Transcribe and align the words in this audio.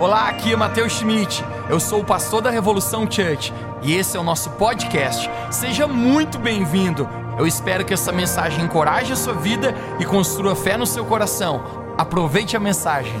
Olá, 0.00 0.30
aqui 0.30 0.50
é 0.50 0.56
Matheus 0.56 0.94
Schmidt. 0.94 1.44
Eu 1.68 1.78
sou 1.78 2.00
o 2.00 2.04
pastor 2.04 2.40
da 2.40 2.48
Revolução 2.48 3.02
Church 3.02 3.52
e 3.82 3.92
esse 3.92 4.16
é 4.16 4.20
o 4.20 4.22
nosso 4.22 4.48
podcast. 4.52 5.28
Seja 5.50 5.86
muito 5.86 6.38
bem-vindo. 6.38 7.06
Eu 7.38 7.46
espero 7.46 7.84
que 7.84 7.92
essa 7.92 8.10
mensagem 8.10 8.64
encoraje 8.64 9.12
a 9.12 9.16
sua 9.16 9.34
vida 9.34 9.74
e 9.98 10.06
construa 10.06 10.56
fé 10.56 10.78
no 10.78 10.86
seu 10.86 11.04
coração. 11.04 11.94
Aproveite 11.98 12.56
a 12.56 12.60
mensagem. 12.60 13.12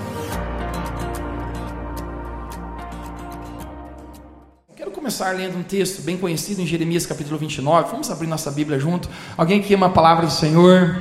Quero 4.74 4.90
começar 4.90 5.32
lendo 5.32 5.58
um 5.58 5.62
texto 5.62 6.00
bem 6.00 6.16
conhecido 6.16 6.62
em 6.62 6.66
Jeremias 6.66 7.04
capítulo 7.04 7.36
29. 7.36 7.90
Vamos 7.90 8.10
abrir 8.10 8.26
nossa 8.26 8.50
Bíblia 8.50 8.78
junto. 8.78 9.06
Alguém 9.36 9.60
que 9.60 9.74
ama 9.74 9.88
a 9.88 9.90
palavra 9.90 10.24
do 10.24 10.32
Senhor? 10.32 10.98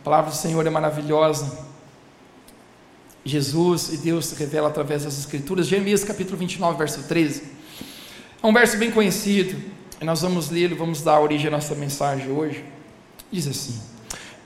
A 0.00 0.02
palavra 0.02 0.32
do 0.32 0.36
Senhor 0.36 0.66
é 0.66 0.70
maravilhosa. 0.70 1.70
Jesus 3.24 3.92
e 3.92 3.96
Deus 3.98 4.26
se 4.26 4.34
revela 4.34 4.68
através 4.68 5.04
das 5.04 5.18
Escrituras. 5.18 5.68
Jeremias 5.68 6.02
capítulo 6.02 6.36
29, 6.36 6.76
verso 6.76 7.02
13. 7.04 7.42
É 8.42 8.46
um 8.46 8.52
verso 8.52 8.76
bem 8.76 8.90
conhecido. 8.90 9.56
E 10.00 10.04
nós 10.04 10.22
vamos 10.22 10.50
lê-lo, 10.50 10.74
vamos 10.74 11.02
dar 11.02 11.20
origem 11.20 11.46
à 11.46 11.50
nossa 11.50 11.74
mensagem 11.76 12.30
hoje. 12.30 12.64
Diz 13.30 13.46
assim: 13.46 13.78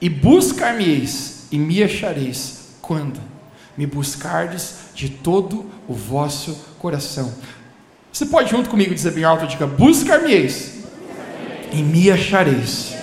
E 0.01 0.11
buscar-me-eis 0.11 1.47
e 1.51 1.59
me 1.59 1.83
achareis 1.83 2.75
quando 2.83 3.19
me 3.77 3.87
buscardes 3.87 4.75
de 4.95 5.09
todo 5.09 5.65
o 5.89 5.95
vosso 5.95 6.55
coração. 6.79 7.33
Você 8.13 8.27
pode 8.27 8.51
junto 8.51 8.69
comigo 8.69 8.95
dizer 8.95 9.13
bem 9.13 9.25
alto, 9.25 9.47
diga: 9.47 9.67
Buscar-me-eis 9.67 10.85
e 11.73 11.83
me 11.83 12.11
achareis 12.11 12.95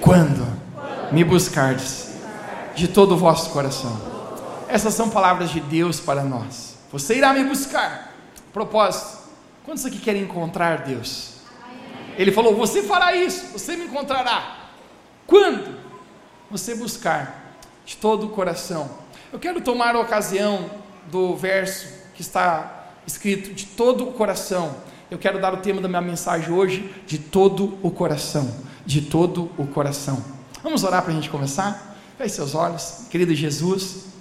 quando 0.00 0.46
me 1.12 1.22
buscardes 1.22 2.08
de 2.74 2.88
todo 2.88 3.14
o 3.14 3.18
vosso 3.18 3.50
coração. 3.50 4.11
Essas 4.72 4.94
são 4.94 5.10
palavras 5.10 5.50
de 5.50 5.60
Deus 5.60 6.00
para 6.00 6.24
nós. 6.24 6.78
Você 6.90 7.18
irá 7.18 7.34
me 7.34 7.44
buscar. 7.44 8.10
Propósito. 8.54 9.18
Quantos 9.66 9.84
aqui 9.84 9.98
querem 9.98 10.22
encontrar 10.22 10.78
Deus? 10.78 11.34
Ele 12.16 12.32
falou: 12.32 12.56
Você 12.56 12.82
fará 12.82 13.14
isso, 13.14 13.52
você 13.52 13.76
me 13.76 13.84
encontrará. 13.84 14.70
Quando? 15.26 15.76
Você 16.50 16.74
buscar 16.74 17.54
de 17.84 17.98
todo 17.98 18.28
o 18.28 18.30
coração. 18.30 18.90
Eu 19.30 19.38
quero 19.38 19.60
tomar 19.60 19.94
a 19.94 20.00
ocasião 20.00 20.70
do 21.10 21.36
verso 21.36 21.88
que 22.14 22.22
está 22.22 22.92
escrito 23.06 23.52
de 23.52 23.66
todo 23.66 24.08
o 24.08 24.12
coração. 24.12 24.74
Eu 25.10 25.18
quero 25.18 25.38
dar 25.38 25.52
o 25.52 25.58
tema 25.58 25.82
da 25.82 25.88
minha 25.88 26.00
mensagem 26.00 26.50
hoje, 26.50 26.94
de 27.06 27.18
todo 27.18 27.78
o 27.82 27.90
coração. 27.90 28.50
De 28.86 29.02
todo 29.02 29.50
o 29.58 29.66
coração. 29.66 30.24
Vamos 30.62 30.82
orar 30.82 31.02
para 31.02 31.12
a 31.12 31.14
gente 31.14 31.28
começar? 31.28 31.94
Feche 32.16 32.36
seus 32.36 32.54
olhos, 32.54 33.06
querido 33.10 33.34
Jesus. 33.34 34.11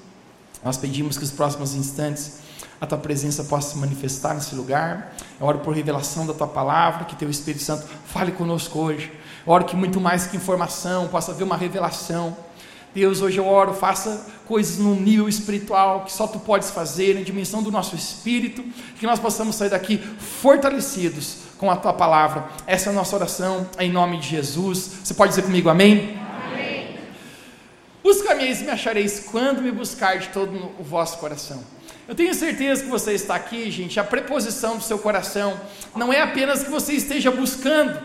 Nós 0.64 0.78
pedimos 0.78 1.17
que 1.17 1.23
os 1.23 1.31
próximos 1.31 1.73
instantes 1.73 2.40
a 2.81 2.88
tua 2.88 2.98
presença 2.98 3.44
possa 3.44 3.73
se 3.73 3.78
manifestar 3.78 4.34
nesse 4.34 4.56
lugar. 4.56 5.14
Eu 5.40 5.45
oro 5.45 5.59
por 5.59 5.76
revelação 5.76 6.26
da 6.26 6.34
tua 6.34 6.48
palavra, 6.48 7.06
que 7.06 7.16
teu 7.16 7.30
Espírito 7.30 7.64
Santo 7.64 7.86
fale 8.08 8.31
conosco 8.31 8.80
hoje. 8.80 9.12
Eu 9.45 9.53
oro 9.53 9.66
que 9.66 9.76
muito 9.76 10.02
mais 10.02 10.26
que 10.26 10.36
informação 10.36 11.08
possa 11.08 11.31
haver 11.31 11.44
uma 11.44 11.56
revelação. 11.56 12.36
Deus, 12.94 13.22
hoje 13.22 13.38
eu 13.38 13.48
oro, 13.48 13.73
faça 13.73 14.26
coisas 14.48 14.80
no 14.80 14.95
nível 14.95 15.30
espiritual 15.30 16.06
que 16.06 16.12
só 16.12 16.26
tu 16.26 16.40
podes 16.40 16.72
fazer, 16.72 17.14
na 17.14 17.22
dimensão 17.22 17.62
do 17.62 17.72
nosso 17.72 17.96
espírito, 17.96 18.64
que 19.00 19.06
nós 19.06 19.20
possamos 19.20 19.56
sair 19.56 19.70
daqui 19.70 19.98
fortalecidos 20.42 21.38
com 21.59 21.70
a 21.70 21.75
tua 21.75 21.94
palavra. 21.94 22.50
Essa 22.66 22.90
é 22.90 22.92
a 22.92 22.96
nossa 22.96 23.16
oração, 23.16 23.70
em 23.78 23.92
nome 23.92 24.18
de 24.18 24.28
Jesus. 24.28 24.92
Você 25.03 25.14
pode 25.14 25.30
dizer 25.30 25.44
comigo 25.44 25.70
amém? 25.70 26.21
Busca-me 28.52 28.62
e 28.62 28.64
me 28.66 28.72
achareis 28.72 29.28
quando 29.32 29.62
me 29.62 29.72
buscar 29.72 30.20
de 30.20 30.28
todo 30.30 30.74
o 30.78 30.84
vosso 30.84 31.18
coração. 31.20 31.64
Eu 32.08 32.14
tenho 32.14 32.34
certeza 32.34 32.84
que 32.84 32.90
você 32.90 33.14
está 33.14 33.36
aqui, 33.36 33.72
gente. 33.72 34.00
A 34.00 34.04
preposição 34.04 34.78
do 34.78 34.84
seu 34.84 35.00
coração 35.00 35.58
não 35.96 36.12
é 36.12 36.22
apenas 36.22 36.64
que 36.64 36.70
você 36.70 36.94
esteja 36.94 37.32
buscando, 37.32 37.98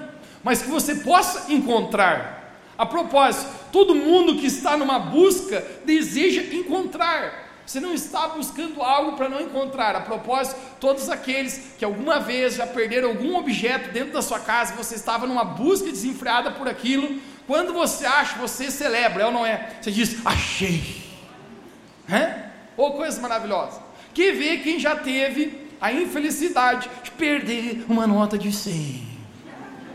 mas 0.44 0.62
que 0.62 0.68
você 0.68 0.94
possa 0.96 1.52
encontrar. 1.52 2.60
A 2.78 2.86
propósito, 2.86 3.50
todo 3.72 3.94
mundo 3.94 4.36
que 4.36 4.46
está 4.46 4.76
numa 4.76 4.98
busca 4.98 5.64
deseja 5.84 6.42
encontrar. 6.54 7.46
Você 7.66 7.80
não 7.80 7.92
está 7.92 8.28
buscando 8.28 8.80
algo 8.80 9.16
para 9.16 9.28
não 9.28 9.40
encontrar. 9.40 9.96
A 9.96 10.00
propósito, 10.00 10.56
todos 10.78 11.08
aqueles 11.08 11.72
que 11.76 11.84
alguma 11.84 12.20
vez 12.20 12.54
já 12.54 12.66
perderam 12.66 13.08
algum 13.08 13.36
objeto 13.36 13.90
dentro 13.90 14.12
da 14.12 14.22
sua 14.22 14.38
casa, 14.38 14.74
você 14.74 14.94
estava 14.94 15.26
numa 15.26 15.44
busca 15.44 15.90
desenfreada 15.90 16.52
por 16.52 16.68
aquilo, 16.68 17.20
quando 17.46 17.72
você 17.72 18.04
acha, 18.04 18.38
você 18.38 18.70
celebra, 18.70 19.22
é 19.22 19.26
ou 19.26 19.32
não 19.32 19.46
é? 19.46 19.76
Você 19.80 19.90
diz, 19.90 20.16
achei. 20.24 21.02
É? 22.08 22.46
Ou 22.76 22.94
coisa 22.94 23.20
maravilhosa. 23.20 23.80
Que 24.12 24.32
vê 24.32 24.58
quem 24.58 24.78
já 24.80 24.96
teve 24.96 25.66
a 25.80 25.92
infelicidade 25.92 26.90
de 27.02 27.10
perder 27.12 27.84
uma 27.88 28.06
nota 28.06 28.36
de 28.36 28.52
100. 28.52 29.06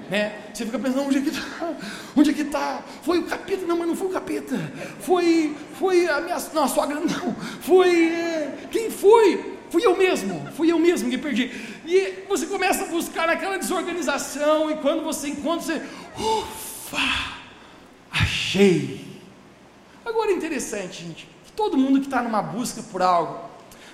Né? 0.10 0.34
Você 0.54 0.66
fica 0.66 0.78
pensando, 0.78 1.08
onde 1.08 1.18
é 1.18 1.22
que 1.22 1.30
está? 1.30 1.74
Onde 2.16 2.30
é 2.30 2.34
que 2.34 2.42
está? 2.42 2.84
Foi 3.02 3.20
o 3.20 3.24
capeta? 3.24 3.66
Não, 3.66 3.78
mas 3.78 3.88
não 3.88 3.96
foi 3.96 4.08
o 4.08 4.12
capeta. 4.12 4.58
Foi, 5.00 5.56
foi 5.80 6.08
a 6.08 6.20
minha, 6.20 6.38
não, 6.54 6.64
a 6.64 6.68
sogra 6.68 7.00
não. 7.00 7.36
Foi, 7.62 8.08
é, 8.08 8.68
quem 8.70 8.92
foi? 8.92 9.58
Fui 9.70 9.86
eu 9.86 9.96
mesmo, 9.96 10.46
fui 10.52 10.70
eu 10.70 10.78
mesmo 10.78 11.10
que 11.10 11.18
perdi. 11.18 11.50
E 11.86 12.26
você 12.28 12.46
começa 12.46 12.84
a 12.84 12.88
buscar 12.88 13.26
naquela 13.26 13.58
desorganização, 13.58 14.70
e 14.70 14.76
quando 14.76 15.02
você 15.02 15.30
encontra, 15.30 15.66
você, 15.66 15.82
ufa, 16.20 17.41
achei. 18.12 19.06
Agora 20.06 20.32
é 20.32 20.34
interessante, 20.34 21.04
gente, 21.04 21.28
que 21.46 21.52
todo 21.52 21.78
mundo 21.78 22.00
que 22.00 22.08
está 22.08 22.22
numa 22.22 22.42
busca 22.42 22.82
por 22.84 23.02
algo, 23.02 23.50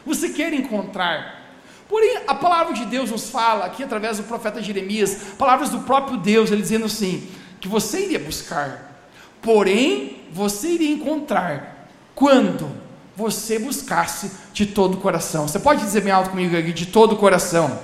você 0.06 0.30
quer 0.30 0.54
encontrar. 0.54 1.46
Porém, 1.88 2.22
a 2.28 2.36
palavra 2.36 2.74
de 2.74 2.86
Deus 2.86 3.12
nos 3.12 3.30
fala, 3.30 3.66
aqui 3.66 3.84
através 3.84 4.18
do 4.18 4.24
profeta 4.24 4.62
Jeremias, 4.62 5.34
palavras 5.38 5.70
do 5.70 5.80
próprio 5.80 6.18
Deus, 6.18 6.52
ele 6.52 6.62
dizendo 6.62 6.86
assim: 6.86 7.30
que 7.60 7.68
você 7.68 8.06
iria 8.06 8.20
buscar, 8.20 9.08
porém, 9.42 10.24
você 10.32 10.70
iria 10.70 10.92
encontrar 10.92 11.90
quando 12.14 12.70
você 13.16 13.58
buscasse 13.58 14.32
de 14.54 14.66
todo 14.66 14.96
o 14.96 14.98
coração. 14.98 15.48
Você 15.48 15.60
pode 15.60 15.82
dizer 15.82 16.02
bem 16.02 16.12
alto 16.12 16.30
comigo 16.30 16.56
aqui, 16.58 16.74
de 16.74 16.86
todo 16.86 17.14
o 17.14 17.18
coração. 17.18 17.80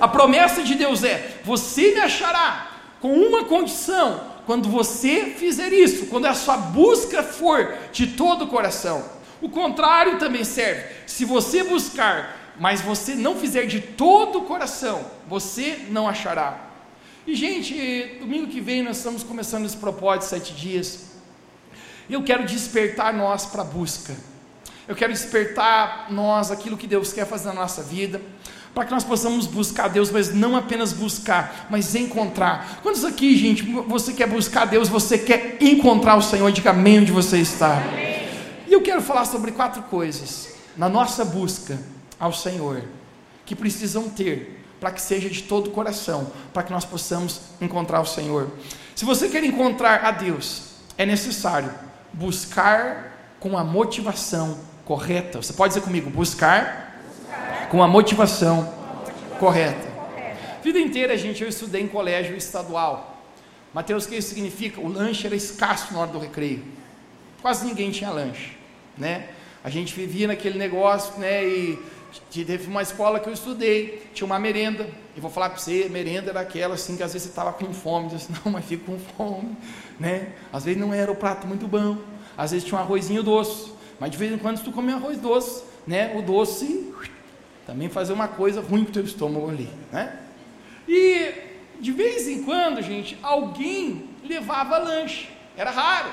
A 0.00 0.08
promessa 0.08 0.62
de 0.62 0.74
Deus 0.74 1.04
é: 1.04 1.40
você 1.44 1.92
me 1.92 2.00
achará 2.00 2.70
com 3.00 3.12
uma 3.12 3.44
condição, 3.44 4.20
quando 4.50 4.68
você 4.68 5.26
fizer 5.26 5.72
isso, 5.72 6.06
quando 6.06 6.26
a 6.26 6.34
sua 6.34 6.56
busca 6.56 7.22
for 7.22 7.72
de 7.92 8.08
todo 8.08 8.46
o 8.46 8.48
coração. 8.48 9.04
O 9.40 9.48
contrário 9.48 10.18
também 10.18 10.42
serve. 10.42 10.92
Se 11.06 11.24
você 11.24 11.62
buscar, 11.62 12.36
mas 12.58 12.80
você 12.80 13.14
não 13.14 13.36
fizer 13.36 13.66
de 13.66 13.80
todo 13.80 14.40
o 14.40 14.44
coração, 14.46 15.06
você 15.28 15.86
não 15.88 16.08
achará. 16.08 16.68
E, 17.24 17.36
gente, 17.36 18.16
domingo 18.18 18.48
que 18.48 18.60
vem 18.60 18.82
nós 18.82 18.96
estamos 18.96 19.22
começando 19.22 19.66
esse 19.66 19.76
propósito 19.76 20.22
de 20.22 20.28
sete 20.30 20.52
dias. 20.52 21.12
Eu 22.10 22.24
quero 22.24 22.44
despertar 22.44 23.14
nós 23.14 23.46
para 23.46 23.62
a 23.62 23.64
busca. 23.64 24.16
Eu 24.88 24.96
quero 24.96 25.12
despertar 25.12 26.08
nós 26.10 26.50
aquilo 26.50 26.76
que 26.76 26.88
Deus 26.88 27.12
quer 27.12 27.24
fazer 27.24 27.46
na 27.50 27.54
nossa 27.54 27.84
vida 27.84 28.20
para 28.74 28.84
que 28.84 28.92
nós 28.92 29.04
possamos 29.04 29.46
buscar 29.46 29.88
Deus, 29.88 30.10
mas 30.10 30.32
não 30.32 30.56
apenas 30.56 30.92
buscar, 30.92 31.66
mas 31.70 31.94
encontrar. 31.94 32.80
Quantos 32.82 33.04
aqui, 33.04 33.36
gente, 33.36 33.62
você 33.62 34.12
quer 34.12 34.28
buscar 34.28 34.64
Deus, 34.64 34.88
você 34.88 35.18
quer 35.18 35.56
encontrar 35.60 36.16
o 36.16 36.22
Senhor, 36.22 36.50
diga 36.52 36.70
amém 36.70 37.00
onde 37.00 37.12
você 37.12 37.38
está. 37.38 37.82
E 38.68 38.72
eu 38.72 38.80
quero 38.80 39.02
falar 39.02 39.24
sobre 39.24 39.52
quatro 39.52 39.82
coisas 39.82 40.54
na 40.76 40.88
nossa 40.88 41.24
busca 41.24 41.78
ao 42.18 42.32
Senhor 42.32 42.82
que 43.44 43.56
precisam 43.56 44.08
ter 44.08 44.64
para 44.80 44.92
que 44.92 45.02
seja 45.02 45.28
de 45.28 45.42
todo 45.42 45.66
o 45.66 45.70
coração, 45.70 46.32
para 46.54 46.62
que 46.62 46.72
nós 46.72 46.84
possamos 46.84 47.40
encontrar 47.60 48.00
o 48.00 48.06
Senhor. 48.06 48.48
Se 48.94 49.04
você 49.04 49.28
quer 49.28 49.44
encontrar 49.44 50.04
a 50.04 50.10
Deus, 50.10 50.70
é 50.96 51.04
necessário 51.04 51.70
buscar 52.12 53.34
com 53.38 53.58
a 53.58 53.64
motivação 53.64 54.58
correta. 54.84 55.42
Você 55.42 55.52
pode 55.52 55.74
dizer 55.74 55.84
comigo, 55.84 56.08
buscar 56.08 56.89
com 57.70 57.84
a 57.84 57.86
motivação 57.86 58.68
correta. 59.38 59.88
Vida 60.62 60.80
inteira, 60.80 61.16
gente, 61.16 61.40
eu 61.40 61.48
estudei 61.48 61.80
em 61.80 61.86
colégio 61.86 62.36
estadual. 62.36 63.22
Mateus, 63.72 64.04
o 64.04 64.08
que 64.08 64.16
isso 64.16 64.30
significa? 64.30 64.80
O 64.80 64.88
lanche 64.88 65.24
era 65.24 65.36
escasso 65.36 65.94
na 65.94 66.00
hora 66.00 66.10
do 66.10 66.18
recreio. 66.18 66.64
Quase 67.40 67.64
ninguém 67.64 67.92
tinha 67.92 68.10
lanche, 68.10 68.56
né? 68.98 69.28
A 69.62 69.70
gente 69.70 69.94
vivia 69.94 70.26
naquele 70.26 70.58
negócio, 70.58 71.18
né? 71.20 71.46
E 71.46 71.78
teve 72.32 72.66
uma 72.66 72.82
escola 72.82 73.20
que 73.20 73.28
eu 73.28 73.32
estudei, 73.32 74.02
tinha 74.12 74.26
uma 74.26 74.38
merenda. 74.38 74.88
E 75.16 75.20
vou 75.20 75.30
falar 75.30 75.50
para 75.50 75.60
você, 75.60 75.88
merenda 75.88 76.30
era 76.30 76.40
aquela 76.40 76.74
assim 76.74 76.96
que 76.96 77.04
às 77.04 77.12
vezes 77.12 77.28
você 77.28 77.30
estava 77.30 77.52
com 77.52 77.72
fome, 77.72 78.08
disse, 78.08 78.32
não, 78.44 78.50
mas 78.52 78.64
fico 78.64 78.84
com 78.84 78.98
fome, 78.98 79.56
né? 79.98 80.32
Às 80.52 80.64
vezes 80.64 80.80
não 80.80 80.92
era 80.92 81.10
o 81.10 81.14
prato 81.14 81.46
muito 81.46 81.68
bom, 81.68 81.98
às 82.36 82.50
vezes 82.50 82.66
tinha 82.66 82.78
um 82.78 82.82
arrozinho 82.82 83.22
doce, 83.22 83.70
mas 84.00 84.10
de 84.10 84.16
vez 84.16 84.32
em 84.32 84.38
quando 84.38 84.60
tu 84.60 84.72
comia 84.72 84.96
arroz 84.96 85.18
doce, 85.18 85.62
né? 85.86 86.16
O 86.16 86.22
doce 86.22 86.90
também 87.70 87.88
fazer 87.88 88.12
uma 88.12 88.26
coisa 88.26 88.60
ruim 88.60 88.82
para 88.82 88.90
o 88.90 88.94
teu 88.94 89.04
estômago 89.04 89.48
ali, 89.48 89.68
né? 89.92 90.18
E 90.88 91.30
de 91.78 91.92
vez 91.92 92.26
em 92.26 92.42
quando, 92.42 92.82
gente, 92.82 93.16
alguém 93.22 94.10
levava 94.24 94.76
lanche. 94.76 95.28
Era 95.56 95.70
raro, 95.70 96.10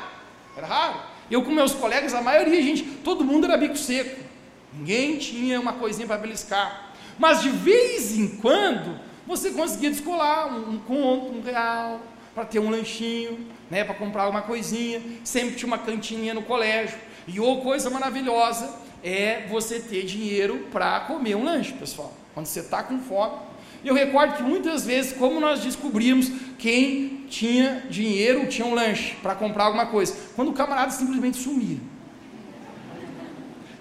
era 0.56 0.68
raro. 0.68 1.00
Eu 1.32 1.42
com 1.42 1.50
meus 1.50 1.74
colegas, 1.74 2.14
a 2.14 2.22
maioria, 2.22 2.62
gente, 2.62 2.84
todo 3.04 3.26
mundo 3.26 3.46
era 3.46 3.58
bico 3.58 3.76
seco. 3.76 4.24
Ninguém 4.72 5.18
tinha 5.18 5.60
uma 5.60 5.74
coisinha 5.74 6.06
para 6.06 6.20
beliscar. 6.20 6.92
Mas 7.18 7.42
de 7.42 7.50
vez 7.50 8.16
em 8.16 8.38
quando, 8.38 9.00
você 9.26 9.50
conseguia 9.50 9.90
descolar 9.90 10.54
um, 10.54 10.74
um 10.74 10.78
conto, 10.78 11.36
um 11.36 11.42
real, 11.42 12.00
para 12.36 12.46
ter 12.46 12.60
um 12.60 12.70
lanchinho, 12.70 13.48
né, 13.68 13.84
para 13.84 13.96
comprar 13.96 14.24
alguma 14.24 14.44
coisinha. 14.44 15.02
Sempre 15.24 15.56
tinha 15.56 15.66
uma 15.66 15.80
cantininha 15.80 16.36
no 16.36 16.44
colégio. 16.44 17.00
E 17.28 17.40
ou 17.40 17.62
coisa 17.62 17.90
maravilhosa 17.90 18.86
é 19.08 19.48
você 19.50 19.80
ter 19.80 20.04
dinheiro 20.04 20.68
para 20.72 21.00
comer 21.02 21.36
um 21.36 21.44
lanche, 21.44 21.72
pessoal. 21.74 22.14
Quando 22.34 22.46
você 22.46 22.60
está 22.60 22.84
com 22.84 23.00
fome. 23.00 23.38
Eu 23.86 23.94
recordo 23.94 24.36
que 24.36 24.44
muitas 24.44 24.86
vezes, 24.86 25.14
como 25.14 25.40
nós 25.40 25.62
descobrimos 25.62 26.30
quem 26.60 27.26
tinha 27.30 27.84
dinheiro, 27.90 28.48
tinha 28.48 28.68
um 28.68 28.74
lanche 28.74 29.16
para 29.22 29.34
comprar 29.34 29.66
alguma 29.66 29.86
coisa, 29.86 30.14
quando 30.36 30.50
o 30.50 30.54
camarada 30.54 30.92
simplesmente 30.92 31.38
sumia. 31.38 31.78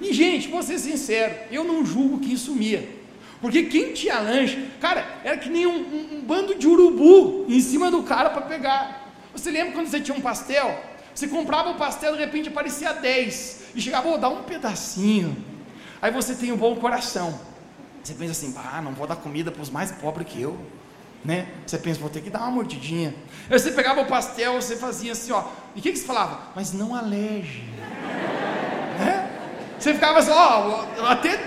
E, 0.01 0.13
gente, 0.13 0.49
vou 0.49 0.63
ser 0.63 0.79
sincero, 0.79 1.35
eu 1.51 1.65
não 1.65 1.85
julgo 1.85 2.21
quem 2.21 2.37
sumia. 2.37 2.89
Porque 3.41 3.65
quem 3.65 3.93
tinha 3.93 4.21
lanche, 4.21 4.69
cara, 4.81 5.05
era 5.25 5.37
que 5.39 5.49
nem 5.49 5.67
um, 5.67 5.79
um, 5.79 6.19
um 6.19 6.21
bando 6.21 6.55
de 6.55 6.69
urubu 6.69 7.47
em 7.49 7.61
cima 7.61 7.91
do 7.91 8.03
cara 8.03 8.31
para 8.31 8.43
pegar. 8.43 9.13
Você 9.33 9.51
lembra 9.51 9.73
quando 9.73 9.89
você 9.89 10.01
tinha 10.01 10.17
um 10.17 10.21
pastel? 10.21 10.96
Você 11.17 11.27
comprava 11.27 11.71
o 11.71 11.77
pastel, 11.77 12.13
de 12.13 12.19
repente 12.19 12.51
aparecia 12.51 12.93
10. 12.93 13.63
E 13.75 13.81
chegava, 13.81 14.07
vou 14.07 14.19
dar 14.19 14.29
um 14.29 14.43
pedacinho. 14.43 15.35
Aí 16.01 16.11
você 16.11 16.35
tem 16.35 16.53
um 16.53 16.59
bom 16.59 16.77
coração. 16.77 17.41
Você 18.05 18.13
pensa 18.13 18.33
assim, 18.33 18.55
ah, 18.55 18.83
não 18.83 18.93
vou 18.93 19.07
dar 19.07 19.17
comida 19.17 19.51
para 19.51 19.63
os 19.63 19.71
mais 19.71 19.91
pobres 19.91 20.29
que 20.29 20.43
eu. 20.43 20.59
Né? 21.25 21.49
Você 21.67 21.79
pensa, 21.79 21.99
vou 21.99 22.11
ter 22.11 22.21
que 22.21 22.29
dar 22.29 22.41
uma 22.41 22.51
mordidinha. 22.51 23.15
Aí 23.51 23.59
você 23.59 23.73
pegava 23.73 24.03
o 24.03 24.07
pastel, 24.07 24.61
você 24.61 24.77
fazia 24.77 25.13
assim, 25.13 25.33
ó. 25.33 25.45
E 25.75 25.79
o 25.79 25.83
que, 25.83 25.91
que 25.91 25.99
você 25.99 26.05
falava? 26.05 26.53
Mas 26.55 26.75
não 26.75 26.95
aleje. 26.95 27.65
né? 29.01 29.31
Você 29.79 29.95
ficava 29.95 30.19
assim, 30.19 30.31
ó, 30.31 30.85
até 31.09 31.39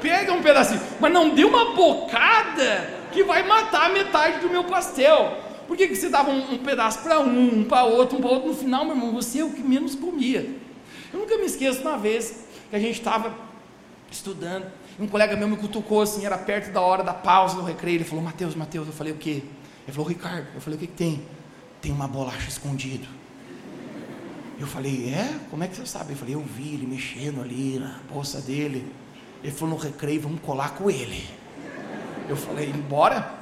pega 0.00 0.32
um 0.32 0.40
pedacinho, 0.40 0.80
mas 1.00 1.12
não 1.12 1.34
dê 1.34 1.44
uma 1.44 1.74
bocada 1.74 2.94
que 3.10 3.24
vai 3.24 3.42
matar 3.42 3.90
metade 3.90 4.38
do 4.38 4.48
meu 4.48 4.62
pastel. 4.62 5.45
Por 5.66 5.76
que, 5.76 5.88
que 5.88 5.96
você 5.96 6.08
dava 6.08 6.30
um, 6.30 6.54
um 6.54 6.58
pedaço 6.58 7.00
para 7.00 7.20
um, 7.20 7.60
um 7.60 7.64
para 7.64 7.84
outro, 7.84 8.18
um 8.18 8.20
para 8.20 8.30
outro? 8.30 8.48
No 8.48 8.54
final, 8.54 8.84
meu 8.84 8.94
irmão, 8.94 9.12
você 9.12 9.40
é 9.40 9.44
o 9.44 9.50
que 9.50 9.62
menos 9.62 9.94
comia. 9.94 10.48
Eu 11.12 11.20
nunca 11.20 11.36
me 11.36 11.44
esqueço 11.44 11.80
uma 11.80 11.98
vez 11.98 12.44
que 12.70 12.76
a 12.76 12.78
gente 12.78 12.98
estava 12.98 13.34
estudando, 14.10 14.66
um 14.98 15.06
colega 15.06 15.36
meu 15.36 15.48
me 15.48 15.56
cutucou 15.56 16.00
assim, 16.00 16.24
era 16.24 16.38
perto 16.38 16.72
da 16.72 16.80
hora 16.80 17.02
da 17.02 17.12
pausa 17.12 17.56
do 17.56 17.62
recreio, 17.62 17.98
ele 17.98 18.04
falou, 18.04 18.24
Mateus, 18.24 18.54
Mateus, 18.54 18.86
eu 18.86 18.92
falei, 18.92 19.12
o 19.12 19.16
quê? 19.16 19.42
Ele 19.84 19.92
falou, 19.92 20.08
Ricardo, 20.08 20.46
eu 20.54 20.60
falei, 20.60 20.76
o 20.76 20.80
que, 20.80 20.86
que 20.86 20.94
tem? 20.94 21.22
Tem 21.80 21.92
uma 21.92 22.08
bolacha 22.08 22.48
escondido. 22.48 23.06
Eu 24.58 24.66
falei, 24.66 25.12
é? 25.12 25.38
Como 25.50 25.62
é 25.62 25.68
que 25.68 25.76
você 25.76 25.84
sabe? 25.84 26.12
Eu 26.12 26.16
falei, 26.16 26.34
eu 26.34 26.40
vi 26.40 26.74
ele 26.74 26.86
mexendo 26.86 27.42
ali 27.42 27.78
na 27.78 28.00
bolsa 28.10 28.40
dele. 28.40 28.90
Ele 29.42 29.52
falou, 29.52 29.76
no 29.76 29.80
recreio, 29.80 30.22
vamos 30.22 30.40
colar 30.40 30.70
com 30.70 30.90
ele. 30.90 31.28
Eu 32.28 32.36
falei, 32.36 32.70
embora, 32.70 33.34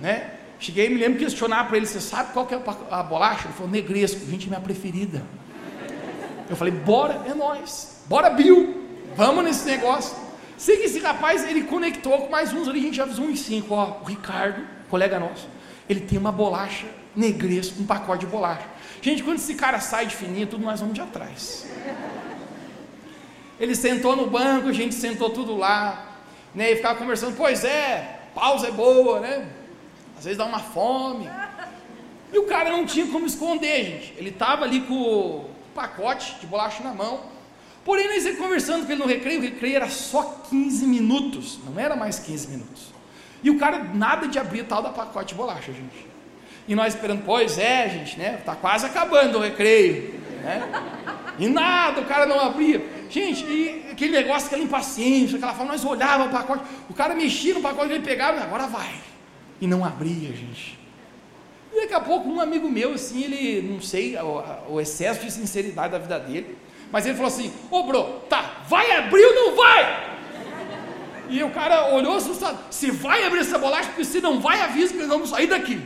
né? 0.00 0.38
Cheguei 0.62 0.86
e 0.86 0.90
me 0.90 1.00
lembro 1.00 1.18
de 1.18 1.24
questionar 1.24 1.66
para 1.66 1.76
ele, 1.76 1.86
você 1.86 2.00
sabe 2.00 2.32
qual 2.32 2.46
que 2.46 2.54
é 2.54 2.62
a 2.88 3.02
bolacha? 3.02 3.48
Ele 3.48 3.54
falou, 3.54 3.68
negresco, 3.68 4.24
gente, 4.30 4.46
minha 4.46 4.60
preferida. 4.60 5.20
Eu 6.48 6.54
falei, 6.54 6.72
bora, 6.72 7.20
é 7.26 7.34
nós. 7.34 8.04
Bora, 8.06 8.30
Bill. 8.30 8.80
Vamos 9.16 9.42
nesse 9.42 9.66
negócio. 9.66 10.16
Sei 10.56 10.76
que 10.76 10.84
esse 10.84 11.00
rapaz, 11.00 11.44
ele 11.50 11.64
conectou 11.64 12.16
com 12.16 12.30
mais 12.30 12.52
uns 12.52 12.68
ali, 12.68 12.78
a 12.78 12.82
gente 12.82 12.96
já 12.96 13.02
avisou 13.02 13.24
uns 13.24 13.40
cinco, 13.40 13.74
ó, 13.74 14.02
o 14.02 14.04
Ricardo, 14.04 14.64
colega 14.88 15.18
nosso, 15.18 15.48
ele 15.88 15.98
tem 15.98 16.16
uma 16.16 16.30
bolacha 16.30 16.86
negresco, 17.16 17.82
um 17.82 17.84
pacote 17.84 18.24
de 18.24 18.30
bolacha. 18.30 18.62
Gente, 19.00 19.24
quando 19.24 19.38
esse 19.38 19.56
cara 19.56 19.80
sai 19.80 20.06
de 20.06 20.14
fininho, 20.14 20.46
tudo 20.46 20.64
nós 20.64 20.78
vamos 20.78 20.94
de 20.94 21.00
atrás. 21.00 21.66
Ele 23.58 23.74
sentou 23.74 24.14
no 24.14 24.30
banco, 24.30 24.68
a 24.68 24.72
gente 24.72 24.94
sentou 24.94 25.30
tudo 25.30 25.56
lá, 25.56 26.20
né, 26.54 26.70
e 26.70 26.76
ficava 26.76 26.96
conversando, 26.96 27.36
pois 27.36 27.64
é, 27.64 28.20
pausa 28.32 28.68
é 28.68 28.70
boa, 28.70 29.18
né? 29.18 29.61
Às 30.22 30.26
vezes 30.26 30.38
dá 30.38 30.44
uma 30.44 30.60
fome. 30.60 31.28
E 32.32 32.38
o 32.38 32.44
cara 32.44 32.70
não 32.70 32.86
tinha 32.86 33.08
como 33.08 33.26
esconder, 33.26 33.84
gente. 33.84 34.14
Ele 34.16 34.30
estava 34.30 34.64
ali 34.64 34.82
com 34.82 34.94
o 34.94 35.50
pacote 35.74 36.36
de 36.40 36.46
bolacha 36.46 36.80
na 36.80 36.94
mão. 36.94 37.24
Porém, 37.84 38.06
nós 38.06 38.24
ia 38.24 38.36
conversando 38.36 38.86
com 38.86 38.92
ele 38.92 39.02
no 39.02 39.08
recreio, 39.08 39.40
o 39.40 39.42
recreio 39.42 39.74
era 39.74 39.88
só 39.88 40.44
15 40.48 40.86
minutos, 40.86 41.58
não 41.66 41.76
era 41.76 41.96
mais 41.96 42.20
15 42.20 42.46
minutos. 42.46 42.92
E 43.42 43.50
o 43.50 43.58
cara 43.58 43.82
nada 43.92 44.28
de 44.28 44.38
abrir 44.38 44.62
tal 44.62 44.80
da 44.80 44.90
pacote 44.90 45.30
de 45.30 45.34
bolacha, 45.34 45.72
gente. 45.72 46.06
E 46.68 46.74
nós 46.76 46.94
esperando, 46.94 47.24
pois 47.24 47.58
é, 47.58 47.88
gente, 47.88 48.16
né? 48.16 48.40
Tá 48.44 48.54
quase 48.54 48.86
acabando 48.86 49.38
o 49.38 49.40
recreio, 49.40 50.20
né? 50.44 50.70
E 51.36 51.48
nada, 51.48 52.00
o 52.00 52.04
cara 52.04 52.26
não 52.26 52.38
abria. 52.38 52.80
Gente, 53.10 53.44
e 53.44 53.88
aquele 53.90 54.12
negócio, 54.12 54.46
aquela 54.46 54.62
impaciência, 54.62 55.36
aquela 55.36 55.52
forma, 55.52 55.72
nós 55.72 55.84
olhávamos 55.84 56.28
o 56.28 56.30
pacote, 56.30 56.62
o 56.88 56.94
cara 56.94 57.12
mexia 57.12 57.54
no 57.54 57.60
pacote, 57.60 57.90
ele 57.90 58.04
pegava, 58.04 58.40
agora 58.40 58.68
vai. 58.68 59.10
E 59.62 59.66
não 59.68 59.84
abria, 59.84 60.32
gente. 60.32 60.76
E 61.72 61.82
daqui 61.82 61.94
a 61.94 62.00
pouco 62.00 62.28
um 62.28 62.40
amigo 62.40 62.68
meu, 62.68 62.94
assim, 62.94 63.22
ele, 63.22 63.62
não 63.62 63.80
sei, 63.80 64.16
o, 64.16 64.42
o 64.70 64.80
excesso 64.80 65.24
de 65.24 65.30
sinceridade 65.30 65.92
da 65.92 65.98
vida 65.98 66.18
dele, 66.18 66.58
mas 66.90 67.06
ele 67.06 67.14
falou 67.14 67.28
assim: 67.28 67.52
Ô 67.70 67.78
oh, 67.78 67.82
bro, 67.84 68.02
tá, 68.28 68.64
vai 68.68 68.90
abrir 68.90 69.24
ou 69.24 69.34
não 69.36 69.54
vai? 69.54 70.18
E 71.30 71.44
o 71.44 71.50
cara 71.50 71.94
olhou 71.94 72.16
assustado: 72.16 72.58
Se 72.72 72.90
vai 72.90 73.24
abrir 73.24 73.38
essa 73.38 73.56
bolacha, 73.56 73.86
porque 73.90 74.04
se 74.04 74.20
não 74.20 74.40
vai, 74.40 74.60
avisa 74.60 74.94
que 74.94 74.98
nós 74.98 75.08
vamos 75.08 75.30
sair 75.30 75.46
daqui. 75.46 75.80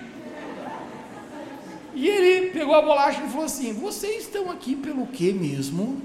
E 1.95 2.09
ele 2.09 2.53
pegou 2.53 2.75
a 2.75 2.81
bolacha 2.81 3.23
e 3.23 3.29
falou 3.29 3.45
assim: 3.45 3.75
Vocês 3.75 4.23
estão 4.23 4.51
aqui 4.51 4.75
pelo 4.75 5.07
que 5.07 5.35
mesmo? 5.35 6.01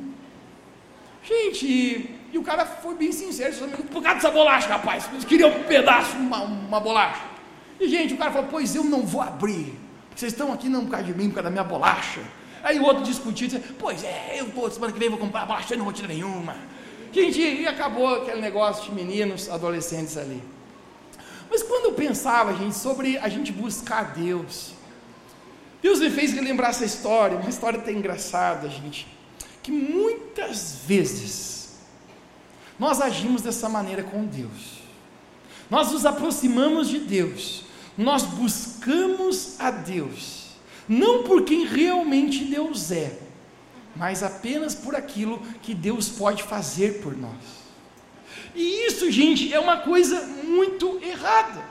Gente, 1.24 1.66
e, 1.66 2.20
e 2.34 2.38
o 2.38 2.44
cara 2.44 2.66
foi 2.66 2.96
bem 2.96 3.14
sincero: 3.14 3.56
Por 3.90 4.04
causa 4.04 4.16
dessa 4.16 4.30
bolacha, 4.30 4.68
rapaz, 4.68 5.08
eles 5.14 5.24
queriam 5.24 5.50
um 5.50 5.64
pedaço, 5.64 6.18
uma, 6.18 6.42
uma 6.42 6.80
bolacha. 6.82 7.31
E, 7.82 7.90
gente, 7.90 8.14
o 8.14 8.18
cara 8.18 8.32
falou: 8.32 8.48
Pois 8.50 8.76
eu 8.76 8.84
não 8.84 9.06
vou 9.06 9.22
abrir. 9.22 9.78
Vocês 10.16 10.32
estão 10.32 10.54
aqui 10.54 10.70
não 10.70 10.86
por 10.86 10.92
causa 10.92 11.08
de 11.08 11.14
mim, 11.14 11.30
por 11.30 11.36
causa 11.36 11.50
da 11.50 11.52
minha 11.52 11.64
bolacha. 11.64 12.22
Aí 12.64 12.80
o 12.80 12.84
outro 12.84 13.04
discutiu, 13.04 13.48
disse, 13.48 13.74
pois 13.80 14.04
é, 14.04 14.36
eu 14.38 14.46
vou, 14.48 14.70
semana 14.70 14.94
que 14.94 15.00
vem 15.00 15.10
vou 15.10 15.18
comprar 15.18 15.46
bolacha, 15.48 15.74
eu 15.74 15.80
não 15.80 15.86
vou 15.86 15.94
tirar 15.94 16.10
nenhuma. 16.10 16.56
Gente, 17.12 17.42
e 17.42 17.68
acabou 17.68 18.22
aquele 18.22 18.40
negócio 18.40 18.84
de 18.86 18.92
meninos, 18.92 19.50
adolescentes 19.50 20.16
ali. 20.16 20.42
Mas 21.50 21.64
quando 21.64 21.86
eu 21.86 21.94
pensava, 21.94 22.54
gente, 22.56 22.76
sobre 22.76 23.18
a 23.18 23.28
gente 23.28 23.52
buscar 23.52 24.14
Deus, 24.14 24.74
Deus 25.82 26.00
me 26.00 26.10
fez 26.10 26.32
relembrar 26.34 26.70
essa 26.70 26.86
história, 26.86 27.38
uma 27.38 27.50
história 27.50 27.80
até 27.80 27.92
engraçada, 27.92 28.70
gente, 28.70 29.08
que 29.64 29.72
muitas 29.72 30.78
vezes 30.86 31.80
nós 32.80 33.02
agimos 33.02 33.42
dessa 33.42 33.68
maneira 33.68 34.04
com 34.04 34.24
Deus. 34.26 34.82
Nós 35.70 35.92
nos 35.92 36.06
aproximamos 36.06 36.88
de 36.88 37.00
Deus, 37.00 37.61
nós 37.98 38.24
buscamos 38.24 39.56
a 39.60 39.72
Deus 39.72 40.42
não 40.92 41.24
por 41.24 41.44
quem 41.44 41.66
realmente 41.66 42.44
Deus 42.44 42.92
é, 42.92 43.14
mas 43.96 44.22
apenas 44.24 44.76
por 44.76 44.94
aquilo 44.94 45.42
que 45.62 45.74
Deus 45.74 46.10
pode 46.10 46.44
fazer 46.44 47.02
por 47.02 47.18
nós. 47.18 47.62
E 48.54 48.88
isso, 48.88 49.10
gente, 49.10 49.54
é 49.54 49.60
uma 49.60 49.78
coisa 49.78 50.22
muito 50.44 51.00
errada, 51.02 51.64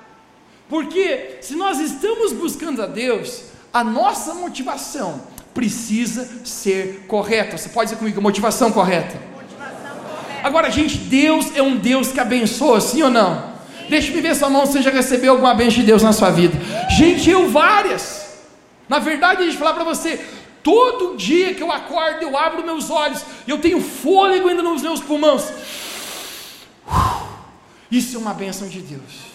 porque 0.70 1.36
se 1.42 1.54
nós 1.54 1.78
estamos 1.78 2.32
buscando 2.32 2.82
a 2.82 2.86
Deus, 2.86 3.44
a 3.72 3.84
nossa 3.84 4.32
motivação 4.32 5.22
precisa 5.52 6.46
ser 6.46 7.04
correta. 7.06 7.58
Você 7.58 7.68
pode 7.68 7.90
dizer 7.90 7.98
comigo, 7.98 8.22
motivação 8.22 8.72
correta? 8.72 9.20
Motivação 9.34 9.98
correta. 9.98 10.46
Agora, 10.48 10.70
gente, 10.70 10.96
Deus 10.96 11.54
é 11.54 11.60
um 11.60 11.76
Deus 11.76 12.10
que 12.10 12.20
abençoa, 12.20 12.80
sim 12.80 13.02
ou 13.02 13.10
não? 13.10 13.49
Deixe-me 13.90 14.20
ver 14.20 14.36
sua 14.36 14.48
mão 14.48 14.64
se 14.64 14.72
você 14.72 14.82
já 14.82 14.90
recebeu 14.90 15.32
alguma 15.32 15.52
bênção 15.52 15.80
de 15.80 15.82
Deus 15.82 16.02
na 16.02 16.12
sua 16.12 16.30
vida. 16.30 16.56
Gente, 16.96 17.28
eu 17.28 17.50
várias. 17.50 18.38
Na 18.88 19.00
verdade, 19.00 19.42
a 19.42 19.44
gente 19.44 19.58
falar 19.58 19.74
para 19.74 19.82
você, 19.82 20.24
todo 20.62 21.16
dia 21.16 21.54
que 21.54 21.62
eu 21.62 21.72
acordo, 21.72 22.22
eu 22.22 22.38
abro 22.38 22.64
meus 22.64 22.88
olhos, 22.88 23.24
e 23.46 23.50
eu 23.50 23.58
tenho 23.58 23.80
fôlego 23.80 24.48
ainda 24.48 24.62
nos 24.62 24.80
meus 24.80 25.00
pulmões. 25.00 25.44
Isso 27.90 28.16
é 28.16 28.18
uma 28.18 28.32
bênção 28.32 28.68
de 28.68 28.80
Deus. 28.80 29.30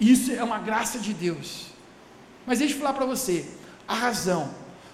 Isso 0.00 0.32
é 0.32 0.42
uma 0.42 0.58
graça 0.58 0.98
de 0.98 1.14
Deus. 1.14 1.66
Mas 2.44 2.58
deixa 2.58 2.74
eu 2.74 2.78
falar 2.78 2.92
para 2.92 3.06
você, 3.06 3.44
a 3.86 3.94
razão 3.94 4.50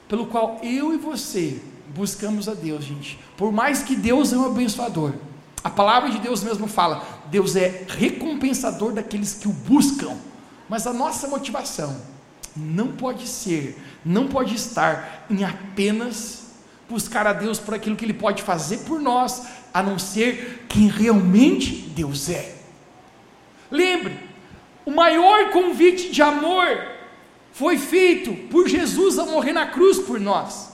pelo 0.06 0.26
qual 0.26 0.60
eu 0.62 0.92
e 0.92 0.98
você 0.98 1.60
buscamos 1.94 2.48
a 2.48 2.54
Deus, 2.54 2.84
gente, 2.84 3.18
por 3.36 3.50
mais 3.50 3.82
que 3.82 3.96
Deus 3.96 4.32
é 4.32 4.36
um 4.36 4.46
abençoador, 4.46 5.14
a 5.62 5.70
palavra 5.70 6.10
de 6.10 6.18
Deus 6.18 6.42
mesmo 6.42 6.66
fala, 6.66 7.04
Deus 7.30 7.56
é 7.56 7.84
recompensador 7.88 8.92
daqueles 8.92 9.34
que 9.34 9.48
o 9.48 9.52
buscam, 9.52 10.16
mas 10.68 10.86
a 10.86 10.92
nossa 10.92 11.28
motivação 11.28 11.96
não 12.56 12.88
pode 12.88 13.26
ser, 13.26 13.80
não 14.04 14.26
pode 14.26 14.54
estar 14.54 15.26
em 15.30 15.44
apenas 15.44 16.40
buscar 16.88 17.26
a 17.26 17.32
Deus 17.32 17.58
por 17.60 17.74
aquilo 17.74 17.94
que 17.94 18.04
Ele 18.04 18.12
pode 18.12 18.42
fazer 18.42 18.78
por 18.78 19.00
nós, 19.00 19.46
a 19.72 19.82
não 19.82 19.98
ser 19.98 20.66
quem 20.68 20.88
realmente 20.88 21.72
Deus 21.94 22.28
é. 22.28 22.56
Lembre, 23.70 24.18
o 24.84 24.90
maior 24.90 25.50
convite 25.50 26.10
de 26.10 26.20
amor 26.20 26.66
foi 27.52 27.78
feito 27.78 28.32
por 28.50 28.68
Jesus 28.68 29.18
a 29.18 29.24
morrer 29.24 29.52
na 29.52 29.66
cruz 29.66 29.98
por 29.98 30.18
nós. 30.18 30.70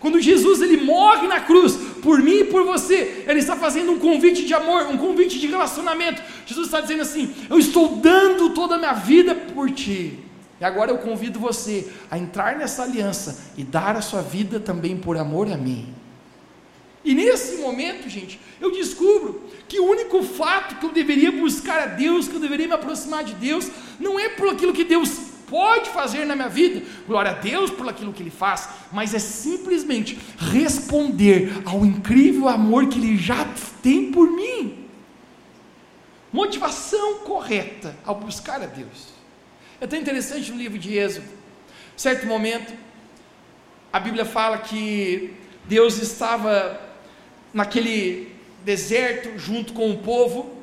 Quando 0.00 0.20
Jesus 0.20 0.62
ele 0.62 0.78
morre 0.78 1.28
na 1.28 1.40
cruz, 1.40 1.78
por 2.02 2.22
mim 2.22 2.40
e 2.40 2.44
por 2.44 2.64
você. 2.64 3.24
Ele 3.26 3.40
está 3.40 3.56
fazendo 3.56 3.92
um 3.92 3.98
convite 3.98 4.44
de 4.44 4.54
amor, 4.54 4.86
um 4.86 4.96
convite 4.96 5.38
de 5.38 5.46
relacionamento. 5.46 6.22
Jesus 6.46 6.66
está 6.66 6.80
dizendo 6.80 7.02
assim: 7.02 7.34
Eu 7.48 7.58
estou 7.58 7.96
dando 7.96 8.50
toda 8.50 8.74
a 8.74 8.78
minha 8.78 8.92
vida 8.92 9.34
por 9.34 9.70
ti. 9.70 10.18
E 10.60 10.64
agora 10.64 10.90
eu 10.90 10.98
convido 10.98 11.38
você 11.38 11.90
a 12.10 12.18
entrar 12.18 12.56
nessa 12.56 12.82
aliança 12.82 13.52
e 13.56 13.64
dar 13.64 13.96
a 13.96 14.02
sua 14.02 14.20
vida 14.20 14.60
também 14.60 14.96
por 14.96 15.16
amor 15.16 15.50
a 15.50 15.56
mim. 15.56 15.94
E 17.02 17.14
nesse 17.14 17.56
momento, 17.56 18.08
gente, 18.10 18.38
eu 18.60 18.70
descubro 18.70 19.42
que 19.66 19.80
o 19.80 19.84
único 19.84 20.22
fato 20.22 20.76
que 20.76 20.84
eu 20.84 20.90
deveria 20.90 21.32
buscar 21.32 21.80
a 21.80 21.86
Deus, 21.86 22.28
que 22.28 22.34
eu 22.34 22.40
deveria 22.40 22.66
me 22.66 22.74
aproximar 22.74 23.24
de 23.24 23.32
Deus, 23.34 23.70
não 23.98 24.20
é 24.20 24.28
por 24.28 24.48
aquilo 24.50 24.74
que 24.74 24.84
Deus 24.84 25.29
pode 25.50 25.90
fazer 25.90 26.24
na 26.24 26.36
minha 26.36 26.48
vida, 26.48 26.82
glória 27.06 27.32
a 27.32 27.34
Deus 27.34 27.70
por 27.70 27.88
aquilo 27.88 28.12
que 28.12 28.22
Ele 28.22 28.30
faz, 28.30 28.68
mas 28.92 29.12
é 29.12 29.18
simplesmente 29.18 30.16
responder 30.38 31.62
ao 31.66 31.84
incrível 31.84 32.48
amor 32.48 32.86
que 32.86 32.98
Ele 32.98 33.18
já 33.18 33.44
tem 33.82 34.12
por 34.12 34.30
mim. 34.30 34.86
Motivação 36.32 37.18
correta 37.18 37.96
ao 38.06 38.14
buscar 38.14 38.62
a 38.62 38.66
Deus. 38.66 39.08
É 39.80 39.86
tão 39.86 39.98
interessante 39.98 40.52
no 40.52 40.56
livro 40.56 40.78
de 40.78 40.96
Êxodo, 40.96 41.26
certo 41.96 42.26
momento, 42.26 42.72
a 43.92 43.98
Bíblia 43.98 44.24
fala 44.24 44.58
que 44.58 45.34
Deus 45.64 45.98
estava 45.98 46.80
naquele 47.52 48.32
deserto 48.64 49.36
junto 49.36 49.72
com 49.72 49.90
o 49.90 49.98
povo, 49.98 50.54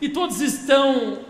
e 0.00 0.08
todos 0.08 0.40
estão 0.40 1.24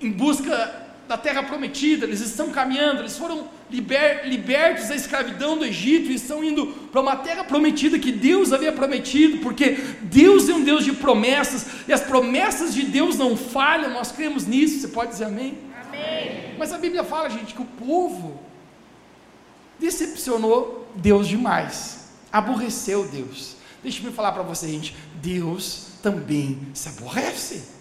em 0.00 0.12
busca 0.12 0.87
da 1.08 1.16
terra 1.16 1.42
prometida, 1.42 2.04
eles 2.04 2.20
estão 2.20 2.50
caminhando, 2.50 3.00
eles 3.00 3.16
foram 3.16 3.48
liber, 3.70 4.28
libertos 4.28 4.88
da 4.88 4.94
escravidão 4.94 5.56
do 5.56 5.64
Egito 5.64 6.10
e 6.10 6.14
estão 6.14 6.44
indo 6.44 6.66
para 6.92 7.00
uma 7.00 7.16
terra 7.16 7.42
prometida 7.42 7.98
que 7.98 8.12
Deus 8.12 8.52
havia 8.52 8.72
prometido, 8.72 9.38
porque 9.38 9.78
Deus 10.02 10.48
é 10.48 10.54
um 10.54 10.62
Deus 10.62 10.84
de 10.84 10.92
promessas 10.92 11.66
e 11.88 11.92
as 11.92 12.02
promessas 12.02 12.74
de 12.74 12.84
Deus 12.84 13.16
não 13.16 13.36
falham, 13.36 13.90
nós 13.90 14.12
cremos 14.12 14.46
nisso, 14.46 14.80
você 14.80 14.88
pode 14.88 15.12
dizer 15.12 15.24
amém? 15.24 15.58
Amém. 15.86 16.54
Mas 16.58 16.72
a 16.72 16.78
Bíblia 16.78 17.02
fala, 17.02 17.28
gente, 17.30 17.54
que 17.54 17.62
o 17.62 17.64
povo 17.64 18.40
decepcionou 19.80 20.86
Deus 20.94 21.26
demais 21.26 21.98
aborreceu 22.32 23.06
Deus. 23.08 23.56
Deixa 23.82 24.04
eu 24.06 24.12
falar 24.12 24.32
para 24.32 24.42
você, 24.42 24.68
gente: 24.68 24.96
Deus 25.16 25.88
também 26.02 26.60
se 26.74 26.88
aborrece. 26.88 27.77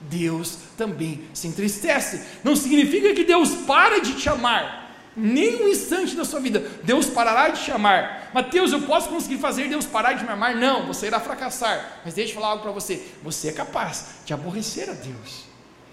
Deus 0.00 0.58
também 0.76 1.24
se 1.34 1.48
entristece. 1.48 2.22
Não 2.44 2.54
significa 2.54 3.14
que 3.14 3.24
Deus 3.24 3.50
para 3.66 4.00
de 4.00 4.14
te 4.14 4.28
amar. 4.28 4.86
Nem 5.16 5.64
um 5.64 5.68
instante 5.68 6.14
da 6.14 6.24
sua 6.24 6.38
vida, 6.38 6.60
Deus 6.84 7.06
parará 7.06 7.48
de 7.48 7.64
te 7.64 7.72
amar. 7.72 8.30
Mateus, 8.32 8.72
eu 8.72 8.82
posso 8.82 9.08
conseguir 9.08 9.38
fazer 9.38 9.68
Deus 9.68 9.84
parar 9.84 10.12
de 10.12 10.22
me 10.22 10.30
amar? 10.30 10.54
Não, 10.54 10.86
você 10.86 11.08
irá 11.08 11.18
fracassar. 11.18 12.00
Mas 12.04 12.14
deixa 12.14 12.30
eu 12.30 12.34
falar 12.36 12.48
algo 12.48 12.62
para 12.62 12.70
você: 12.70 13.04
você 13.22 13.48
é 13.48 13.52
capaz 13.52 14.20
de 14.24 14.32
aborrecer 14.32 14.88
a 14.88 14.92
Deus. 14.92 15.44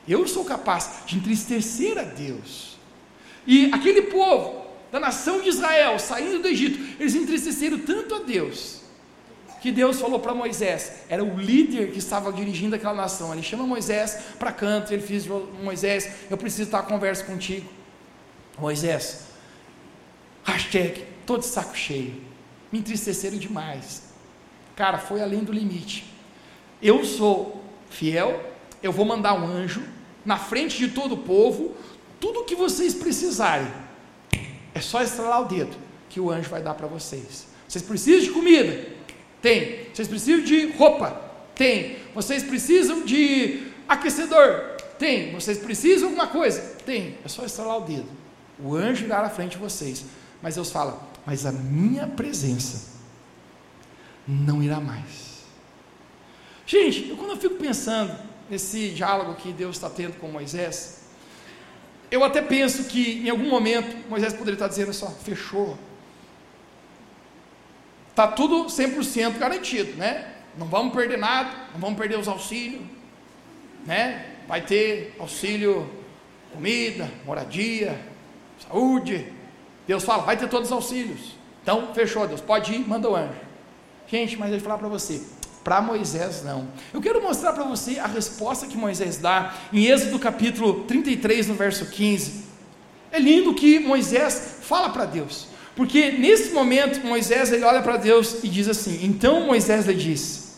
Eu 0.08 0.28
sou 0.28 0.46
capaz 0.46 1.00
de 1.08 1.18
entristecer 1.18 1.98
a 1.98 2.04
Deus. 2.04 2.78
E 3.48 3.72
aquele 3.74 4.04
povo, 4.04 4.66
da 4.92 5.00
nação 5.00 5.42
de 5.42 5.50
Israel, 5.50 5.98
saindo 5.98 6.40
do 6.40 6.48
Egito, 6.48 6.80
eles 7.00 7.16
entristeceram 7.16 7.80
tanto 7.80 8.14
a 8.14 8.20
Deus, 8.20 8.82
que 9.66 9.72
Deus 9.72 10.00
falou 10.00 10.20
para 10.20 10.32
Moisés, 10.32 10.92
era 11.10 11.24
o 11.24 11.40
líder 11.40 11.90
que 11.90 11.98
estava 11.98 12.32
dirigindo 12.32 12.76
aquela 12.76 12.94
nação. 12.94 13.34
Ele 13.34 13.42
chama 13.42 13.66
Moisés 13.66 14.16
para 14.38 14.52
canto, 14.52 14.94
ele 14.94 15.02
fez 15.02 15.26
Moisés, 15.26 16.08
eu 16.30 16.38
preciso 16.38 16.66
estar 16.66 16.82
à 16.82 16.84
conversa 16.84 17.24
contigo. 17.24 17.68
Moisés, 18.60 19.26
hashtag, 20.44 21.04
todo 21.26 21.42
saco 21.42 21.76
cheio, 21.76 22.14
me 22.72 22.78
entristeceram 22.78 23.40
demais. 23.40 24.04
Cara, 24.76 25.00
foi 25.00 25.20
além 25.20 25.44
do 25.44 25.52
limite. 25.52 26.14
Eu 26.80 27.04
sou 27.04 27.60
fiel, 27.90 28.54
eu 28.84 28.92
vou 28.92 29.04
mandar 29.04 29.34
um 29.34 29.48
anjo 29.48 29.82
na 30.24 30.38
frente 30.38 30.78
de 30.78 30.90
todo 30.90 31.16
o 31.16 31.18
povo, 31.18 31.76
tudo 32.20 32.42
o 32.42 32.46
que 32.46 32.54
vocês 32.54 32.94
precisarem 32.94 33.72
é 34.76 34.80
só 34.80 35.02
estralar 35.02 35.42
o 35.42 35.46
dedo 35.46 35.76
que 36.08 36.20
o 36.20 36.30
anjo 36.30 36.52
vai 36.52 36.62
dar 36.62 36.76
para 36.76 36.86
vocês. 36.86 37.48
Vocês 37.68 37.84
precisam 37.84 38.22
de 38.22 38.30
comida? 38.30 38.95
Tem. 39.46 39.90
Vocês 39.94 40.08
precisam 40.08 40.44
de 40.44 40.72
roupa? 40.72 41.22
Tem. 41.54 41.98
Vocês 42.16 42.42
precisam 42.42 43.06
de 43.06 43.68
aquecedor? 43.88 44.76
Tem. 44.98 45.34
Vocês 45.34 45.60
precisam 45.60 46.00
de 46.00 46.04
alguma 46.06 46.26
coisa? 46.26 46.62
Tem. 46.84 47.16
É 47.24 47.28
só 47.28 47.46
estralar 47.46 47.78
o 47.78 47.82
dedo. 47.82 48.08
O 48.58 48.74
anjo 48.74 49.06
irá 49.06 49.22
na 49.22 49.30
frente 49.30 49.52
de 49.52 49.58
vocês. 49.60 50.04
Mas 50.42 50.56
Deus 50.56 50.72
fala: 50.72 51.00
Mas 51.28 51.46
a 51.46 51.52
minha 51.52 52.08
presença 52.08 52.94
não 54.28 54.64
irá 54.64 54.80
mais. 54.80 55.44
Gente, 56.66 57.10
eu, 57.10 57.16
quando 57.16 57.30
eu 57.30 57.38
fico 57.38 57.54
pensando 57.54 58.18
nesse 58.50 58.90
diálogo 58.90 59.36
que 59.36 59.54
Deus 59.54 59.76
está 59.76 59.92
tendo 59.92 60.18
com 60.18 60.28
Moisés, 60.28 61.02
eu 62.10 62.24
até 62.24 62.42
penso 62.42 62.86
que 62.86 63.20
em 63.24 63.30
algum 63.30 63.48
momento 63.48 64.10
Moisés 64.10 64.34
poderia 64.34 64.56
estar 64.56 64.70
dizendo 64.70 64.92
só, 64.92 65.12
fechou. 65.12 65.78
Está 68.16 68.28
tudo 68.28 68.68
100% 68.68 69.38
garantido, 69.38 69.98
né? 69.98 70.26
Não 70.58 70.66
vamos 70.68 70.94
perder 70.94 71.18
nada, 71.18 71.50
não 71.74 71.82
vamos 71.82 72.00
perder 72.00 72.18
os 72.18 72.30
auxílios, 72.30 72.82
né? 73.86 74.26
Vai 74.48 74.62
ter 74.62 75.14
auxílio, 75.20 75.86
comida, 76.54 77.12
moradia, 77.26 78.00
saúde. 78.66 79.28
Deus 79.86 80.06
fala, 80.06 80.24
vai 80.24 80.38
ter 80.38 80.48
todos 80.48 80.70
os 80.70 80.72
auxílios. 80.72 81.36
Então, 81.62 81.94
fechou, 81.94 82.26
Deus, 82.26 82.40
pode 82.40 82.74
ir, 82.74 82.88
manda 82.88 83.10
o 83.10 83.18
anjo. 83.18 83.36
Gente, 84.08 84.38
mas 84.38 84.50
ele 84.50 84.62
falar 84.62 84.78
para 84.78 84.88
você, 84.88 85.22
para 85.62 85.82
Moisés, 85.82 86.42
não. 86.42 86.70
Eu 86.94 87.02
quero 87.02 87.22
mostrar 87.22 87.52
para 87.52 87.66
você 87.66 88.00
a 88.00 88.08
resposta 88.08 88.66
que 88.66 88.78
Moisés 88.78 89.18
dá 89.18 89.54
em 89.74 89.88
Êxodo 89.88 90.20
capítulo 90.20 90.86
33, 90.86 91.50
no 91.50 91.56
verso 91.56 91.88
15. 91.88 92.46
É 93.12 93.20
lindo 93.20 93.54
que 93.54 93.78
Moisés 93.78 94.60
fala 94.62 94.90
para 94.90 95.04
Deus, 95.04 95.50
porque 95.76 96.12
nesse 96.12 96.52
momento 96.52 97.06
Moisés 97.06 97.52
ele 97.52 97.66
olha 97.66 97.82
para 97.82 97.98
Deus 97.98 98.44
e 98.44 98.48
diz 98.48 98.68
assim: 98.68 99.06
Então 99.06 99.46
Moisés 99.46 99.86
lhe 99.86 99.94
diz: 99.94 100.56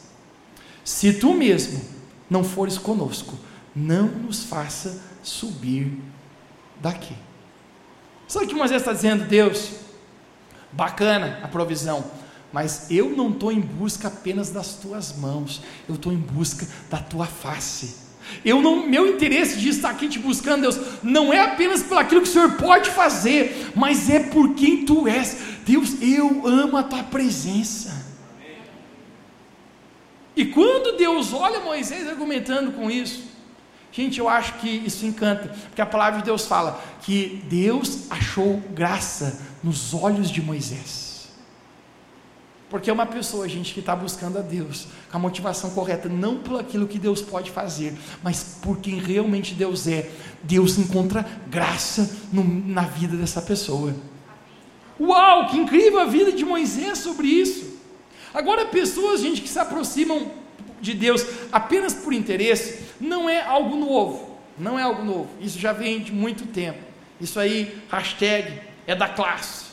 Se 0.83 1.13
tu 1.13 1.33
mesmo 1.33 1.81
não 2.29 2.43
fores 2.43 2.77
conosco, 2.77 3.37
não 3.75 4.07
nos 4.07 4.43
faça 4.43 5.01
subir 5.23 5.91
daqui. 6.79 7.15
Sabe 8.27 8.45
o 8.45 8.47
que 8.47 8.55
Moisés 8.55 8.81
está 8.81 8.93
dizendo? 8.93 9.25
Deus, 9.25 9.71
bacana 10.71 11.39
a 11.41 11.47
provisão, 11.47 12.05
mas 12.51 12.91
eu 12.91 13.09
não 13.09 13.31
estou 13.31 13.51
em 13.51 13.61
busca 13.61 14.09
apenas 14.09 14.49
das 14.49 14.75
tuas 14.75 15.17
mãos, 15.17 15.61
eu 15.87 15.95
estou 15.95 16.11
em 16.11 16.17
busca 16.17 16.67
da 16.89 16.97
tua 16.97 17.25
face. 17.25 18.06
Eu 18.43 18.61
não, 18.61 18.87
meu 18.87 19.07
interesse 19.07 19.57
de 19.57 19.69
estar 19.69 19.89
aqui 19.89 20.07
te 20.07 20.19
buscando, 20.19 20.61
Deus, 20.61 20.79
não 21.03 21.33
é 21.33 21.41
apenas 21.41 21.83
por 21.83 21.97
aquilo 21.97 22.21
que 22.21 22.29
o 22.29 22.31
Senhor 22.31 22.53
pode 22.53 22.89
fazer, 22.89 23.71
mas 23.75 24.09
é 24.09 24.19
por 24.19 24.53
quem 24.53 24.85
tu 24.85 25.07
és. 25.07 25.37
Deus, 25.65 26.01
eu 26.01 26.47
amo 26.47 26.77
a 26.77 26.83
tua 26.83 27.03
presença. 27.03 28.05
E 30.35 30.45
quando 30.45 30.95
Deus 30.97 31.33
olha 31.33 31.59
Moisés 31.61 32.07
argumentando 32.07 32.71
com 32.71 32.91
isso, 32.91 33.23
gente, 33.91 34.19
eu 34.19 34.29
acho 34.29 34.53
que 34.59 34.69
isso 34.69 35.05
encanta, 35.05 35.49
porque 35.69 35.81
a 35.81 35.85
palavra 35.85 36.19
de 36.19 36.25
Deus 36.25 36.45
fala 36.45 36.79
que 37.01 37.43
Deus 37.49 38.09
achou 38.11 38.61
graça 38.71 39.41
nos 39.63 39.95
olhos 39.95 40.29
de 40.29 40.41
Moisés. 40.41 41.06
Porque 42.69 42.89
é 42.89 42.93
uma 42.93 43.05
pessoa, 43.05 43.47
gente, 43.47 43.73
que 43.73 43.79
está 43.79 43.95
buscando 43.95 44.37
a 44.37 44.41
Deus 44.41 44.87
com 45.09 45.17
a 45.17 45.19
motivação 45.19 45.69
correta, 45.69 46.09
não 46.09 46.37
por 46.39 46.59
aquilo 46.59 46.87
que 46.87 46.99
Deus 46.99 47.21
pode 47.21 47.49
fazer, 47.49 47.93
mas 48.21 48.59
por 48.61 48.79
quem 48.79 48.99
realmente 48.99 49.53
Deus 49.53 49.87
é. 49.87 50.09
Deus 50.43 50.77
encontra 50.77 51.25
graça 51.47 52.17
no, 52.31 52.43
na 52.43 52.81
vida 52.81 53.15
dessa 53.15 53.41
pessoa. 53.41 53.95
Uau, 54.99 55.47
que 55.47 55.57
incrível 55.57 55.99
a 55.99 56.05
vida 56.05 56.31
de 56.31 56.43
Moisés 56.43 56.97
sobre 56.97 57.27
isso. 57.27 57.77
Agora, 58.33 58.65
pessoas, 58.65 59.21
gente, 59.21 59.41
que 59.41 59.49
se 59.49 59.59
aproximam 59.59 60.29
de 60.81 60.93
Deus 60.93 61.25
apenas 61.51 61.93
por 61.93 62.11
interesse, 62.11 62.79
não 62.99 63.29
é 63.29 63.41
algo 63.41 63.77
novo. 63.77 64.37
Não 64.59 64.77
é 64.77 64.83
algo 64.83 65.05
novo. 65.05 65.29
Isso 65.39 65.57
já 65.57 65.71
vem 65.71 66.01
de 66.01 66.11
muito 66.11 66.45
tempo. 66.47 66.79
Isso 67.21 67.39
aí, 67.39 67.81
hashtag, 67.89 68.59
é 68.85 68.93
da 68.93 69.07
classe, 69.07 69.67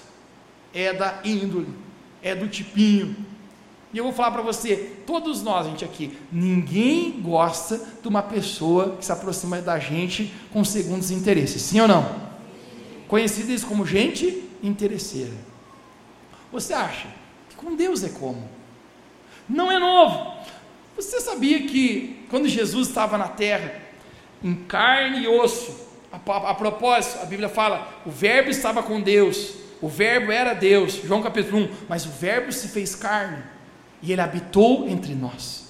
é 0.73 0.93
da 0.93 1.21
índole 1.25 1.84
é 2.25 2.35
do 2.35 2.49
tipinho. 2.49 3.15
E 3.93 3.99
eu 3.99 4.03
vou 4.03 4.13
falar 4.13 4.33
para 4.33 4.43
você, 4.43 4.75
todos 5.07 5.43
nós, 5.43 5.67
gente, 5.67 5.85
aqui, 5.85 6.19
ninguém 6.33 7.21
gosta 7.21 7.81
de 8.03 8.09
uma 8.09 8.23
pessoa 8.23 8.97
que 8.99 9.05
se 9.05 9.13
aproxima 9.13 9.61
da 9.61 9.79
gente 9.79 10.35
com 10.53 10.65
segundos 10.65 11.13
interesses, 11.13 11.63
sim 11.63 11.81
ou 11.81 11.87
não? 11.87 12.25
Conhecido 13.07 13.53
isso 13.53 13.67
como 13.67 13.87
gente 13.87 14.43
interesseira. 14.61 15.35
Você 16.51 16.73
acha 16.73 17.07
que 17.49 17.55
com 17.55 17.77
Deus 17.77 18.03
é 18.03 18.09
como? 18.09 18.49
Não 19.49 19.71
é 19.71 19.79
novo. 19.79 20.35
Você 20.97 21.21
sabia 21.21 21.61
que 21.67 22.27
quando 22.31 22.49
Jesus 22.49 22.89
estava 22.89 23.19
na 23.19 23.29
terra, 23.29 23.81
em 24.43 24.55
carne 24.55 25.25
e 25.25 25.29
osso, 25.29 25.73
a, 26.11 26.33
a, 26.33 26.51
a 26.51 26.55
propósito, 26.55 27.23
a 27.23 27.27
Bíblia 27.27 27.49
fala, 27.49 27.87
o 28.05 28.11
Verbo 28.11 28.51
estava 28.51 28.83
com 28.83 29.01
Deus 29.01 29.55
o 29.81 29.89
Verbo 29.89 30.33
era 30.33 30.55
Deus, 30.55 31.01
João 31.05 31.23
capítulo 31.23 31.63
1, 31.63 31.69
mas 31.89 32.07
o 32.07 32.11
Verbo 32.11 32.53
se 32.53 32.69
fez 32.69 32.95
carne 32.95 33.43
e 34.03 34.13
ele 34.13 34.21
habitou 34.21 34.89
entre 34.89 35.15
nós. 35.15 35.65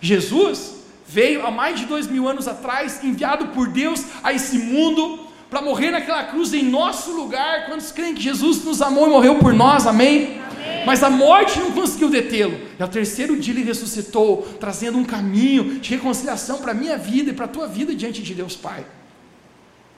Jesus 0.00 0.76
veio 1.06 1.44
há 1.44 1.50
mais 1.50 1.78
de 1.78 1.86
dois 1.86 2.06
mil 2.06 2.28
anos 2.28 2.48
atrás, 2.48 3.02
enviado 3.02 3.48
por 3.48 3.68
Deus 3.68 4.04
a 4.22 4.32
esse 4.32 4.58
mundo 4.58 5.26
para 5.50 5.60
morrer 5.60 5.90
naquela 5.90 6.24
cruz 6.24 6.54
em 6.54 6.62
nosso 6.62 7.12
lugar. 7.12 7.66
Quantos 7.66 7.92
creem 7.92 8.14
que 8.14 8.22
Jesus 8.22 8.64
nos 8.64 8.80
amou 8.80 9.06
e 9.06 9.10
morreu 9.10 9.38
por 9.38 9.52
nós? 9.52 9.86
Amém? 9.86 10.40
Amém. 10.50 10.86
Mas 10.86 11.02
a 11.02 11.10
morte 11.10 11.58
não 11.58 11.72
conseguiu 11.72 12.08
detê-lo. 12.08 12.58
E 12.78 12.82
ao 12.82 12.88
terceiro 12.88 13.36
dia 13.38 13.52
ele 13.52 13.62
ressuscitou, 13.62 14.42
trazendo 14.58 14.96
um 14.96 15.04
caminho 15.04 15.78
de 15.78 15.90
reconciliação 15.90 16.58
para 16.58 16.70
a 16.70 16.74
minha 16.74 16.96
vida 16.96 17.30
e 17.30 17.34
para 17.34 17.44
a 17.44 17.48
tua 17.48 17.66
vida 17.66 17.94
diante 17.94 18.22
de 18.22 18.34
Deus 18.34 18.56
Pai. 18.56 18.86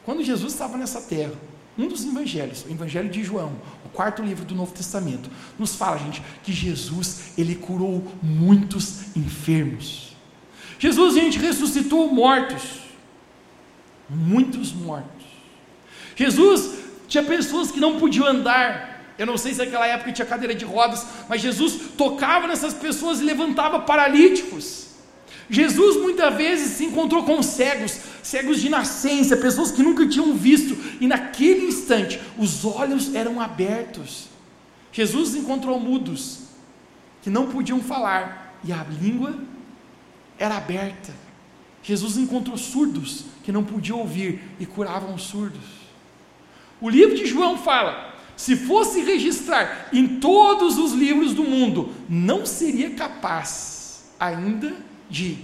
Quando 0.05 0.25
Jesus 0.25 0.53
estava 0.53 0.77
nessa 0.77 1.01
terra, 1.01 1.33
um 1.77 1.89
dos 1.89 2.05
evangelhos, 2.05 2.65
o 2.65 2.71
Evangelho 2.71 3.09
de 3.09 3.25
João, 3.25 3.53
o 3.85 3.89
quarto 3.89 4.23
livro 4.23 4.45
do 4.45 4.55
Novo 4.55 4.73
Testamento, 4.73 5.29
nos 5.59 5.75
fala, 5.75 5.99
gente, 5.99 6.23
que 6.43 6.53
Jesus, 6.53 7.33
ele 7.37 7.57
curou 7.57 8.07
muitos 8.23 9.17
enfermos. 9.17 10.15
Jesus, 10.79 11.15
gente, 11.15 11.39
ressuscitou 11.39 12.13
mortos. 12.13 12.63
Muitos 14.09 14.73
mortos. 14.73 15.25
Jesus 16.15 16.79
tinha 17.09 17.25
pessoas 17.25 17.71
que 17.71 17.81
não 17.81 17.99
podiam 17.99 18.27
andar. 18.27 19.15
Eu 19.19 19.27
não 19.27 19.37
sei 19.37 19.53
se 19.53 19.59
naquela 19.59 19.87
época 19.87 20.13
tinha 20.13 20.27
cadeira 20.27 20.55
de 20.55 20.65
rodas, 20.65 21.07
mas 21.29 21.41
Jesus 21.41 21.93
tocava 21.97 22.47
nessas 22.47 22.75
pessoas 22.75 23.21
e 23.21 23.25
levantava 23.25 23.81
paralíticos. 23.81 24.85
Jesus 25.49 25.97
muitas 26.01 26.35
vezes 26.35 26.77
se 26.77 26.85
encontrou 26.85 27.23
com 27.25 27.43
cegos, 27.43 27.99
cegos 28.25 28.59
de 28.61 28.71
nascença, 28.71 29.37
pessoas 29.37 29.71
que 29.71 29.83
nunca 29.83 30.09
tinham 30.09 30.35
visto, 30.35 30.77
e 30.99 31.07
naquele 31.07 31.67
instante 31.67 32.19
os 32.39 32.65
olhos 32.65 33.15
eram 33.15 33.41
abertos. 33.41 34.29
Jesus 34.91 35.35
encontrou 35.35 35.79
mudos 35.79 36.41
que 37.23 37.29
não 37.29 37.49
podiam 37.49 37.81
falar 37.81 38.59
e 38.65 38.73
a 38.73 38.83
língua 38.85 39.39
era 40.39 40.57
aberta. 40.57 41.13
Jesus 41.83 42.17
encontrou 42.17 42.57
surdos 42.57 43.27
que 43.45 43.53
não 43.53 43.63
podiam 43.63 43.99
ouvir 43.99 44.43
e 44.59 44.65
curavam 44.65 45.15
os 45.15 45.25
surdos. 45.25 45.85
O 46.81 46.89
livro 46.89 47.15
de 47.15 47.27
João 47.27 47.59
fala: 47.59 48.15
se 48.37 48.57
fosse 48.57 49.03
registrar 49.03 49.91
em 49.93 50.19
todos 50.19 50.79
os 50.79 50.93
livros 50.93 51.35
do 51.35 51.45
mundo, 51.45 51.93
não 52.09 52.47
seria 52.47 52.91
capaz 52.91 54.05
ainda 54.19 54.75
de 55.11 55.37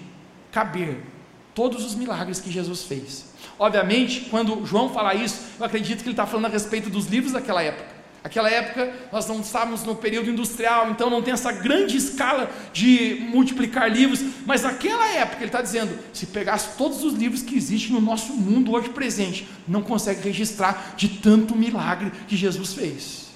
caber 0.50 1.09
todos 1.54 1.84
os 1.84 1.94
milagres 1.94 2.40
que 2.40 2.50
Jesus 2.50 2.84
fez. 2.84 3.26
Obviamente, 3.58 4.28
quando 4.30 4.64
João 4.64 4.88
fala 4.88 5.14
isso, 5.14 5.40
eu 5.58 5.64
acredito 5.66 5.98
que 5.98 6.04
ele 6.04 6.12
está 6.12 6.26
falando 6.26 6.46
a 6.46 6.48
respeito 6.48 6.88
dos 6.88 7.06
livros 7.06 7.32
daquela 7.32 7.62
época. 7.62 8.00
Aquela 8.22 8.50
época 8.50 8.92
nós 9.10 9.26
não 9.26 9.40
estávamos 9.40 9.82
no 9.82 9.96
período 9.96 10.28
industrial, 10.28 10.90
então 10.90 11.08
não 11.08 11.22
tem 11.22 11.32
essa 11.32 11.50
grande 11.52 11.96
escala 11.96 12.50
de 12.70 13.26
multiplicar 13.30 13.90
livros, 13.90 14.20
mas 14.44 14.62
naquela 14.62 15.08
época 15.08 15.38
ele 15.38 15.46
está 15.46 15.62
dizendo: 15.62 15.98
se 16.12 16.26
pegasse 16.26 16.76
todos 16.76 17.02
os 17.02 17.14
livros 17.14 17.42
que 17.42 17.56
existem 17.56 17.92
no 17.92 18.00
nosso 18.00 18.34
mundo 18.34 18.72
hoje 18.72 18.90
presente, 18.90 19.48
não 19.66 19.82
consegue 19.82 20.20
registrar 20.20 20.94
de 20.96 21.08
tanto 21.08 21.56
milagre 21.56 22.12
que 22.28 22.36
Jesus 22.36 22.74
fez. 22.74 23.30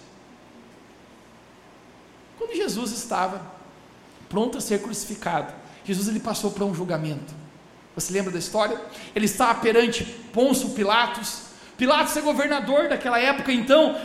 Quando 2.36 2.54
Jesus 2.54 2.92
estava 2.92 3.40
pronto 4.28 4.58
a 4.58 4.60
ser 4.60 4.82
crucificado, 4.82 5.54
Jesus 5.82 6.08
ele 6.08 6.20
passou 6.20 6.50
por 6.50 6.62
um 6.62 6.74
julgamento. 6.74 7.43
Você 7.94 8.12
lembra 8.12 8.32
da 8.32 8.38
história? 8.38 8.80
Ele 9.14 9.26
estava 9.26 9.60
perante 9.60 10.04
Pôncio 10.32 10.70
Pilatos. 10.70 11.42
Pilatos 11.76 12.16
é 12.16 12.20
governador 12.20 12.88
daquela 12.88 13.18
época, 13.18 13.52
então 13.52 13.96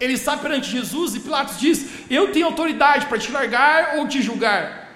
ele 0.00 0.14
está 0.14 0.36
perante 0.36 0.70
Jesus 0.70 1.14
e 1.14 1.20
Pilatos 1.20 1.58
diz: 1.58 1.86
Eu 2.10 2.32
tenho 2.32 2.46
autoridade 2.46 3.06
para 3.06 3.18
te 3.18 3.30
largar 3.30 3.96
ou 3.98 4.08
te 4.08 4.20
julgar. 4.20 4.92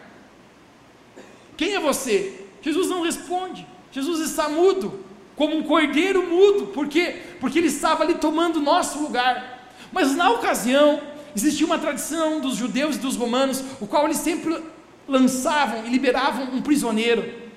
Quem 1.56 1.74
é 1.74 1.80
você? 1.80 2.46
Jesus 2.60 2.88
não 2.88 3.02
responde. 3.02 3.66
Jesus 3.90 4.20
está 4.20 4.48
mudo, 4.48 5.04
como 5.34 5.56
um 5.56 5.62
cordeiro 5.62 6.26
mudo. 6.26 6.66
Por 6.68 6.88
quê? 6.88 7.16
Porque 7.40 7.58
ele 7.58 7.68
estava 7.68 8.04
ali 8.04 8.14
tomando 8.14 8.60
nosso 8.60 9.00
lugar. 9.00 9.70
Mas 9.90 10.14
na 10.14 10.30
ocasião, 10.30 11.00
existia 11.34 11.66
uma 11.66 11.78
tradição 11.78 12.40
dos 12.40 12.56
judeus 12.56 12.96
e 12.96 12.98
dos 12.98 13.16
romanos, 13.16 13.64
o 13.80 13.86
qual 13.86 14.04
eles 14.04 14.18
sempre 14.18 14.62
lançavam 15.08 15.86
e 15.86 15.88
liberavam 15.88 16.44
um 16.54 16.60
prisioneiro. 16.60 17.47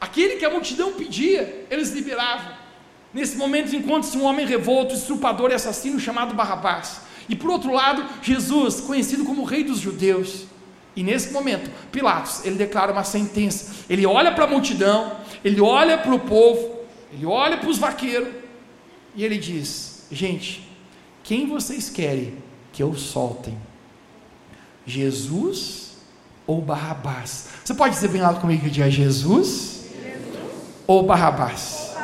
Aquele 0.00 0.36
que 0.36 0.44
a 0.44 0.50
multidão 0.50 0.92
pedia, 0.92 1.66
eles 1.70 1.90
liberavam. 1.90 2.52
Nesse 3.12 3.36
momento 3.36 3.74
encontra-se 3.74 4.16
um 4.16 4.24
homem 4.24 4.46
revolto, 4.46 4.94
estrupador 4.94 5.50
e 5.50 5.54
assassino 5.54 6.00
chamado 6.00 6.34
Barrabás. 6.34 7.02
E 7.28 7.36
por 7.36 7.50
outro 7.50 7.72
lado, 7.72 8.04
Jesus, 8.22 8.80
conhecido 8.80 9.24
como 9.24 9.44
rei 9.44 9.62
dos 9.62 9.78
judeus. 9.78 10.46
E 10.96 11.02
nesse 11.02 11.32
momento, 11.32 11.70
Pilatos, 11.92 12.44
ele 12.44 12.56
declara 12.56 12.92
uma 12.92 13.04
sentença. 13.04 13.72
Ele 13.88 14.06
olha 14.06 14.32
para 14.32 14.44
a 14.44 14.48
multidão, 14.48 15.16
ele 15.44 15.60
olha 15.60 15.98
para 15.98 16.14
o 16.14 16.20
povo, 16.20 16.80
ele 17.12 17.26
olha 17.26 17.56
para 17.56 17.68
os 17.68 17.78
vaqueiros 17.78 18.28
e 19.14 19.24
ele 19.24 19.38
diz: 19.38 20.06
Gente, 20.10 20.68
quem 21.22 21.46
vocês 21.46 21.90
querem 21.90 22.34
que 22.72 22.82
eu 22.82 22.94
soltem? 22.94 23.56
Jesus 24.86 25.98
ou 26.46 26.60
Barrabás? 26.60 27.48
Você 27.64 27.74
pode 27.74 27.94
dizer 27.94 28.08
bem 28.08 28.22
alto 28.22 28.40
comigo 28.40 28.64
que 28.64 28.70
dia 28.70 28.90
Jesus? 28.90 29.79
Ou 30.90 31.04
Barrabás? 31.04 31.94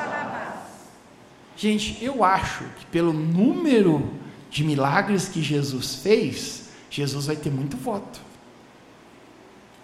Gente, 1.56 1.98
eu 2.00 2.22
acho 2.22 2.62
que 2.78 2.86
pelo 2.86 3.12
número 3.12 4.08
de 4.48 4.62
milagres 4.62 5.28
que 5.28 5.42
Jesus 5.42 5.96
fez, 5.96 6.68
Jesus 6.88 7.26
vai 7.26 7.34
ter 7.34 7.50
muito 7.50 7.76
voto. 7.76 8.20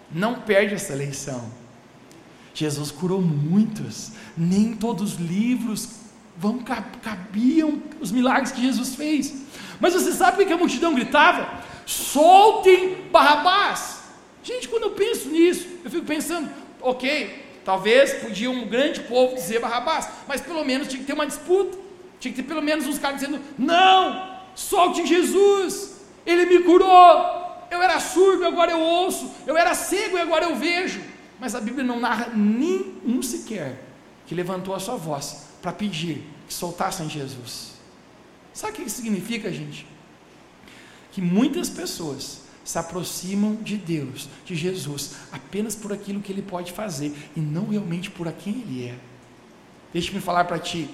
Não 0.09 0.35
perde 0.35 0.75
essa 0.75 0.93
eleição. 0.93 1.51
Jesus 2.53 2.91
curou 2.91 3.21
muitos, 3.21 4.13
nem 4.37 4.73
todos 4.73 5.15
os 5.15 5.19
livros 5.19 5.89
vão 6.37 6.59
cabiam 6.59 7.83
os 7.99 8.09
milagres 8.09 8.53
que 8.53 8.61
Jesus 8.61 8.95
fez. 8.95 9.35
Mas 9.81 9.93
você 9.93 10.13
sabe 10.13 10.41
o 10.41 10.47
que 10.47 10.53
a 10.53 10.57
multidão 10.57 10.95
gritava? 10.95 11.61
Soltem 11.85 13.09
Barrabás. 13.11 13.99
Gente, 14.41 14.69
quando 14.69 14.83
eu 14.83 14.91
penso 14.91 15.27
nisso, 15.27 15.67
eu 15.83 15.91
fico 15.91 16.05
pensando, 16.05 16.49
ok, 16.79 17.42
Talvez 17.63 18.13
podia 18.15 18.51
um 18.51 18.67
grande 18.67 19.01
povo 19.01 19.35
dizer 19.35 19.59
Barrabás, 19.59 20.09
mas 20.27 20.41
pelo 20.41 20.65
menos 20.65 20.87
tinha 20.87 20.99
que 20.99 21.05
ter 21.05 21.13
uma 21.13 21.25
disputa. 21.25 21.77
Tinha 22.19 22.33
que 22.33 22.41
ter 22.41 22.47
pelo 22.47 22.61
menos 22.61 22.85
uns 22.85 22.99
caras 22.99 23.19
dizendo: 23.19 23.41
Não, 23.57 24.39
solte 24.55 25.05
Jesus, 25.05 26.01
ele 26.25 26.45
me 26.45 26.63
curou. 26.63 27.41
Eu 27.71 27.81
era 27.81 27.99
surdo, 27.99 28.45
agora 28.45 28.71
eu 28.71 28.79
ouço. 28.79 29.31
Eu 29.47 29.57
era 29.57 29.73
cego 29.73 30.17
e 30.17 30.21
agora 30.21 30.45
eu 30.45 30.55
vejo. 30.55 31.01
Mas 31.39 31.55
a 31.55 31.61
Bíblia 31.61 31.83
não 31.83 31.99
narra 31.99 32.27
nenhum 32.33 33.21
sequer 33.21 33.81
que 34.27 34.35
levantou 34.35 34.75
a 34.75 34.79
sua 34.79 34.95
voz 34.95 35.47
para 35.61 35.71
pedir 35.71 36.23
que 36.47 36.53
soltassem 36.53 37.09
Jesus. 37.09 37.73
Sabe 38.53 38.73
o 38.73 38.75
que 38.83 38.89
significa, 38.89 39.51
gente? 39.51 39.87
Que 41.11 41.21
muitas 41.21 41.69
pessoas 41.69 42.42
se 42.63 42.77
aproximam 42.77 43.55
de 43.55 43.77
Deus, 43.77 44.29
de 44.45 44.55
Jesus, 44.55 45.15
apenas 45.31 45.75
por 45.75 45.91
aquilo 45.91 46.21
que 46.21 46.31
Ele 46.31 46.41
pode 46.41 46.71
fazer 46.71 47.13
e 47.35 47.39
não 47.39 47.67
realmente 47.67 48.09
por 48.09 48.31
quem 48.31 48.53
Ele 48.53 48.87
é. 48.87 48.95
Deixe-me 49.91 50.21
falar 50.21 50.45
para 50.45 50.59
ti. 50.59 50.89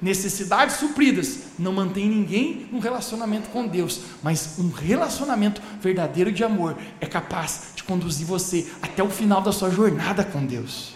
Necessidades 0.00 0.76
supridas 0.76 1.40
não 1.58 1.72
mantém 1.72 2.08
ninguém 2.08 2.66
num 2.72 2.78
relacionamento 2.78 3.50
com 3.50 3.66
Deus, 3.66 4.00
mas 4.22 4.58
um 4.58 4.70
relacionamento 4.70 5.60
verdadeiro 5.80 6.32
de 6.32 6.42
amor 6.42 6.78
é 7.00 7.06
capaz 7.06 7.72
de 7.76 7.84
conduzir 7.84 8.26
você 8.26 8.66
até 8.80 9.02
o 9.02 9.10
final 9.10 9.42
da 9.42 9.52
sua 9.52 9.70
jornada 9.70 10.24
com 10.24 10.46
Deus. 10.46 10.94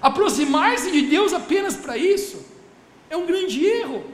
Aproximar-se 0.00 0.90
de 0.90 1.02
Deus 1.02 1.32
apenas 1.32 1.76
para 1.76 1.98
isso 1.98 2.46
é 3.10 3.16
um 3.16 3.26
grande 3.26 3.64
erro, 3.64 4.04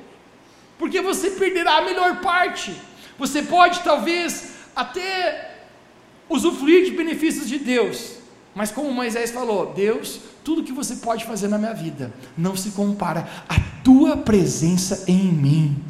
porque 0.79 1.01
você 1.01 1.31
perderá 1.31 1.79
a 1.79 1.83
melhor 1.83 2.21
parte. 2.21 2.75
Você 3.19 3.43
pode 3.43 3.81
talvez 3.81 4.54
até 4.75 5.57
usufruir 6.29 6.85
de 6.85 6.93
benefícios 6.93 7.49
de 7.49 7.59
Deus. 7.59 8.17
Mas 8.55 8.71
como 8.71 8.93
Moisés 8.93 9.31
falou, 9.31 9.73
Deus, 9.75 10.21
tudo 10.45 10.63
que 10.63 10.73
você 10.73 10.97
pode 10.97 11.25
fazer 11.25 11.49
na 11.49 11.59
minha 11.59 11.75
vida 11.75 12.13
não 12.37 12.57
se 12.57 12.71
compara 12.71 13.29
à 13.49 13.57
tua 13.83 14.17
presença 14.17 15.05
em 15.11 15.25
mim. 15.33 15.85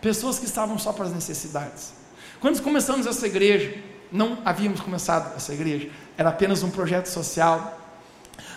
Pessoas 0.00 0.38
que 0.38 0.44
estavam 0.44 0.78
só 0.78 0.92
para 0.92 1.06
as 1.06 1.12
necessidades. 1.12 1.94
Quando 2.40 2.60
começamos 2.62 3.06
essa 3.06 3.26
igreja, 3.26 3.76
não 4.10 4.38
havíamos 4.44 4.80
começado 4.80 5.36
essa 5.36 5.52
igreja, 5.52 5.90
era 6.18 6.30
apenas 6.30 6.62
um 6.62 6.70
projeto 6.70 7.06
social. 7.06 7.80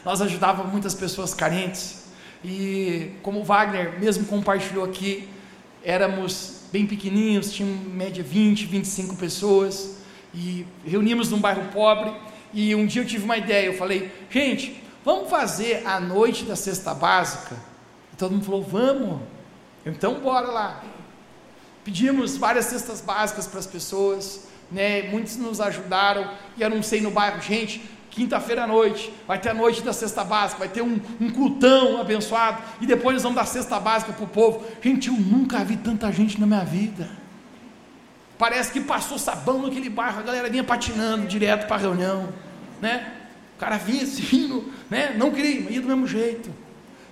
Nós 0.03 0.21
ajudávamos 0.21 0.71
muitas 0.71 0.93
pessoas 0.93 1.33
carentes. 1.33 2.03
E 2.43 3.13
como 3.21 3.43
Wagner 3.43 3.99
mesmo 3.99 4.25
compartilhou 4.25 4.85
aqui, 4.85 5.27
éramos 5.83 6.58
bem 6.71 6.85
pequenininhos, 6.85 7.51
tinham 7.51 7.71
média 7.91 8.23
20, 8.23 8.65
25 8.65 9.15
pessoas, 9.15 9.97
e 10.33 10.65
reunimos 10.85 11.29
num 11.29 11.39
bairro 11.39 11.71
pobre, 11.71 12.13
e 12.53 12.73
um 12.75 12.85
dia 12.85 13.01
eu 13.01 13.07
tive 13.07 13.23
uma 13.23 13.37
ideia, 13.37 13.67
eu 13.67 13.77
falei, 13.77 14.11
gente, 14.29 14.81
vamos 15.03 15.29
fazer 15.29 15.85
a 15.85 15.99
noite 15.99 16.45
da 16.45 16.55
cesta 16.55 16.93
básica? 16.93 17.55
E 18.13 18.15
todo 18.15 18.31
mundo 18.31 18.45
falou, 18.45 18.63
vamos. 18.63 19.21
Então, 19.85 20.15
bora 20.15 20.47
lá. 20.47 20.83
Pedimos 21.83 22.37
várias 22.37 22.65
cestas 22.65 23.01
básicas 23.01 23.47
para 23.47 23.59
as 23.59 23.67
pessoas, 23.67 24.47
né? 24.71 25.03
Muitos 25.03 25.37
nos 25.37 25.59
ajudaram 25.61 26.29
e 26.57 26.63
anunciei 26.63 27.01
no 27.01 27.09
bairro, 27.09 27.41
gente, 27.41 27.81
quinta-feira 28.19 28.65
à 28.65 28.67
noite, 28.67 29.13
vai 29.25 29.39
ter 29.39 29.49
a 29.49 29.53
noite 29.53 29.81
da 29.81 29.93
cesta 29.93 30.25
básica, 30.25 30.59
vai 30.59 30.67
ter 30.67 30.81
um, 30.81 30.99
um 31.21 31.29
cultão 31.29 32.01
abençoado, 32.01 32.61
e 32.81 32.85
depois 32.85 33.13
nós 33.13 33.23
vamos 33.23 33.37
dar 33.37 33.45
cesta 33.45 33.79
básica 33.79 34.11
para 34.11 34.25
o 34.25 34.27
povo. 34.27 34.65
Gente, 34.81 35.07
eu 35.07 35.13
nunca 35.13 35.63
vi 35.63 35.77
tanta 35.77 36.11
gente 36.11 36.37
na 36.37 36.45
minha 36.45 36.65
vida. 36.65 37.09
Parece 38.37 38.73
que 38.73 38.81
passou 38.81 39.17
sabão 39.17 39.61
naquele 39.61 39.89
bairro, 39.89 40.19
a 40.19 40.21
galera 40.21 40.49
vinha 40.49 40.65
patinando 40.65 41.27
direto 41.27 41.65
para 41.65 41.77
a 41.77 41.79
reunião, 41.79 42.27
né? 42.81 43.09
O 43.55 43.59
cara 43.59 43.77
vinha 43.77 44.03
assim, 44.03 44.65
né? 44.89 45.15
Não 45.17 45.31
queria, 45.31 45.61
mas 45.61 45.75
ia 45.75 45.81
do 45.81 45.87
mesmo 45.87 46.05
jeito. 46.05 46.53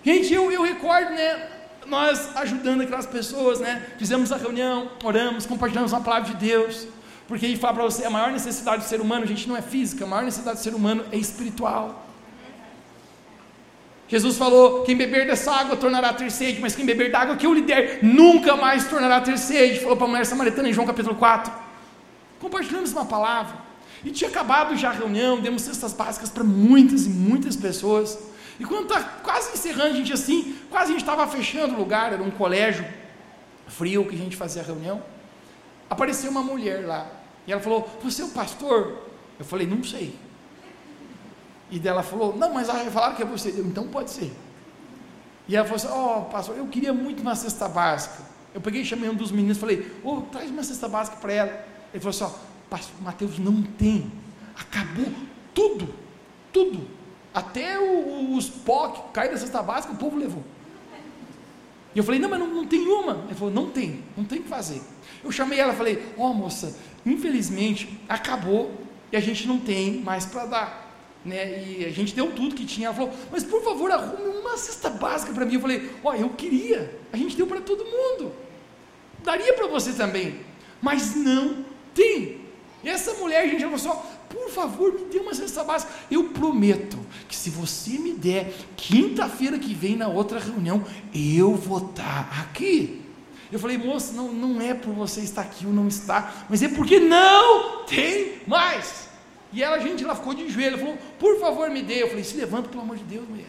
Gente, 0.04 0.34
eu, 0.34 0.52
eu 0.52 0.62
recordo, 0.62 1.12
né? 1.12 1.50
Nós 1.86 2.36
ajudando 2.36 2.82
aquelas 2.82 3.06
pessoas, 3.06 3.62
né? 3.62 3.82
Fizemos 3.98 4.30
a 4.34 4.36
reunião, 4.36 4.92
oramos, 5.02 5.46
compartilhamos 5.46 5.94
a 5.94 6.02
palavra 6.02 6.34
de 6.34 6.36
Deus. 6.36 6.86
Porque 7.28 7.46
ele 7.46 7.58
fala 7.58 7.74
para 7.74 7.84
você, 7.84 8.06
a 8.06 8.10
maior 8.10 8.32
necessidade 8.32 8.84
do 8.84 8.88
ser 8.88 9.02
humano, 9.02 9.26
gente, 9.26 9.48
não 9.48 9.58
é 9.58 9.62
física, 9.62 10.06
a 10.06 10.08
maior 10.08 10.24
necessidade 10.24 10.60
do 10.60 10.64
ser 10.64 10.74
humano 10.74 11.04
é 11.12 11.18
espiritual. 11.18 12.08
Jesus 14.08 14.38
falou: 14.38 14.84
quem 14.84 14.96
beber 14.96 15.28
dessa 15.28 15.52
água 15.52 15.76
tornará 15.76 16.10
a 16.10 16.14
ter 16.14 16.32
sede, 16.32 16.62
mas 16.62 16.76
quem 16.76 16.86
beber 16.86 17.12
da 17.12 17.20
água 17.20 17.36
que 17.36 17.46
eu 17.46 17.54
lhe 17.54 17.62
der 17.62 18.00
nunca 18.02 18.56
mais 18.56 18.88
tornará 18.88 19.18
a 19.18 19.22
ter 19.22 19.38
sede. 19.38 19.82
Falou 19.82 19.98
para 19.98 20.06
a 20.06 20.10
mulher 20.10 20.26
samaritana 20.26 20.70
em 20.70 20.74
João 20.74 20.88
capítulo 20.88 21.16
4. 21.16 21.52
Compartilhamos 22.40 22.94
uma 22.94 23.06
palavra. 23.06 23.68
E 24.06 24.12
tinha 24.12 24.30
acabado 24.30 24.78
já 24.78 24.90
a 24.90 24.94
reunião, 24.94 25.42
demos 25.42 25.64
cestas 25.64 25.92
básicas 25.92 26.30
para 26.30 26.44
muitas 26.44 27.06
e 27.06 27.10
muitas 27.10 27.56
pessoas. 27.56 28.18
E 28.60 28.64
quando 28.64 28.84
está 28.84 29.04
quase 29.04 29.52
encerrando, 29.54 29.90
a 29.90 29.98
gente 29.98 30.14
assim, 30.14 30.56
quase 30.70 30.86
a 30.86 30.92
gente 30.92 31.02
estava 31.02 31.28
fechando 31.28 31.74
o 31.74 31.78
lugar, 31.78 32.14
era 32.14 32.24
um 32.24 32.32
colégio 32.32 32.86
frio 33.68 34.06
que 34.06 34.16
a 34.16 34.18
gente 34.18 34.38
fazia 34.38 34.62
a 34.62 34.66
reunião. 34.66 35.04
Apareceu 35.90 36.32
uma 36.32 36.44
mulher 36.44 36.86
lá. 36.86 37.17
E 37.48 37.52
ela 37.52 37.62
falou: 37.62 37.90
Você 38.04 38.22
é 38.22 38.26
o 38.26 38.30
pastor? 38.30 39.02
Eu 39.40 39.46
falei: 39.46 39.66
Não 39.66 39.82
sei. 39.84 40.14
E 41.72 41.80
dela 41.80 42.04
falou: 42.04 42.36
Não, 42.36 42.54
mas 42.54 42.68
falaram 42.68 43.16
que 43.16 43.24
é 43.24 43.26
você. 43.26 43.50
Eu, 43.50 43.66
então 43.66 43.88
pode 43.88 44.12
ser. 44.12 44.32
E 45.48 45.56
ela 45.56 45.66
falou 45.66 45.78
assim: 45.78 45.88
Ó, 45.88 46.20
oh, 46.20 46.26
pastor, 46.26 46.58
eu 46.58 46.68
queria 46.68 46.94
muito 46.94 47.22
uma 47.22 47.36
cesta 47.36 47.68
básica. 47.70 48.24
Eu 48.54 48.60
peguei 48.60 48.82
e 48.82 48.86
chamei 48.86 49.10
um 49.10 49.16
dos 49.16 49.32
meninos 49.32 49.58
falei: 49.58 49.92
Ô, 50.04 50.18
oh, 50.18 50.22
traz 50.24 50.52
uma 50.52 50.64
cesta 50.64 50.90
básica 50.90 51.16
para 51.18 51.34
ela. 51.34 51.66
Ele 51.94 52.04
falou 52.04 52.10
assim: 52.10 52.24
Ó, 52.24 52.28
oh, 52.28 52.70
pastor, 52.70 53.02
Mateus 53.02 53.40
não 53.40 53.64
tem. 53.64 54.12
Acabou 54.60 55.12
tudo. 55.54 55.94
Tudo. 56.52 56.88
Até 57.34 57.80
o, 57.80 58.36
os 58.36 58.50
pó 58.50 58.90
que 58.90 59.14
cai 59.14 59.30
da 59.30 59.38
cesta 59.38 59.62
básica, 59.62 59.94
o 59.94 59.98
povo 59.98 60.18
levou. 60.18 60.44
E 61.96 61.98
eu 61.98 62.04
falei: 62.04 62.20
Não, 62.20 62.30
mas 62.30 62.40
não, 62.40 62.48
não 62.48 62.68
tem 62.68 62.86
uma. 62.88 63.24
Ele 63.26 63.36
falou: 63.36 63.54
Não 63.54 63.70
tem, 63.70 64.04
não 64.18 64.26
tem 64.26 64.40
o 64.40 64.44
que 64.44 64.50
fazer. 64.50 64.82
Eu 65.24 65.32
chamei 65.32 65.60
ela 65.60 65.74
falei: 65.74 66.04
Ó, 66.18 66.34
moça, 66.34 66.78
infelizmente, 67.06 68.00
acabou 68.08 68.88
e 69.12 69.18
a 69.18 69.20
gente 69.20 69.48
não 69.48 69.60
tem 69.60 70.00
mais 70.02 70.26
para 70.26 70.46
dar. 70.46 70.88
Né? 71.24 71.64
E 71.64 71.86
a 71.86 71.90
gente 71.90 72.16
deu 72.16 72.32
tudo 72.32 72.56
que 72.56 72.66
tinha. 72.66 72.88
Ela 72.88 72.96
falou, 72.96 73.14
mas 73.32 73.44
por 73.44 73.62
favor, 73.62 73.92
arrume 73.92 74.38
uma 74.38 74.58
cesta 74.58 74.90
básica 74.90 75.34
para 75.34 75.46
mim. 75.46 75.56
Eu 75.56 75.62
falei, 75.62 75.92
ó, 76.04 76.14
eu 76.14 76.30
queria. 76.30 77.00
A 77.12 77.18
gente 77.18 77.36
deu 77.36 77.48
para 77.48 77.62
todo 77.62 77.84
mundo. 77.84 78.32
Daria 79.24 79.54
para 79.54 79.68
você 79.68 79.94
também. 79.94 80.40
Mas 80.82 81.16
não 81.16 81.66
tem. 81.94 82.42
E 82.84 82.90
essa 82.90 83.14
mulher, 83.16 83.44
a 83.44 83.48
gente 83.48 83.62
falou 83.62 83.78
só, 83.78 84.06
por 84.30 84.50
favor, 84.50 84.94
me 84.94 85.06
dê 85.06 85.20
uma 85.20 85.34
cesta 85.34 85.64
básica. 85.64 85.92
Eu 86.10 86.26
prometo 86.30 86.98
que 87.28 87.36
se 87.36 87.50
você 87.50 87.92
me 87.92 88.14
der, 88.14 88.54
quinta-feira 88.76 89.58
que 89.58 89.74
vem 89.74 89.96
na 89.96 90.08
outra 90.08 90.40
reunião, 90.40 90.86
eu 91.14 91.56
vou 91.56 91.90
estar 91.90 92.30
aqui. 92.42 93.02
Eu 93.52 93.60
falei, 93.60 93.78
moça, 93.78 94.14
não, 94.14 94.32
não 94.32 94.62
é 94.62 94.74
por 94.74 94.94
você 94.94 95.22
estar 95.22 95.42
aqui 95.42 95.66
ou 95.66 95.72
não 95.72 95.88
estar, 95.88 96.46
mas 96.50 96.62
é 96.62 96.68
porque 96.68 97.00
não 97.00 97.86
tem 97.86 98.42
mais. 98.46 99.08
E 99.54 99.64
ela, 99.64 99.80
gente, 99.80 100.04
ela 100.04 100.16
ficou 100.16 100.34
de 100.34 100.50
joelho, 100.50 100.78
falou, 100.78 100.98
por 101.18 101.40
favor, 101.40 101.70
me 101.70 101.82
dê. 101.82 102.04
Eu 102.04 102.10
falei, 102.10 102.24
se 102.24 102.36
levanta, 102.36 102.70
pelo 102.70 102.84
amor 102.84 102.98
de 102.98 103.04
Deus, 103.04 103.28
mulher. 103.28 103.48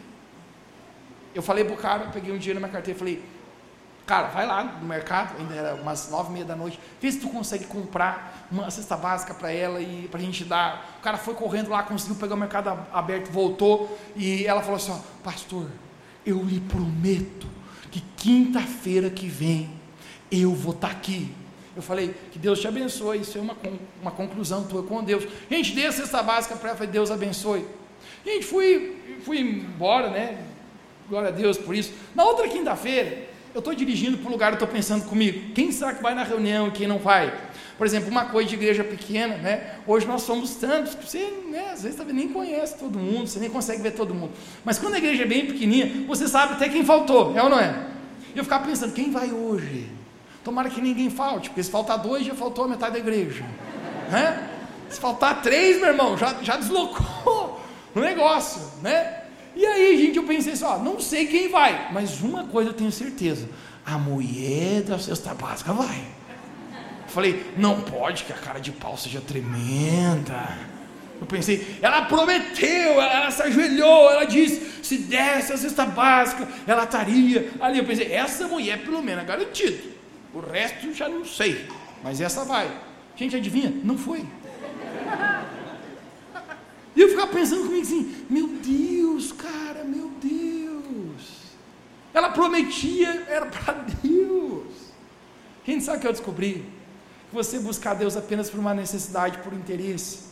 Eu 1.35 1.41
falei 1.41 1.63
pro 1.63 1.75
cara, 1.75 2.07
peguei 2.07 2.33
um 2.33 2.37
dinheiro 2.37 2.59
na 2.59 2.65
minha 2.65 2.73
carteira, 2.73 2.97
falei, 2.97 3.21
cara, 4.05 4.27
vai 4.29 4.47
lá 4.47 4.63
no 4.63 4.87
mercado, 4.87 5.37
ainda 5.37 5.53
era 5.53 5.75
umas 5.75 6.09
nove 6.09 6.29
e 6.29 6.33
meia 6.33 6.45
da 6.45 6.55
noite, 6.55 6.79
vê 6.99 7.11
se 7.11 7.19
tu 7.19 7.29
consegue 7.29 7.65
comprar 7.65 8.47
uma 8.51 8.71
cesta 8.71 8.97
básica 8.97 9.35
para 9.35 9.51
ela 9.51 9.79
e 9.79 10.07
para 10.09 10.19
a 10.19 10.23
gente 10.23 10.43
dar. 10.43 10.97
O 10.99 11.01
cara 11.03 11.17
foi 11.17 11.35
correndo 11.35 11.69
lá, 11.69 11.83
conseguiu 11.83 12.15
pegar 12.15 12.33
o 12.33 12.37
mercado 12.37 12.69
aberto, 12.91 13.29
voltou, 13.29 13.99
e 14.15 14.47
ela 14.47 14.61
falou 14.61 14.77
assim, 14.77 14.91
ó, 14.91 14.97
pastor, 15.23 15.67
eu 16.25 16.41
lhe 16.43 16.59
prometo 16.61 17.47
que 17.91 18.01
quinta-feira 18.17 19.09
que 19.09 19.27
vem 19.27 19.78
eu 20.31 20.53
vou 20.53 20.73
estar 20.73 20.89
tá 20.89 20.93
aqui. 20.93 21.31
Eu 21.75 21.81
falei, 21.81 22.13
que 22.31 22.37
Deus 22.39 22.59
te 22.59 22.67
abençoe, 22.67 23.21
isso 23.21 23.37
é 23.37 23.41
uma, 23.41 23.55
uma 24.01 24.11
conclusão 24.11 24.65
tua 24.65 24.83
com 24.83 25.03
Deus. 25.03 25.25
Gente, 25.49 25.73
dê 25.73 25.85
a 25.85 25.91
cesta 25.91 26.21
básica 26.21 26.55
para 26.55 26.69
ela, 26.69 26.77
falei, 26.77 26.91
Deus 26.91 27.11
abençoe. 27.11 27.65
Gente, 28.25 28.45
fui, 28.45 28.97
fui 29.23 29.39
embora, 29.39 30.09
né? 30.09 30.43
Glória 31.07 31.29
a 31.29 31.31
Deus 31.31 31.57
por 31.57 31.75
isso. 31.75 31.93
Na 32.13 32.23
outra 32.25 32.47
quinta-feira, 32.47 33.29
eu 33.53 33.59
estou 33.59 33.73
dirigindo 33.73 34.17
para 34.17 34.27
o 34.27 34.31
lugar, 34.31 34.53
estou 34.53 34.67
pensando 34.67 35.05
comigo, 35.05 35.53
quem 35.53 35.71
será 35.71 35.93
que 35.93 36.03
vai 36.03 36.13
na 36.13 36.23
reunião 36.23 36.67
e 36.67 36.71
quem 36.71 36.87
não 36.87 36.99
vai? 36.99 37.33
Por 37.77 37.87
exemplo, 37.87 38.09
uma 38.09 38.25
coisa 38.25 38.49
de 38.49 38.55
igreja 38.55 38.83
pequena, 38.83 39.37
né? 39.37 39.75
Hoje 39.87 40.05
nós 40.05 40.23
somos 40.23 40.55
tantos 40.55 40.93
que 40.93 41.09
você, 41.09 41.31
né, 41.49 41.71
às 41.71 41.83
vezes 41.83 41.97
nem 42.07 42.27
conhece 42.27 42.77
todo 42.77 42.99
mundo, 42.99 43.27
você 43.27 43.39
nem 43.39 43.49
consegue 43.49 43.81
ver 43.81 43.91
todo 43.91 44.13
mundo. 44.13 44.33
Mas 44.65 44.77
quando 44.77 44.95
a 44.95 44.97
igreja 44.97 45.23
é 45.23 45.25
bem 45.25 45.45
pequenininha, 45.45 46.05
você 46.05 46.27
sabe 46.27 46.53
até 46.53 46.67
quem 46.67 46.83
faltou, 46.83 47.37
é 47.37 47.41
ou 47.41 47.49
não 47.49 47.59
é? 47.59 47.87
Eu 48.35 48.43
ficava 48.43 48.67
pensando, 48.67 48.93
quem 48.93 49.09
vai 49.11 49.31
hoje? 49.31 49.87
Tomara 50.49 50.67
que 50.67 50.81
ninguém 50.81 51.11
falte, 51.11 51.47
porque 51.47 51.61
se 51.61 51.69
faltar 51.69 51.99
dois, 51.99 52.25
já 52.25 52.33
faltou 52.33 52.65
a 52.65 52.67
metade 52.67 52.93
da 52.93 52.97
igreja. 52.97 53.45
Né? 54.09 54.49
Se 54.89 54.99
faltar 54.99 55.43
três, 55.43 55.79
meu 55.79 55.89
irmão, 55.89 56.17
já, 56.17 56.37
já 56.41 56.57
deslocou 56.57 57.61
o 57.93 57.99
negócio, 57.99 58.59
né? 58.81 59.25
E 59.55 59.63
aí, 59.63 59.95
gente, 59.95 60.17
eu 60.17 60.23
pensei 60.23 60.53
assim, 60.53 60.63
ó, 60.63 60.79
não 60.79 60.99
sei 60.99 61.27
quem 61.27 61.49
vai, 61.49 61.91
mas 61.93 62.19
uma 62.21 62.45
coisa 62.45 62.71
eu 62.71 62.73
tenho 62.73 62.91
certeza: 62.91 63.47
a 63.85 63.95
mulher 63.99 64.81
da 64.81 64.97
cesta 64.97 65.35
básica 65.35 65.71
vai. 65.71 65.99
Eu 67.03 67.09
falei, 67.09 67.53
não 67.55 67.81
pode 67.81 68.23
que 68.23 68.33
a 68.33 68.37
cara 68.37 68.57
de 68.57 68.71
pau 68.71 68.97
seja 68.97 69.21
tremenda. 69.21 70.57
Eu 71.21 71.27
pensei, 71.27 71.77
ela 71.79 72.05
prometeu, 72.05 72.93
ela, 72.99 73.13
ela 73.13 73.29
se 73.29 73.43
ajoelhou, 73.43 74.09
ela 74.09 74.25
disse, 74.25 74.81
se 74.81 74.97
desse 74.97 75.53
a 75.53 75.57
cesta 75.57 75.85
básica, 75.85 76.47
ela 76.65 76.85
estaria 76.85 77.51
ali. 77.61 77.77
Eu 77.77 77.85
pensei, 77.85 78.11
essa 78.11 78.47
mulher 78.47 78.79
pelo 78.79 79.03
menos 79.03 79.23
é 79.23 79.27
garantido. 79.27 79.98
O 80.33 80.39
resto 80.39 80.93
já 80.93 81.09
não 81.09 81.25
sei, 81.25 81.67
mas 82.03 82.21
essa 82.21 82.45
vai. 82.45 82.71
Gente, 83.15 83.35
adivinha? 83.35 83.71
Não 83.83 83.97
foi. 83.97 84.25
E 86.95 87.01
eu 87.01 87.09
ficava 87.09 87.31
pensando 87.31 87.63
comigo 87.63 87.81
assim: 87.81 88.25
meu 88.29 88.47
Deus, 88.47 89.31
cara, 89.31 89.83
meu 89.83 90.11
Deus. 90.21 91.39
Ela 92.13 92.29
prometia, 92.29 93.25
era 93.27 93.45
para 93.45 93.73
Deus. 94.03 94.67
Gente, 95.65 95.83
sabe 95.83 95.99
que 95.99 96.07
eu 96.07 96.11
descobri? 96.11 96.65
Que 97.29 97.35
você 97.35 97.59
buscar 97.59 97.93
Deus 97.93 98.17
apenas 98.17 98.49
por 98.49 98.59
uma 98.59 98.73
necessidade, 98.73 99.37
por 99.39 99.53
interesse, 99.53 100.29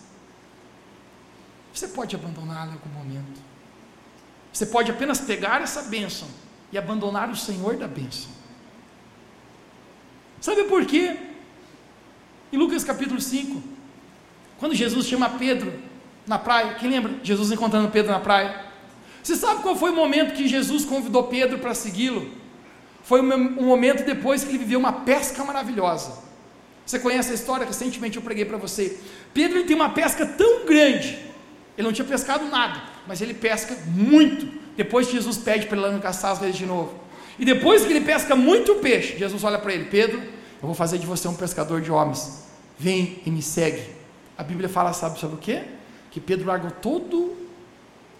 você 1.74 1.88
pode 1.88 2.16
abandoná-lo 2.16 2.72
em 2.72 2.74
algum 2.74 2.90
momento. 2.90 3.40
Você 4.52 4.66
pode 4.66 4.90
apenas 4.90 5.22
pegar 5.22 5.62
essa 5.62 5.84
bênção 5.84 6.28
e 6.72 6.78
abandonar 6.78 7.30
o 7.30 7.36
Senhor 7.36 7.78
da 7.78 7.88
bênção. 7.88 8.32
Sabe 10.40 10.64
por 10.66 10.86
quê? 10.86 11.16
Em 12.52 12.58
Lucas 12.58 12.84
capítulo 12.84 13.20
5, 13.20 13.62
quando 14.58 14.74
Jesus 14.74 15.06
chama 15.06 15.30
Pedro 15.32 15.74
na 16.26 16.38
praia, 16.38 16.76
quem 16.76 16.90
lembra? 16.90 17.14
Jesus 17.24 17.52
encontrando 17.52 17.90
Pedro 17.90 18.12
na 18.12 18.20
praia. 18.20 18.66
Você 19.22 19.36
sabe 19.36 19.62
qual 19.62 19.76
foi 19.76 19.92
o 19.92 19.96
momento 19.96 20.34
que 20.34 20.48
Jesus 20.48 20.86
convidou 20.86 21.24
Pedro 21.24 21.60
para 21.60 21.74
segui-lo? 21.74 22.32
Foi 23.04 23.22
um 23.22 23.64
momento 23.64 24.06
depois 24.06 24.44
que 24.44 24.52
ele 24.52 24.58
viveu 24.58 24.80
uma 24.80 24.92
pesca 24.92 25.44
maravilhosa. 25.44 26.24
Você 26.86 27.00
conhece 27.00 27.32
a 27.32 27.36
história? 27.36 27.66
Recentemente 27.66 28.16
eu 28.16 28.24
preguei 28.24 28.46
para 28.46 28.58
você. 28.58 29.00
Pedro 29.34 29.64
tem 29.66 29.76
uma 29.76 29.90
pesca 29.90 30.26
tão 30.26 30.66
grande, 30.66 31.20
ele 31.78 31.86
não 31.86 31.92
tinha 31.92 32.08
pescado 32.08 32.46
nada, 32.46 32.82
mas 33.06 33.22
ele 33.22 33.34
pesca 33.34 33.78
muito. 33.88 34.48
Depois 34.78 35.10
Jesus 35.10 35.38
pede 35.38 35.68
para 35.68 35.78
ele 35.78 35.88
lançar 35.88 36.32
as 36.32 36.40
redes 36.40 36.58
de 36.58 36.66
novo. 36.66 37.07
E 37.40 37.46
depois 37.46 37.86
que 37.86 37.92
ele 37.94 38.02
pesca 38.02 38.36
muito 38.36 38.76
peixe, 38.76 39.18
Jesus 39.18 39.44
olha 39.44 39.60
para 39.60 39.74
ele: 39.74 39.86
Pedro, 39.86 40.20
eu 40.20 40.66
vou 40.66 40.74
fazer 40.74 40.98
de 40.98 41.06
você 41.06 41.28
um 41.28 41.36
pescador 41.36 41.82
de 41.82 41.92
homens. 41.92 42.46
Vem 42.80 43.22
e 43.26 43.32
me 43.32 43.42
segue. 43.42 43.84
A 44.38 44.44
Bíblia 44.44 44.70
fala, 44.70 44.94
sabe 44.94 45.20
sobre 45.20 45.36
o 45.36 45.40
quê? 45.40 45.64
Que 46.12 46.20
Pedro 46.20 46.48
largou 46.48 46.72
todos 46.72 47.32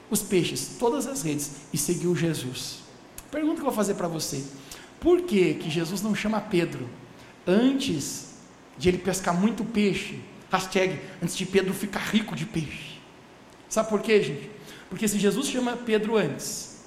os 0.10 0.22
peixes, 0.22 0.78
todas 0.80 1.06
as 1.08 1.22
redes 1.22 1.52
e 1.74 1.78
seguiu 1.78 2.16
Jesus. 2.16 2.80
Pergunta 3.30 3.56
que 3.56 3.62
eu 3.62 3.66
vou 3.66 3.74
fazer 3.74 3.96
para 3.96 4.08
você: 4.08 4.44
por 5.00 5.22
que, 5.22 5.56
que 5.56 5.70
Jesus 5.70 6.02
não 6.02 6.16
chama 6.16 6.40
Pedro 6.40 6.88
antes 7.46 8.36
de 8.78 8.90
ele 8.90 8.98
pescar 8.98 9.34
muito 9.34 9.64
peixe? 9.64 10.20
Hashtag 10.50 11.00
antes 11.22 11.36
de 11.36 11.46
Pedro 11.46 11.74
ficar 11.74 12.00
rico 12.00 12.36
de 12.36 12.46
peixe. 12.46 12.98
Sabe 13.68 13.90
por 13.90 14.02
quê, 14.02 14.24
gente? 14.24 14.50
Porque 14.90 15.08
se 15.08 15.20
Jesus 15.20 15.48
chama 15.48 15.76
Pedro 15.76 16.16
antes 16.16 16.78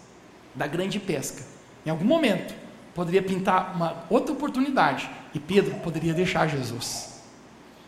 da 0.54 0.66
grande 0.66 0.98
pesca, 0.98 1.44
em 1.84 1.90
algum 1.90 2.04
momento, 2.04 2.54
poderia 2.94 3.22
pintar 3.22 3.74
uma 3.74 4.04
outra 4.10 4.32
oportunidade 4.32 5.08
e 5.34 5.38
Pedro 5.38 5.74
poderia 5.76 6.12
deixar 6.12 6.46
Jesus. 6.48 7.20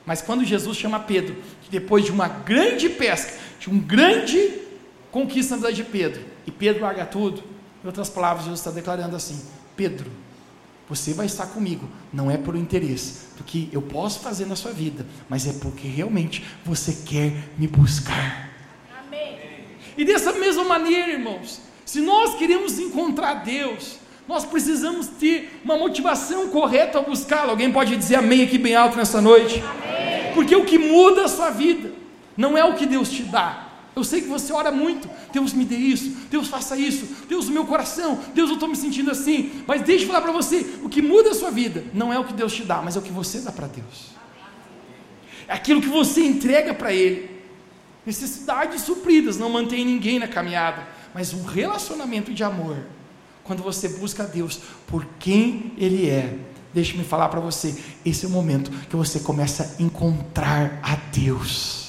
Mas 0.05 0.21
quando 0.21 0.45
Jesus 0.45 0.77
chama 0.77 0.99
Pedro, 1.01 1.37
depois 1.71 2.05
de 2.05 2.11
uma 2.11 2.29
grande 2.29 2.89
pesca, 2.89 3.39
de 3.61 3.71
um 3.71 3.79
grande 3.79 4.61
conquista 5.11 5.55
na 5.55 5.69
vida 5.69 5.73
de 5.73 5.85
Pedro, 5.85 6.23
e 6.47 6.51
Pedro 6.51 6.83
larga 6.83 7.07
tudo, 7.07 7.43
em 7.83 7.87
outras 7.87 8.09
palavras, 8.09 8.45
Jesus 8.45 8.61
está 8.61 8.71
declarando 8.71 9.15
assim: 9.15 9.41
Pedro, 9.77 10.11
você 10.89 11.15
vai 11.15 11.27
estar 11.27 11.47
comigo, 11.47 11.89
não 12.13 12.31
é 12.31 12.37
por 12.37 12.57
interesse, 12.57 13.27
porque 13.37 13.69
eu 13.73 13.81
posso 13.81 14.21
fazer 14.21 14.47
na 14.47 14.57
sua 14.57 14.73
vida, 14.73 15.07
mas 15.29 15.47
é 15.47 15.53
porque 15.55 15.87
realmente 15.87 16.45
você 16.65 16.93
quer 17.07 17.33
me 17.57 17.67
buscar. 17.67 18.51
Amém. 19.07 19.39
E 19.97 20.05
dessa 20.05 20.33
mesma 20.33 20.65
maneira, 20.65 21.13
irmãos, 21.13 21.61
se 21.93 22.01
nós 22.01 22.37
queremos 22.37 22.79
encontrar 22.79 23.45
Deus, 23.45 23.99
nós 24.27 24.47
precisamos 24.47 25.09
ter 25.09 25.61
uma 25.63 25.77
motivação 25.77 26.49
correta 26.49 26.97
ao 26.97 27.05
buscá-lo. 27.05 27.51
Alguém 27.51 27.71
pode 27.71 27.95
dizer 27.99 28.15
amém 28.15 28.45
aqui 28.45 28.57
bem 28.57 28.75
alto 28.75 28.97
nessa 28.97 29.21
noite? 29.21 29.63
Amém. 29.63 30.33
Porque 30.33 30.57
o 30.57 30.65
que 30.65 30.79
muda 30.79 31.27
a 31.27 31.29
sua 31.29 31.51
vida 31.51 31.93
não 32.35 32.57
é 32.57 32.65
o 32.65 32.77
que 32.77 32.87
Deus 32.87 33.11
te 33.11 33.23
dá. 33.25 33.69
Eu 33.95 34.03
sei 34.05 34.23
que 34.23 34.27
você 34.27 34.55
ora 34.55 34.73
muito, 34.73 35.07
Deus 35.35 35.53
me 35.53 35.67
dê 35.67 35.77
isso, 35.77 36.17
Deus 36.31 36.49
faça 36.49 36.79
isso, 36.79 37.07
Deus 37.29 37.49
o 37.49 37.53
meu 37.53 37.67
coração, 37.67 38.19
Deus 38.33 38.49
eu 38.49 38.55
estou 38.55 38.71
me 38.71 38.77
sentindo 38.77 39.11
assim. 39.11 39.63
Mas 39.67 39.83
deixa 39.83 40.05
eu 40.05 40.09
falar 40.09 40.23
para 40.23 40.33
você: 40.33 40.65
o 40.83 40.89
que 40.89 41.03
muda 41.03 41.33
a 41.33 41.35
sua 41.35 41.51
vida 41.51 41.85
não 41.93 42.11
é 42.11 42.19
o 42.19 42.25
que 42.25 42.33
Deus 42.33 42.55
te 42.55 42.63
dá, 42.63 42.81
mas 42.81 42.97
é 42.97 43.01
o 43.01 43.03
que 43.03 43.13
você 43.13 43.41
dá 43.41 43.53
para 43.53 43.67
Deus. 43.67 44.13
É 45.47 45.53
aquilo 45.53 45.83
que 45.83 45.89
você 45.89 46.25
entrega 46.25 46.73
para 46.73 46.91
Ele. 46.91 47.29
Necessidades 48.07 48.81
supridas 48.81 49.39
não 49.39 49.51
mantém 49.51 49.85
ninguém 49.85 50.19
na 50.19 50.27
caminhada, 50.27 50.87
mas 51.15 51.33
um 51.33 51.45
relacionamento 51.45 52.33
de 52.33 52.43
amor 52.43 52.77
quando 53.45 53.63
você 53.63 53.89
busca 53.89 54.23
a 54.23 54.27
Deus 54.27 54.61
por 54.87 55.07
quem 55.19 55.73
Ele 55.77 56.09
é. 56.09 56.35
Deixe-me 56.73 57.05
falar 57.05 57.29
para 57.29 57.41
você: 57.41 57.77
esse 58.05 58.25
é 58.25 58.29
o 58.29 58.31
momento 58.31 58.71
que 58.89 58.97
você 58.97 59.21
começa 59.21 59.77
a 59.79 59.83
encontrar 59.83 60.81
a 60.83 60.97
Deus. 61.13 61.83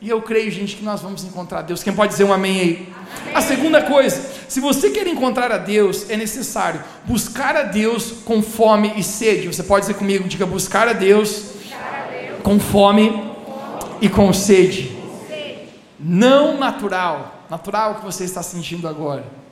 E 0.00 0.08
eu 0.08 0.20
creio, 0.20 0.50
gente, 0.50 0.74
que 0.74 0.84
nós 0.84 1.00
vamos 1.00 1.22
encontrar 1.22 1.62
Deus. 1.62 1.80
Quem 1.80 1.92
pode 1.92 2.10
dizer 2.10 2.24
um 2.24 2.32
amém 2.32 2.60
aí? 2.60 2.92
Amém. 3.20 3.36
A 3.36 3.40
segunda 3.40 3.82
coisa, 3.82 4.20
se 4.48 4.58
você 4.58 4.90
quer 4.90 5.06
encontrar 5.06 5.52
a 5.52 5.58
Deus, 5.58 6.10
é 6.10 6.16
necessário 6.16 6.82
buscar 7.04 7.54
a 7.54 7.62
Deus 7.62 8.10
com 8.24 8.42
fome 8.42 8.94
e 8.96 9.04
sede. 9.04 9.46
Você 9.46 9.62
pode 9.62 9.86
dizer 9.86 9.94
comigo, 9.94 10.28
diga 10.28 10.44
buscar 10.44 10.88
a 10.88 10.92
Deus, 10.92 11.52
buscar 11.54 12.08
a 12.08 12.10
Deus. 12.10 12.42
com 12.42 12.58
fome, 12.58 13.10
fome 13.10 13.98
e 14.00 14.08
com 14.08 14.32
sede. 14.32 14.90
sede. 15.28 15.68
Não 16.00 16.58
natural, 16.58 17.31
natural 17.52 17.96
que 17.96 18.04
você 18.04 18.24
está 18.24 18.42
sentindo 18.42 18.88
agora 18.88 19.42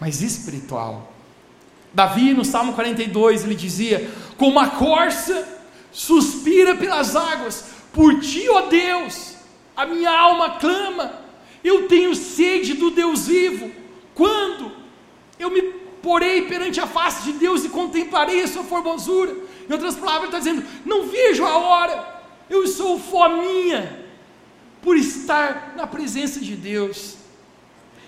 mas 0.00 0.22
espiritual. 0.22 1.12
Davi, 1.92 2.32
no 2.32 2.44
Salmo 2.44 2.72
42, 2.72 3.44
ele 3.44 3.54
dizia: 3.54 4.10
Como 4.36 4.58
a 4.58 4.68
corça 4.68 5.46
suspira 5.90 6.76
pelas 6.76 7.16
águas, 7.16 7.64
por 7.92 8.20
ti, 8.20 8.48
ó 8.48 8.62
Deus, 8.68 9.34
a 9.76 9.84
minha 9.84 10.10
alma 10.10 10.50
clama, 10.58 11.12
eu 11.64 11.88
tenho 11.88 12.14
sede 12.14 12.74
do 12.74 12.90
Deus 12.90 13.26
vivo. 13.26 13.70
Quando 14.14 14.70
eu 15.38 15.50
me 15.50 15.62
porei 16.02 16.42
perante 16.42 16.80
a 16.80 16.86
face 16.86 17.24
de 17.24 17.32
Deus 17.32 17.64
e 17.64 17.68
contemplarei 17.68 18.42
a 18.42 18.48
sua 18.48 18.62
formosura. 18.62 19.34
Em 19.68 19.72
outras 19.72 19.96
palavras, 19.96 20.28
ele 20.28 20.36
está 20.36 20.38
dizendo: 20.38 20.64
Não 20.86 21.08
vejo 21.08 21.44
a 21.44 21.58
hora, 21.58 22.22
eu 22.48 22.66
sou 22.66 23.00
fominha 23.00 23.97
por 24.82 24.96
estar 24.96 25.74
na 25.76 25.86
presença 25.86 26.40
de 26.40 26.56
Deus. 26.56 27.16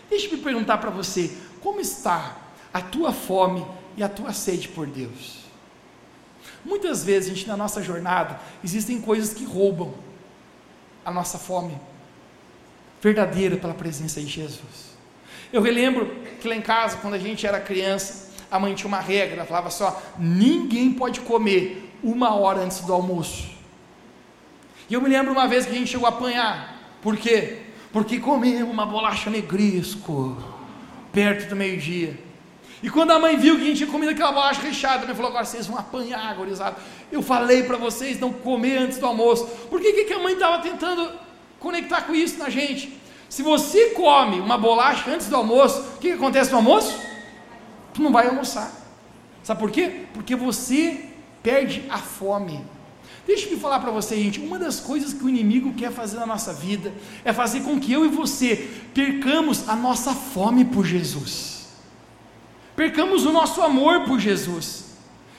Deixa-me 0.09 0.41
perguntar 0.41 0.79
para 0.79 0.91
você: 0.91 1.31
como 1.63 1.81
está 1.81 2.37
a 2.73 2.81
tua 2.81 3.13
fome 3.13 3.67
e 3.97 4.03
a 4.03 4.09
tua 4.09 4.33
sede 4.33 4.69
por 4.69 4.87
Deus? 4.87 5.41
Muitas 6.65 7.05
vezes, 7.05 7.31
gente, 7.31 7.49
na 7.49 7.57
nossa 7.57 7.83
jornada, 7.83 8.39
existem 8.63 9.01
coisas 9.01 9.33
que 9.33 9.45
roubam 9.45 9.95
a 11.05 11.11
nossa 11.11 11.39
fome 11.39 11.79
verdadeira 13.01 13.57
pela 13.57 13.73
presença 13.73 14.21
de 14.21 14.27
Jesus. 14.27 14.91
Eu 15.53 15.63
relembro 15.63 16.07
que 16.41 16.47
lá 16.47 16.55
em 16.55 16.61
casa, 16.61 16.99
quando 16.99 17.15
a 17.15 17.19
gente 17.19 17.47
era 17.47 17.59
criança, 17.61 18.31
a 18.51 18.59
mãe 18.59 18.75
tinha 18.75 18.89
uma 18.89 19.01
regra, 19.01 19.37
ela 19.37 19.47
falava 19.47 19.71
só: 19.71 20.01
ninguém 20.19 20.93
pode 20.93 21.21
comer 21.21 21.91
uma 22.03 22.35
hora 22.35 22.61
antes 22.61 22.81
do 22.81 22.93
almoço. 22.93 23.60
E 24.91 24.95
eu 24.95 25.01
me 25.01 25.09
lembro 25.09 25.33
uma 25.33 25.47
vez 25.47 25.65
que 25.65 25.71
a 25.71 25.75
gente 25.75 25.93
chegou 25.93 26.07
a 26.07 26.09
apanhar. 26.11 26.77
Por 27.01 27.17
quê? 27.17 27.59
Porque 27.93 28.19
comemos 28.19 28.69
uma 28.69 28.85
bolacha 28.85 29.31
negrisco 29.31 30.37
perto 31.13 31.49
do 31.49 31.55
meio-dia. 31.55 32.19
E 32.83 32.91
quando 32.91 33.13
a 33.13 33.19
mãe 33.19 33.37
viu 33.37 33.57
que 33.57 33.63
a 33.63 33.67
gente 33.67 33.77
tinha 33.79 33.91
comido 33.91 34.11
aquela 34.11 34.33
bolacha 34.33 34.61
recheada, 34.63 35.05
ela 35.05 35.15
falou: 35.15 35.31
agora 35.31 35.45
vocês 35.45 35.69
vão 35.69 35.79
apanhar, 35.79 36.35
gorizada. 36.35 36.77
Eu 37.13 37.23
falei 37.23 37.63
para 37.63 37.77
vocês 37.77 38.19
não 38.19 38.33
comer 38.33 38.79
antes 38.79 38.99
do 38.99 39.07
almoço. 39.07 39.47
Por 39.69 39.81
que, 39.81 40.05
que 40.05 40.13
a 40.13 40.19
mãe 40.19 40.33
estava 40.33 40.59
tentando 40.59 41.13
conectar 41.61 42.03
com 42.03 42.15
isso 42.15 42.37
na 42.39 42.51
gente? 42.51 42.99
Se 43.29 43.43
você 43.45 43.91
come 43.91 44.41
uma 44.41 44.59
bolacha 44.59 45.09
antes 45.09 45.29
do 45.29 45.37
almoço, 45.37 45.81
o 45.97 45.99
que, 45.99 46.09
que 46.09 46.15
acontece 46.15 46.51
no 46.51 46.57
almoço? 46.57 46.99
Tu 47.95 48.03
não 48.03 48.11
vai 48.11 48.27
almoçar. 48.27 48.73
Sabe 49.45 49.61
por 49.61 49.71
quê? 49.71 50.07
Porque 50.13 50.35
você 50.35 51.11
perde 51.45 51.85
a 51.89 51.99
fome. 51.99 52.65
Deixa 53.31 53.49
eu 53.49 53.61
falar 53.61 53.79
para 53.79 53.93
você, 53.93 54.17
gente, 54.17 54.41
uma 54.41 54.59
das 54.59 54.81
coisas 54.81 55.15
que 55.15 55.25
o 55.25 55.29
inimigo 55.29 55.73
quer 55.75 55.93
fazer 55.93 56.17
na 56.17 56.27
nossa 56.27 56.53
vida 56.53 56.93
é 57.25 57.33
fazer 57.33 57.61
com 57.61 57.79
que 57.79 57.93
eu 57.93 58.05
e 58.05 58.09
você 58.09 58.69
percamos 58.93 59.69
a 59.69 59.77
nossa 59.77 60.13
fome 60.13 60.65
por 60.65 60.85
Jesus, 60.85 61.69
percamos 62.75 63.25
o 63.25 63.31
nosso 63.31 63.63
amor 63.63 64.01
por 64.01 64.19
Jesus. 64.19 64.97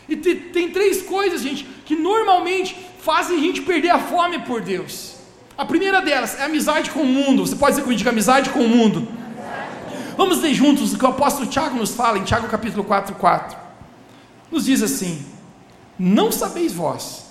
E 0.08 0.16
tem, 0.16 0.40
tem 0.40 0.72
três 0.72 1.02
coisas, 1.02 1.42
gente, 1.42 1.66
que 1.84 1.94
normalmente 1.94 2.78
fazem 3.02 3.38
a 3.38 3.42
gente 3.42 3.62
perder 3.62 3.90
a 3.90 4.00
fome 4.00 4.40
por 4.40 4.62
Deus. 4.62 5.16
A 5.58 5.66
primeira 5.66 6.02
delas 6.02 6.40
é 6.40 6.46
amizade 6.46 6.92
com 6.92 7.02
o 7.02 7.06
mundo. 7.06 7.46
Você 7.46 7.58
pode 7.58 7.72
dizer 7.74 7.84
comigo, 7.84 8.08
amizade 8.08 8.52
com 8.52 8.60
o 8.60 8.70
mundo. 8.70 9.06
Vamos 10.16 10.40
ler 10.40 10.54
juntos 10.54 10.94
o 10.94 10.98
que 10.98 11.04
o 11.04 11.10
apóstolo 11.10 11.46
Tiago 11.46 11.76
nos 11.76 11.94
fala 11.94 12.18
em 12.18 12.24
Tiago 12.24 12.48
capítulo 12.48 12.86
4, 12.86 13.16
4. 13.16 13.58
Nos 14.50 14.64
diz 14.64 14.82
assim: 14.82 15.26
Não 16.00 16.32
sabeis 16.32 16.72
vós 16.72 17.31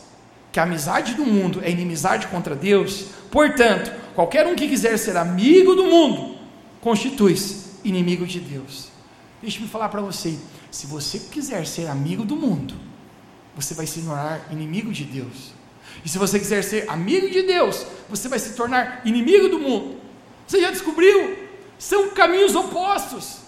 que 0.53 0.59
a 0.59 0.65
amizade 0.65 1.15
do 1.15 1.25
mundo 1.25 1.61
é 1.63 1.71
inimizade 1.71 2.27
contra 2.27 2.55
Deus, 2.55 3.07
portanto, 3.31 3.93
qualquer 4.15 4.47
um 4.47 4.55
que 4.55 4.69
quiser 4.69 4.99
ser 4.99 5.17
amigo 5.17 5.75
do 5.75 5.85
mundo, 5.85 6.37
constitui-se 6.81 7.81
inimigo 7.85 8.27
de 8.27 8.41
Deus. 8.41 8.89
Deixa-me 9.41 9.69
falar 9.69 9.89
para 9.89 10.01
você: 10.01 10.39
se 10.71 10.87
você 10.87 11.19
quiser 11.19 11.67
ser 11.67 11.87
amigo 11.87 12.25
do 12.25 12.37
mundo, 12.37 12.75
você 13.55 13.75
vai 13.75 13.87
se 13.87 14.03
tornar 14.03 14.49
inimigo 14.51 14.93
de 14.93 15.05
Deus. 15.05 15.53
E 16.05 16.09
se 16.09 16.19
você 16.19 16.39
quiser 16.39 16.63
ser 16.63 16.89
amigo 16.89 17.29
de 17.29 17.43
Deus, 17.43 17.87
você 18.09 18.29
vai 18.29 18.39
se 18.39 18.55
tornar 18.55 19.03
inimigo 19.05 19.49
do 19.49 19.59
mundo. 19.59 20.01
Você 20.47 20.61
já 20.61 20.71
descobriu? 20.71 21.37
São 21.79 22.11
caminhos 22.11 22.55
opostos. 22.55 23.39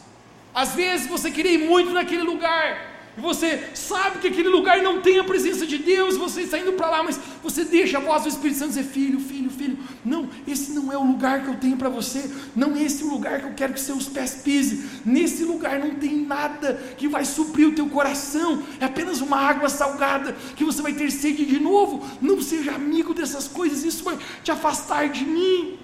Às 0.54 0.74
vezes 0.74 1.06
você 1.06 1.30
queria 1.30 1.52
ir 1.52 1.66
muito 1.66 1.92
naquele 1.92 2.22
lugar, 2.22 2.91
e 3.16 3.20
você 3.20 3.68
sabe 3.75 4.20
que 4.20 4.29
aquele 4.29 4.48
lugar 4.48 4.83
não 4.83 5.03
tem 5.03 5.18
a 5.18 5.25
presença 5.25 5.66
de 5.66 5.77
Deus, 5.77 6.16
você 6.16 6.42
está 6.42 6.59
indo 6.59 6.72
para 6.72 6.88
lá, 6.88 7.03
mas 7.03 7.20
você 7.42 7.62
deixa 7.62 7.98
a 7.98 8.01
voz 8.01 8.22
do 8.22 8.31
Espírito 8.31 8.59
Santo 8.59 8.70
dizer: 8.70 8.85
Filho, 8.85 9.20
filho, 9.20 9.51
filho, 9.51 9.79
não, 10.03 10.31
esse 10.48 10.72
não 10.72 10.90
é 10.90 10.96
o 10.96 11.05
lugar 11.05 11.42
que 11.42 11.48
eu 11.48 11.57
tenho 11.57 11.77
para 11.77 11.90
você, 11.90 12.31
não 12.57 12.75
é 12.75 12.83
esse 12.83 13.05
o 13.05 13.09
lugar 13.09 13.40
que 13.40 13.46
eu 13.46 13.53
quero 13.53 13.75
que 13.75 13.81
seus 13.81 14.09
pés 14.09 14.37
pisem, 14.37 14.83
nesse 15.05 15.44
lugar 15.44 15.79
não 15.79 15.94
tem 15.96 16.25
nada 16.25 16.75
que 16.96 17.07
vai 17.07 17.27
suprir 17.27 17.68
o 17.68 17.75
teu 17.75 17.87
coração, 17.90 18.62
é 18.81 18.87
apenas 18.87 19.20
uma 19.20 19.37
água 19.37 19.68
salgada 19.68 20.35
que 20.57 20.64
você 20.64 20.81
vai 20.81 20.94
ter 20.94 21.11
sede 21.11 21.44
de 21.44 21.61
novo. 21.61 22.03
Não 22.18 22.40
seja 22.40 22.72
amigo 22.72 23.12
dessas 23.12 23.46
coisas, 23.46 23.85
isso 23.85 24.03
vai 24.05 24.16
te 24.42 24.51
afastar 24.51 25.11
de 25.11 25.27
mim. 25.27 25.79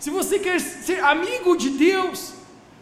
Se 0.00 0.10
você 0.10 0.40
quer 0.40 0.60
ser 0.60 1.04
amigo 1.04 1.56
de 1.56 1.70
Deus, 1.70 2.32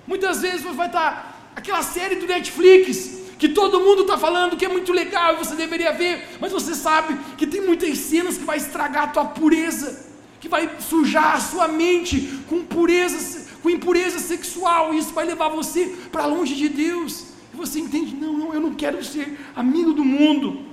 muitas 0.07 0.41
vezes 0.41 0.63
você 0.63 0.75
vai 0.75 0.87
estar 0.87 1.30
aquela 1.55 1.83
série 1.83 2.17
do 2.17 2.27
Netflix 2.27 3.21
que 3.39 3.49
todo 3.49 3.81
mundo 3.81 4.03
está 4.03 4.19
falando 4.19 4.55
que 4.57 4.67
é 4.67 4.69
muito 4.69 4.93
legal, 4.93 5.39
você 5.39 5.55
deveria 5.55 5.93
ver, 5.93 6.37
mas 6.39 6.53
você 6.53 6.75
sabe 6.75 7.19
que 7.39 7.47
tem 7.47 7.63
muitas 7.63 7.97
cenas 7.97 8.37
que 8.37 8.45
vai 8.45 8.59
estragar 8.59 9.05
a 9.05 9.09
tua 9.09 9.25
pureza, 9.25 10.11
que 10.39 10.47
vai 10.47 10.71
sujar 10.79 11.37
a 11.37 11.41
sua 11.41 11.67
mente 11.67 12.43
com 12.47 12.63
pureza, 12.63 13.49
com 13.63 13.71
impureza 13.71 14.19
sexual, 14.19 14.93
e 14.93 14.99
isso 14.99 15.15
vai 15.15 15.25
levar 15.25 15.49
você 15.49 15.87
para 16.13 16.27
longe 16.27 16.55
de 16.55 16.69
Deus. 16.69 17.29
E 17.53 17.57
você 17.57 17.81
entende, 17.81 18.15
não, 18.15 18.35
não, 18.35 18.55
eu 18.55 18.61
não 18.61 18.75
quero 18.75 19.03
ser 19.03 19.39
amigo 19.57 19.95
do 19.95 20.05
mundo. 20.05 20.67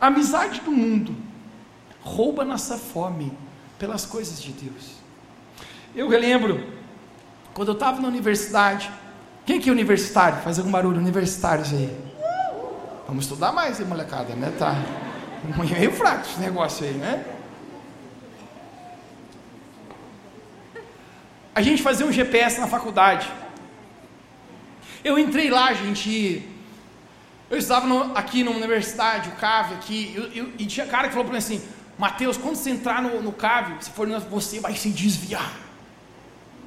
A 0.00 0.06
amizade 0.06 0.60
do 0.60 0.70
mundo 0.70 1.16
rouba 2.00 2.44
nossa 2.44 2.78
fome 2.78 3.32
pelas 3.76 4.06
coisas 4.06 4.40
de 4.40 4.52
Deus. 4.52 4.98
Eu 5.96 6.08
relembro, 6.08 6.64
quando 7.52 7.68
eu 7.68 7.74
estava 7.74 8.00
na 8.00 8.06
universidade, 8.06 8.88
quem 9.48 9.56
aqui 9.56 9.70
é 9.70 9.72
universitário? 9.72 10.42
Faz 10.42 10.58
algum 10.58 10.70
barulho, 10.70 10.98
universitários 10.98 11.72
aí. 11.72 11.88
Vamos 13.06 13.24
estudar 13.24 13.50
mais, 13.50 13.80
hein, 13.80 13.86
molecada, 13.86 14.34
né? 14.34 14.52
Tá 14.58 14.74
meio 15.72 15.90
fraco 15.90 16.26
esse 16.28 16.38
negócio 16.38 16.84
aí, 16.84 16.92
né? 16.92 17.24
A 21.54 21.62
gente 21.62 21.82
fazia 21.82 22.04
um 22.04 22.12
GPS 22.12 22.60
na 22.60 22.66
faculdade. 22.66 23.26
Eu 25.02 25.18
entrei 25.18 25.48
lá, 25.48 25.72
gente, 25.72 26.46
eu 27.48 27.56
estava 27.56 27.86
no, 27.86 28.14
aqui 28.14 28.44
na 28.44 28.50
universidade, 28.50 29.30
o 29.30 29.32
CAV 29.32 29.72
aqui, 29.76 30.12
eu, 30.14 30.24
eu, 30.24 30.52
e 30.58 30.66
tinha 30.66 30.86
cara 30.86 31.08
que 31.08 31.14
falou 31.14 31.24
para 31.24 31.32
mim 31.32 31.38
assim, 31.38 31.62
Mateus, 31.96 32.36
quando 32.36 32.56
você 32.56 32.68
entrar 32.68 33.00
no, 33.00 33.22
no 33.22 33.32
CAV, 33.32 33.82
se 33.82 33.90
for 33.92 34.06
você 34.28 34.60
vai 34.60 34.76
se 34.76 34.90
desviar. 34.90 35.67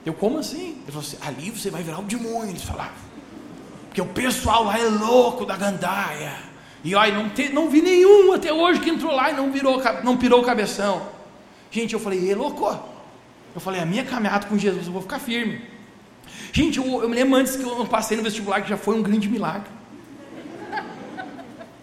Eu, 0.06 0.14
como 0.14 0.40
assim? 0.40 0.82
Ele 0.84 0.92
falou 0.92 1.02
assim, 1.02 1.18
ali 1.22 1.50
você 1.52 1.70
vai 1.70 1.84
virar 1.84 2.00
o 2.00 2.04
demônio, 2.04 2.50
eles 2.50 2.64
falavam. 2.64 2.94
Porque 3.88 4.02
o 4.02 4.08
pessoal 4.08 4.64
lá 4.64 4.80
é 4.80 4.86
louco 4.86 5.46
da 5.46 5.56
gandaia. 5.56 6.34
E 6.84 6.96
olha, 6.96 7.14
não, 7.14 7.30
te, 7.30 7.50
não 7.50 7.70
vi 7.70 7.82
nenhum 7.82 8.34
até 8.34 8.52
hoje 8.52 8.80
que 8.80 8.90
entrou 8.90 9.14
lá 9.14 9.30
e 9.32 9.34
não, 9.34 9.52
virou, 9.52 9.82
não 10.04 10.18
pirou 10.18 10.42
o 10.42 10.46
cabeção. 10.46 11.08
Gente, 11.70 11.94
eu 11.94 12.00
falei, 12.00 12.32
é 12.32 12.36
louco. 12.36 12.66
Eu 13.54 13.62
falei, 13.62 13.82
a 13.82 13.86
minha 13.86 14.04
caminhada 14.04 14.48
com 14.48 14.58
Jesus, 14.58 14.88
eu 14.88 14.94
vou 14.94 15.02
ficar 15.02 15.20
firme. 15.20 15.62
Gente, 16.52 16.80
eu, 16.80 17.04
eu 17.04 17.10
me 17.10 17.16
lembro 17.16 17.38
antes 17.38 17.56
que 17.56 17.64
eu 17.64 17.86
passei 17.86 18.18
no 18.18 18.24
vestibular, 18.24 18.62
que 18.62 18.70
já 18.70 18.78
foi 18.78 18.96
um 18.96 19.04
grande 19.04 19.30
milagre 19.30 19.81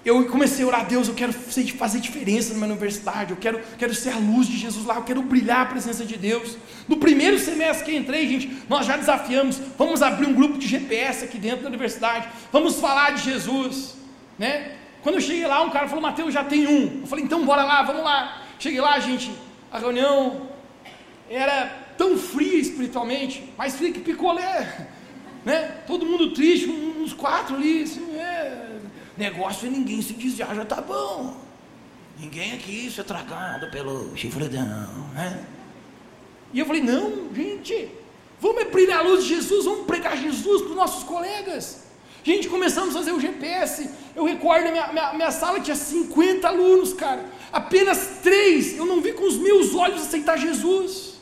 eu 0.04 0.26
comecei 0.26 0.64
a 0.64 0.68
orar, 0.68 0.86
Deus, 0.86 1.08
eu 1.08 1.14
quero 1.14 1.32
fazer 1.32 2.00
diferença 2.00 2.50
na 2.50 2.60
minha 2.60 2.70
universidade, 2.70 3.32
eu 3.32 3.36
quero, 3.36 3.60
quero 3.76 3.94
ser 3.94 4.10
a 4.10 4.16
luz 4.16 4.46
de 4.46 4.56
Jesus 4.56 4.86
lá, 4.86 4.96
eu 4.96 5.02
quero 5.02 5.22
brilhar 5.22 5.60
a 5.62 5.66
presença 5.66 6.04
de 6.04 6.16
Deus. 6.16 6.56
No 6.86 6.96
primeiro 6.96 7.38
semestre 7.38 7.84
que 7.84 7.96
entrei, 7.96 8.26
gente, 8.28 8.62
nós 8.68 8.86
já 8.86 8.96
desafiamos, 8.96 9.60
vamos 9.76 10.00
abrir 10.00 10.26
um 10.26 10.32
grupo 10.32 10.56
de 10.56 10.66
GPS 10.66 11.24
aqui 11.24 11.36
dentro 11.36 11.62
da 11.62 11.68
universidade, 11.68 12.28
vamos 12.52 12.76
falar 12.76 13.12
de 13.12 13.24
Jesus, 13.24 13.96
né? 14.38 14.76
Quando 15.02 15.16
eu 15.16 15.20
cheguei 15.20 15.46
lá, 15.46 15.62
um 15.62 15.70
cara 15.70 15.88
falou, 15.88 16.02
Mateus, 16.02 16.34
já 16.34 16.44
tem 16.44 16.66
um. 16.66 17.00
Eu 17.02 17.06
falei, 17.06 17.24
então 17.24 17.44
bora 17.44 17.64
lá, 17.64 17.82
vamos 17.82 18.02
lá. 18.02 18.42
Cheguei 18.58 18.80
lá, 18.80 18.98
gente, 18.98 19.30
a 19.70 19.78
reunião 19.78 20.48
era 21.30 21.66
tão 21.96 22.16
fria 22.16 22.58
espiritualmente, 22.58 23.52
mais 23.56 23.76
fria 23.76 23.92
que 23.92 24.00
picolé, 24.00 24.88
né? 25.44 25.82
Todo 25.86 26.06
mundo 26.06 26.32
triste, 26.32 26.68
uns 26.68 27.12
quatro 27.12 27.56
ali, 27.56 27.82
assim, 27.82 28.16
é, 28.16 28.77
Negócio 29.18 29.66
é 29.66 29.70
ninguém 29.70 30.00
se 30.00 30.12
desviar, 30.12 30.54
já 30.54 30.64
tá 30.64 30.80
bom. 30.80 31.36
Ninguém 32.18 32.52
aqui 32.52 32.88
ser 32.88 33.02
tragado 33.02 33.68
pelo 33.68 34.16
chifredão, 34.16 34.64
né? 35.12 35.44
E 36.52 36.60
eu 36.60 36.66
falei, 36.66 36.82
não, 36.82 37.34
gente, 37.34 37.90
vamos 38.40 38.64
brilhar 38.68 39.00
a 39.00 39.02
luz 39.02 39.24
de 39.24 39.34
Jesus, 39.34 39.64
vamos 39.64 39.86
pregar 39.86 40.16
Jesus 40.16 40.62
para 40.62 40.70
os 40.70 40.76
nossos 40.76 41.02
colegas. 41.02 41.88
Gente, 42.22 42.48
começamos 42.48 42.94
a 42.94 42.98
fazer 42.98 43.12
o 43.12 43.20
GPS. 43.20 43.90
Eu 44.14 44.24
recordo, 44.24 44.70
minha, 44.70 44.86
minha, 44.92 45.12
minha 45.14 45.30
sala 45.32 45.58
tinha 45.60 45.76
50 45.76 46.46
alunos, 46.46 46.92
cara. 46.92 47.24
Apenas 47.52 48.20
três 48.22 48.76
eu 48.76 48.86
não 48.86 49.00
vi 49.00 49.12
com 49.12 49.24
os 49.24 49.36
meus 49.36 49.74
olhos 49.74 50.02
aceitar 50.02 50.36
Jesus. 50.36 51.14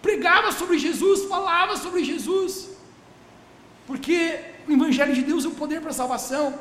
Pregava 0.00 0.50
sobre 0.52 0.78
Jesus, 0.78 1.24
falava 1.24 1.76
sobre 1.76 2.02
Jesus. 2.02 2.70
Porque 3.86 4.38
o 4.66 4.72
Evangelho 4.72 5.14
de 5.14 5.22
Deus 5.22 5.44
é 5.44 5.48
o 5.48 5.52
poder 5.52 5.80
para 5.80 5.90
a 5.90 5.94
salvação. 5.94 6.58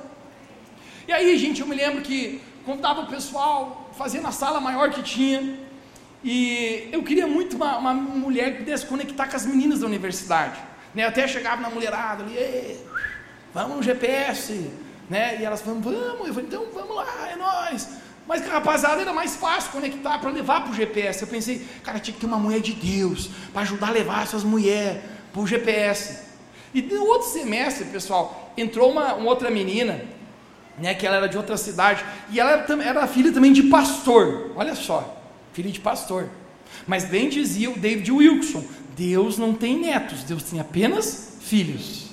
E 1.07 1.13
aí, 1.13 1.37
gente, 1.37 1.61
eu 1.61 1.67
me 1.67 1.75
lembro 1.75 2.01
que 2.01 2.41
convidava 2.65 3.01
o 3.01 3.07
pessoal, 3.07 3.91
fazia 3.95 4.21
na 4.21 4.31
sala 4.31 4.59
maior 4.59 4.89
que 4.89 5.03
tinha, 5.03 5.59
e 6.23 6.89
eu 6.91 7.03
queria 7.03 7.27
muito 7.27 7.55
uma, 7.55 7.77
uma 7.77 7.93
mulher 7.93 8.53
que 8.53 8.63
pudesse 8.63 8.87
conectar 8.87 9.27
com 9.27 9.35
as 9.35 9.45
meninas 9.45 9.81
da 9.81 9.85
universidade. 9.85 10.59
Né? 10.95 11.03
Eu 11.03 11.09
até 11.09 11.27
chegava 11.27 11.61
na 11.61 11.69
mulherada 11.69 12.23
ali, 12.23 12.79
vamos 13.53 13.77
no 13.77 13.83
GPS, 13.83 14.71
né? 15.07 15.39
E 15.39 15.45
elas 15.45 15.61
falavam, 15.61 15.83
vamos, 15.83 16.27
eu 16.27 16.33
falei, 16.33 16.47
então 16.47 16.65
vamos 16.73 16.95
lá, 16.95 17.29
é 17.29 17.35
nós. 17.35 17.89
Mas 18.27 18.41
a 18.49 18.53
rapaziada 18.53 19.01
era 19.01 19.13
mais 19.13 19.35
fácil 19.35 19.71
conectar 19.71 20.17
para 20.17 20.31
levar 20.31 20.61
para 20.61 20.71
o 20.71 20.73
GPS. 20.73 21.21
Eu 21.21 21.27
pensei, 21.27 21.63
cara, 21.83 21.99
tinha 21.99 22.15
que 22.15 22.19
ter 22.19 22.25
uma 22.25 22.39
mulher 22.39 22.61
de 22.61 22.73
Deus 22.73 23.29
para 23.53 23.61
ajudar 23.61 23.89
a 23.89 23.91
levar 23.91 24.23
essas 24.23 24.43
mulheres 24.43 25.03
para 25.31 25.41
o 25.41 25.45
GPS. 25.45 26.25
E 26.73 26.81
no 26.81 27.05
outro 27.05 27.29
semestre, 27.29 27.85
pessoal, 27.85 28.51
entrou 28.57 28.91
uma, 28.91 29.13
uma 29.13 29.29
outra 29.29 29.51
menina 29.51 30.14
né, 30.77 30.93
que 30.93 31.05
ela 31.05 31.17
era 31.17 31.27
de 31.27 31.37
outra 31.37 31.57
cidade, 31.57 32.03
e 32.29 32.39
ela 32.39 32.51
era, 32.51 32.83
era 32.83 33.07
filha 33.07 33.31
também 33.31 33.53
de 33.53 33.63
pastor, 33.63 34.51
olha 34.55 34.75
só, 34.75 35.21
filha 35.53 35.71
de 35.71 35.79
pastor. 35.79 36.29
Mas 36.85 37.05
bem 37.05 37.29
dizia 37.29 37.69
o 37.69 37.77
David 37.77 38.11
Wilson: 38.11 38.63
Deus 38.95 39.37
não 39.37 39.53
tem 39.53 39.79
netos, 39.79 40.23
Deus 40.23 40.43
tem 40.43 40.59
apenas 40.59 41.37
filhos. 41.41 42.05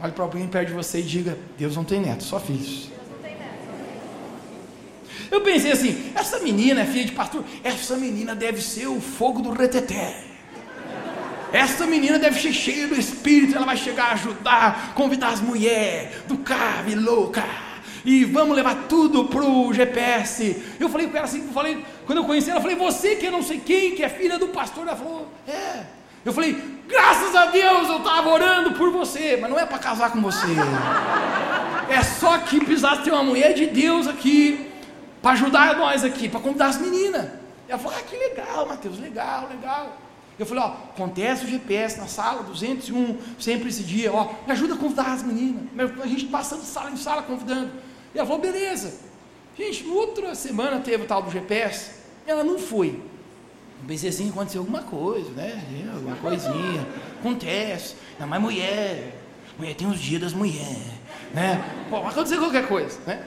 Olhe 0.00 0.12
para 0.12 0.24
alguém 0.24 0.46
perto 0.46 0.68
de 0.68 0.74
você 0.74 1.00
e 1.00 1.02
diga: 1.02 1.38
Deus 1.56 1.76
não 1.76 1.84
tem 1.84 2.00
netos, 2.00 2.26
só 2.26 2.38
filhos. 2.38 2.90
Eu 5.30 5.40
pensei 5.42 5.72
assim: 5.72 6.12
essa 6.14 6.38
menina 6.40 6.82
é 6.82 6.86
filha 6.86 7.04
de 7.04 7.12
pastor, 7.12 7.44
essa 7.62 7.96
menina 7.96 8.34
deve 8.34 8.60
ser 8.60 8.86
o 8.86 9.00
fogo 9.00 9.40
do 9.40 9.50
reteté. 9.50 10.27
Essa 11.52 11.86
menina 11.86 12.18
deve 12.18 12.40
ser 12.40 12.52
cheia 12.52 12.86
do 12.86 12.94
Espírito, 12.94 13.56
ela 13.56 13.66
vai 13.66 13.76
chegar 13.76 14.06
a 14.06 14.12
ajudar, 14.12 14.92
convidar 14.94 15.28
as 15.28 15.40
mulheres 15.40 16.10
do 16.26 16.38
cave 16.38 16.94
louca. 16.94 17.44
E 18.04 18.24
vamos 18.24 18.56
levar 18.56 18.86
tudo 18.88 19.24
pro 19.24 19.72
GPS. 19.72 20.62
Eu 20.78 20.88
falei 20.88 21.08
com 21.08 21.16
ela 21.16 21.26
assim, 21.26 21.46
eu 21.46 21.52
falei, 21.52 21.84
quando 22.06 22.18
eu 22.18 22.24
conheci 22.24 22.50
ela, 22.50 22.58
eu 22.58 22.62
falei, 22.62 22.76
você 22.76 23.16
que 23.16 23.26
é 23.26 23.30
não 23.30 23.42
sei 23.42 23.60
quem, 23.60 23.94
que 23.94 24.02
é 24.02 24.08
filha 24.08 24.38
do 24.38 24.48
pastor, 24.48 24.86
ela 24.86 24.96
falou, 24.96 25.32
é. 25.46 25.84
Eu 26.24 26.32
falei, 26.32 26.62
graças 26.86 27.34
a 27.34 27.46
Deus 27.46 27.88
eu 27.88 27.98
estava 27.98 28.28
orando 28.28 28.72
por 28.72 28.90
você, 28.90 29.38
mas 29.40 29.50
não 29.50 29.58
é 29.58 29.64
para 29.64 29.78
casar 29.78 30.12
com 30.12 30.20
você. 30.20 30.46
É 31.90 32.02
só 32.02 32.36
que 32.36 32.62
precisasse 32.62 33.00
ter 33.00 33.10
uma 33.10 33.22
mulher 33.22 33.54
de 33.54 33.64
Deus 33.64 34.06
aqui, 34.06 34.70
para 35.22 35.30
ajudar 35.30 35.74
nós 35.74 36.04
aqui, 36.04 36.28
para 36.28 36.38
convidar 36.38 36.66
as 36.66 36.78
meninas. 36.78 37.30
Ela 37.66 37.78
falou, 37.78 37.96
ah, 37.98 38.02
que 38.02 38.14
legal, 38.14 38.66
Mateus, 38.66 38.98
legal, 38.98 39.48
legal. 39.48 39.96
Eu 40.38 40.46
falei, 40.46 40.62
ó, 40.62 40.68
acontece 40.68 41.44
o 41.44 41.48
GPS 41.48 41.98
na 41.98 42.06
sala 42.06 42.42
201, 42.44 43.16
sempre 43.38 43.68
esse 43.68 43.82
dia, 43.82 44.12
ó, 44.12 44.32
me 44.46 44.52
ajuda 44.52 44.74
a 44.74 44.76
convidar 44.76 45.12
as 45.12 45.22
meninas. 45.22 45.62
A 46.02 46.06
gente 46.06 46.26
passando 46.26 46.60
de 46.60 46.66
sala 46.66 46.90
em 46.90 46.96
sala 46.96 47.22
convidando. 47.22 47.70
E 48.14 48.18
ela 48.18 48.26
falou, 48.26 48.40
beleza. 48.40 49.00
Gente, 49.56 49.86
outra 49.88 50.34
semana 50.36 50.78
teve 50.78 51.02
o 51.02 51.06
tal 51.06 51.22
do 51.22 51.30
GPS, 51.30 51.90
ela 52.26 52.44
não 52.44 52.58
foi. 52.58 53.02
Pensei 53.86 54.10
assim, 54.10 54.28
aconteceu 54.30 54.60
alguma 54.60 54.82
coisa, 54.82 55.30
né? 55.30 55.62
Alguma 55.94 56.16
coisinha. 56.16 56.86
Acontece. 57.18 57.96
Ainda 58.12 58.26
mais 58.26 58.42
mulher. 58.42 59.16
Mulher 59.58 59.74
tem 59.74 59.88
os 59.88 59.98
dias 59.98 60.20
das 60.20 60.32
mulheres. 60.32 60.78
Né? 61.34 61.62
Pô, 61.90 61.96
aconteceu 61.98 62.38
qualquer 62.38 62.66
coisa, 62.68 62.98
né? 63.06 63.24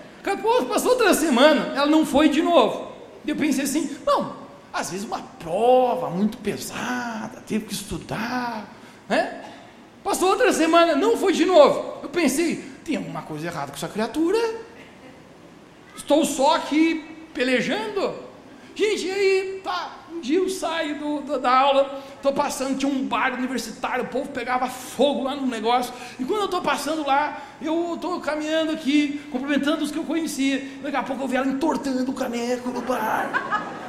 Passou 0.69 0.91
outra 0.91 1.13
semana, 1.13 1.73
ela 1.75 1.87
não 1.87 2.05
foi 2.05 2.29
de 2.29 2.41
novo. 2.41 2.91
E 3.25 3.29
eu 3.29 3.35
pensei 3.35 3.63
assim, 3.63 3.97
não, 4.05 4.35
às 4.73 4.91
vezes 4.91 5.05
uma 5.05 5.21
prova 5.21 6.09
muito 6.09 6.37
pesada, 6.37 7.41
teve 7.45 7.65
que 7.65 7.73
estudar, 7.73 8.67
né? 9.07 9.45
Passou 10.03 10.29
outra 10.29 10.51
semana, 10.51 10.95
não 10.95 11.17
foi 11.17 11.33
de 11.33 11.45
novo. 11.45 11.99
Eu 12.01 12.09
pensei, 12.09 12.55
tem 12.83 12.95
alguma 12.95 13.21
coisa 13.21 13.47
errada 13.47 13.71
com 13.71 13.77
essa 13.77 13.87
criatura. 13.87 14.37
Estou 15.95 16.25
só 16.25 16.55
aqui 16.55 17.27
pelejando. 17.33 18.15
Gente, 18.73 19.05
e 19.05 19.11
aí, 19.11 19.61
tá, 19.63 19.97
dia 20.21 20.37
eu 20.37 20.49
saio 20.49 20.99
do, 20.99 21.21
do, 21.21 21.39
da 21.39 21.51
aula, 21.51 22.03
estou 22.15 22.31
passando, 22.31 22.77
tinha 22.77 22.91
um 22.91 23.05
bar 23.05 23.33
universitário, 23.33 24.05
o 24.05 24.07
povo 24.07 24.29
pegava 24.29 24.67
fogo 24.67 25.23
lá 25.23 25.35
no 25.35 25.47
negócio, 25.47 25.93
e 26.19 26.23
quando 26.23 26.41
eu 26.41 26.45
estou 26.45 26.61
passando 26.61 27.05
lá, 27.05 27.41
eu 27.61 27.95
estou 27.95 28.21
caminhando 28.21 28.71
aqui, 28.71 29.19
cumprimentando 29.31 29.83
os 29.83 29.91
que 29.91 29.97
eu 29.97 30.03
conhecia, 30.03 30.65
daqui 30.81 30.95
a 30.95 31.03
pouco 31.03 31.23
eu 31.23 31.27
vi 31.27 31.35
ela 31.35 31.47
entortando 31.47 32.09
o 32.09 32.13
caneco 32.13 32.69
no 32.69 32.81
bar, 32.81 33.29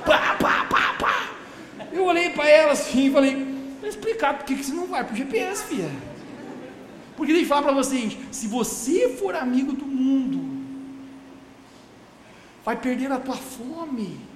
pá, 0.05 0.37
pá, 0.41 0.67
pá, 0.69 0.95
pá. 0.99 1.31
Eu 1.93 2.05
olhei 2.05 2.31
para 2.31 2.49
ela 2.49 2.73
assim 2.73 3.09
e 3.09 3.11
falei, 3.11 3.37
vou 3.79 3.89
explicar 3.89 4.39
por 4.39 4.47
que 4.47 4.57
você 4.57 4.73
não 4.73 4.87
vai 4.87 5.05
para 5.05 5.13
o 5.13 5.17
GPS, 5.17 5.65
filha. 5.65 5.91
Porque 7.17 7.33
deixa 7.33 7.45
eu 7.45 7.49
falar 7.49 7.63
para 7.63 7.73
vocês, 7.73 8.17
se 8.31 8.49
você 8.49 9.11
for 9.11 9.35
amigo 9.37 9.73
do 9.73 9.85
mundo, 9.85 10.63
vai 12.65 12.77
perder 12.77 13.13
a 13.13 13.19
tua 13.19 13.37
fome 13.37 14.32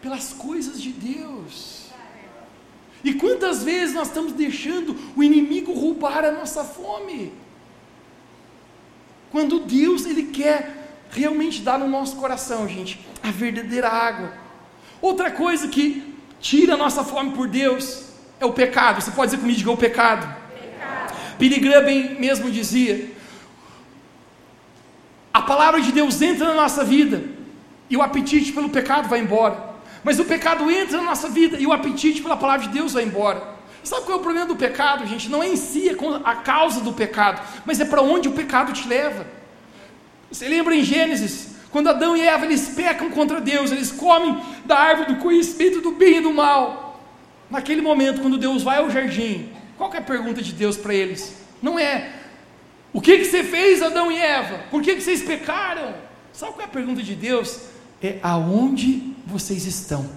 pelas 0.00 0.32
coisas 0.32 0.80
de 0.80 0.90
Deus. 0.90 1.88
E 3.02 3.14
quantas 3.14 3.62
vezes 3.62 3.94
nós 3.94 4.08
estamos 4.08 4.32
deixando 4.32 4.96
o 5.16 5.22
inimigo 5.22 5.72
roubar 5.72 6.24
a 6.24 6.32
nossa 6.32 6.64
fome? 6.64 7.32
Quando 9.30 9.60
Deus 9.60 10.04
ele 10.04 10.24
quer 10.24 10.78
realmente 11.10 11.62
dar 11.62 11.78
no 11.78 11.88
nosso 11.88 12.16
coração, 12.16 12.68
gente, 12.68 13.06
a 13.22 13.30
verdadeira 13.30 13.88
água. 13.88 14.32
Outra 15.00 15.30
coisa 15.30 15.68
que 15.68 16.14
tira 16.40 16.74
a 16.74 16.76
nossa 16.76 17.04
fome 17.04 17.32
por 17.32 17.46
Deus 17.46 18.08
é 18.40 18.46
o 18.46 18.52
pecado. 18.52 19.00
Você 19.00 19.10
pode 19.10 19.30
dizer 19.30 19.40
comigo, 19.40 19.58
diga 19.58 19.70
o 19.70 19.76
pecado. 19.76 20.26
pecado. 20.58 21.14
Billy 21.38 21.60
Graham 21.60 22.18
mesmo 22.18 22.50
dizia: 22.50 23.12
a 25.32 25.42
palavra 25.42 25.80
de 25.80 25.92
Deus 25.92 26.20
entra 26.20 26.48
na 26.48 26.54
nossa 26.54 26.84
vida 26.84 27.22
e 27.88 27.96
o 27.96 28.02
apetite 28.02 28.52
pelo 28.52 28.70
pecado 28.70 29.08
vai 29.08 29.20
embora. 29.20 29.67
Mas 30.02 30.18
o 30.18 30.24
pecado 30.24 30.70
entra 30.70 30.98
na 30.98 31.04
nossa 31.04 31.28
vida 31.28 31.56
e 31.58 31.66
o 31.66 31.72
apetite 31.72 32.22
pela 32.22 32.36
palavra 32.36 32.66
de 32.66 32.72
Deus 32.72 32.92
vai 32.92 33.04
embora. 33.04 33.58
Sabe 33.82 34.04
qual 34.04 34.18
é 34.18 34.20
o 34.20 34.22
problema 34.22 34.46
do 34.46 34.56
pecado, 34.56 35.06
gente? 35.06 35.28
Não 35.28 35.42
é 35.42 35.48
em 35.48 35.56
si 35.56 35.90
a 36.24 36.36
causa 36.36 36.80
do 36.80 36.92
pecado, 36.92 37.40
mas 37.64 37.80
é 37.80 37.84
para 37.84 38.02
onde 38.02 38.28
o 38.28 38.32
pecado 38.32 38.72
te 38.72 38.86
leva. 38.86 39.26
Você 40.30 40.46
lembra 40.48 40.74
em 40.74 40.84
Gênesis, 40.84 41.56
quando 41.70 41.88
Adão 41.88 42.16
e 42.16 42.20
Eva 42.20 42.44
eles 42.44 42.68
pecam 42.68 43.10
contra 43.10 43.40
Deus, 43.40 43.72
eles 43.72 43.90
comem 43.90 44.40
da 44.64 44.78
árvore 44.78 45.14
do 45.14 45.20
conhecimento 45.20 45.80
do 45.80 45.92
bem 45.92 46.18
e 46.18 46.20
do 46.20 46.32
mal. 46.32 47.02
Naquele 47.50 47.80
momento, 47.80 48.20
quando 48.20 48.36
Deus 48.36 48.62
vai 48.62 48.78
ao 48.78 48.90
jardim, 48.90 49.50
qual 49.76 49.92
é 49.94 49.98
a 49.98 50.02
pergunta 50.02 50.42
de 50.42 50.52
Deus 50.52 50.76
para 50.76 50.94
eles? 50.94 51.34
Não 51.62 51.78
é 51.78 52.10
o 52.92 53.00
que, 53.00 53.18
que 53.18 53.24
você 53.24 53.44
fez, 53.44 53.82
Adão 53.82 54.10
e 54.10 54.18
Eva? 54.18 54.60
Por 54.70 54.82
que, 54.82 54.94
que 54.94 55.00
vocês 55.00 55.22
pecaram? 55.22 55.94
Sabe 56.32 56.52
qual 56.52 56.62
é 56.62 56.64
a 56.64 56.68
pergunta 56.68 57.02
de 57.02 57.14
Deus? 57.14 57.60
É 58.02 58.18
aonde 58.22 59.14
vocês 59.28 59.66
estão? 59.66 60.08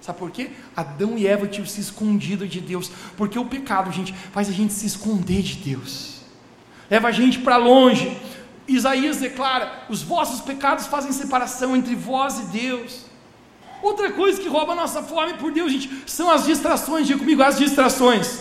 Sabe 0.00 0.18
por 0.18 0.30
quê? 0.30 0.50
Adão 0.74 1.16
e 1.16 1.26
Eva 1.26 1.46
tinham 1.46 1.66
se 1.66 1.80
escondido 1.80 2.48
de 2.48 2.60
Deus. 2.60 2.90
Porque 3.16 3.38
o 3.38 3.44
pecado, 3.44 3.92
gente, 3.92 4.14
faz 4.32 4.48
a 4.48 4.52
gente 4.52 4.72
se 4.72 4.86
esconder 4.86 5.42
de 5.42 5.56
Deus. 5.56 6.20
Leva 6.90 7.08
a 7.08 7.12
gente 7.12 7.38
para 7.38 7.56
longe. 7.56 8.16
Isaías 8.66 9.18
declara: 9.18 9.84
os 9.88 10.02
vossos 10.02 10.40
pecados 10.40 10.86
fazem 10.86 11.12
separação 11.12 11.76
entre 11.76 11.94
vós 11.94 12.38
e 12.38 12.42
Deus. 12.44 13.04
Outra 13.82 14.10
coisa 14.12 14.40
que 14.40 14.48
rouba 14.48 14.72
a 14.72 14.76
nossa 14.76 15.02
fome 15.02 15.34
por 15.34 15.52
Deus, 15.52 15.72
gente, 15.72 15.90
são 16.06 16.30
as 16.30 16.44
distrações. 16.44 17.06
Diga 17.06 17.18
comigo, 17.18 17.42
as 17.42 17.58
distrações. 17.58 18.40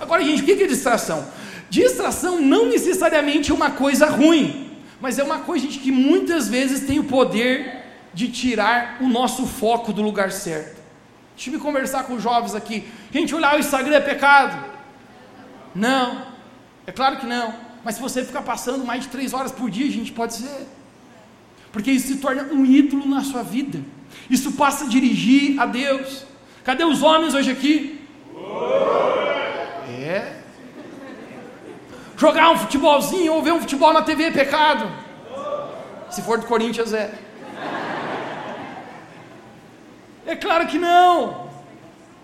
Agora, 0.00 0.24
gente, 0.24 0.42
o 0.42 0.44
que 0.44 0.52
é 0.62 0.66
distração? 0.66 1.26
Distração 1.70 2.40
não 2.40 2.66
necessariamente 2.68 3.50
é 3.50 3.54
uma 3.54 3.70
coisa 3.70 4.06
ruim, 4.06 4.70
mas 5.00 5.18
é 5.18 5.22
uma 5.22 5.38
coisa, 5.38 5.64
gente, 5.64 5.78
que 5.78 5.90
muitas 5.92 6.48
vezes 6.48 6.86
tem 6.86 6.98
o 6.98 7.04
poder 7.04 7.81
de 8.14 8.28
tirar 8.28 8.98
o 9.00 9.08
nosso 9.08 9.46
foco 9.46 9.92
do 9.92 10.02
lugar 10.02 10.30
certo. 10.30 10.80
Deixa 11.34 11.50
eu 11.50 11.60
conversar 11.60 12.04
com 12.04 12.14
os 12.14 12.22
jovens 12.22 12.54
aqui. 12.54 12.86
Gente, 13.10 13.34
olhar 13.34 13.56
o 13.56 13.58
Instagram 13.58 13.96
é 13.96 14.00
pecado? 14.00 14.64
Não, 15.74 16.26
é 16.86 16.92
claro 16.92 17.16
que 17.16 17.26
não. 17.26 17.54
Mas 17.84 17.96
se 17.96 18.00
você 18.00 18.24
ficar 18.24 18.42
passando 18.42 18.84
mais 18.84 19.02
de 19.02 19.08
três 19.08 19.32
horas 19.32 19.50
por 19.50 19.70
dia, 19.70 19.86
a 19.86 19.90
gente 19.90 20.12
pode 20.12 20.34
ser. 20.34 20.68
Porque 21.72 21.90
isso 21.90 22.08
se 22.08 22.16
torna 22.18 22.44
um 22.52 22.64
ídolo 22.64 23.08
na 23.08 23.22
sua 23.22 23.42
vida. 23.42 23.80
Isso 24.28 24.52
passa 24.52 24.84
a 24.84 24.88
dirigir 24.88 25.60
a 25.60 25.66
Deus. 25.66 26.24
Cadê 26.62 26.84
os 26.84 27.02
homens 27.02 27.34
hoje 27.34 27.50
aqui? 27.50 28.00
É. 29.88 30.42
Jogar 32.16 32.50
um 32.50 32.58
futebolzinho 32.58 33.32
ou 33.32 33.42
ver 33.42 33.52
um 33.52 33.60
futebol 33.60 33.92
na 33.92 34.02
TV 34.02 34.24
é 34.24 34.30
pecado. 34.30 34.88
Se 36.10 36.22
for 36.22 36.38
do 36.38 36.46
Corinthians, 36.46 36.92
é. 36.92 37.12
É 40.26 40.36
claro 40.36 40.66
que 40.66 40.78
não. 40.78 41.50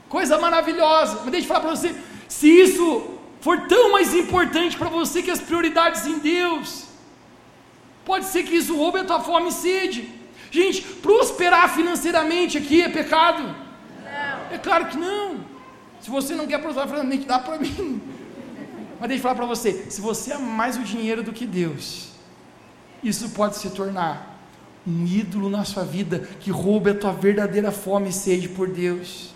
Coisa 0.08 0.38
maravilhosa. 0.38 1.20
Mas 1.22 1.30
deixa 1.30 1.44
eu 1.44 1.48
falar 1.48 1.60
para 1.60 1.70
você: 1.70 1.94
se 2.28 2.48
isso 2.48 3.18
for 3.40 3.66
tão 3.66 3.92
mais 3.92 4.14
importante 4.14 4.76
para 4.76 4.88
você 4.88 5.22
que 5.22 5.30
as 5.30 5.40
prioridades 5.40 6.06
em 6.06 6.18
Deus, 6.18 6.84
pode 8.04 8.26
ser 8.26 8.42
que 8.42 8.56
isso 8.56 8.76
roube 8.76 9.00
a 9.00 9.04
tua 9.04 9.20
fome 9.20 9.48
e 9.48 9.52
sede. 9.52 10.08
Gente, 10.50 10.82
prosperar 10.82 11.74
financeiramente 11.74 12.56
aqui 12.56 12.82
é 12.82 12.88
pecado? 12.88 13.42
Não. 13.42 14.54
É 14.54 14.58
claro 14.58 14.86
que 14.86 14.96
não. 14.96 15.44
Se 16.00 16.08
você 16.10 16.34
não 16.34 16.46
quer 16.46 16.58
prosperar 16.58 16.88
financeiramente, 16.88 17.26
dá 17.26 17.38
para 17.38 17.58
mim. 17.58 18.00
Mas 18.98 19.08
deixa 19.08 19.20
eu 19.20 19.22
falar 19.22 19.34
para 19.34 19.46
você: 19.46 19.90
se 19.90 20.00
você 20.00 20.32
ama 20.32 20.46
mais 20.46 20.76
o 20.76 20.82
dinheiro 20.82 21.22
do 21.22 21.32
que 21.32 21.44
Deus, 21.44 22.08
isso 23.02 23.28
pode 23.30 23.56
se 23.56 23.70
tornar 23.70 24.27
um 24.88 25.06
ídolo 25.06 25.50
na 25.50 25.64
sua 25.64 25.84
vida 25.84 26.26
que 26.40 26.50
roube 26.50 26.90
a 26.90 26.94
tua 26.94 27.12
verdadeira 27.12 27.70
fome 27.70 28.08
e 28.08 28.12
sede 28.12 28.48
por 28.48 28.68
Deus. 28.68 29.34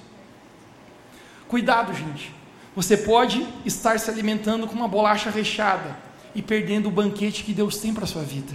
Cuidado, 1.47 1.93
gente. 1.93 2.33
Você 2.75 2.97
pode 2.97 3.47
estar 3.67 4.01
se 4.01 4.11
alimentando 4.11 4.67
com 4.67 4.75
uma 4.75 4.89
bolacha 4.89 5.29
recheada 5.29 5.95
e 6.35 6.41
perdendo 6.41 6.89
o 6.89 6.91
banquete 6.91 7.45
que 7.45 7.53
Deus 7.53 7.77
tem 7.77 7.93
para 7.93 8.05
a 8.05 8.07
sua 8.07 8.23
vida. 8.23 8.55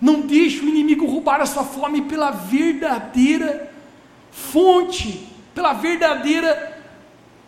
Não 0.00 0.20
deixe 0.20 0.60
o 0.60 0.68
inimigo 0.68 1.04
roubar 1.04 1.40
a 1.40 1.46
sua 1.46 1.64
fome 1.64 2.02
pela 2.02 2.30
verdadeira 2.30 3.72
fonte, 4.30 5.28
pela 5.52 5.72
verdadeira 5.72 6.78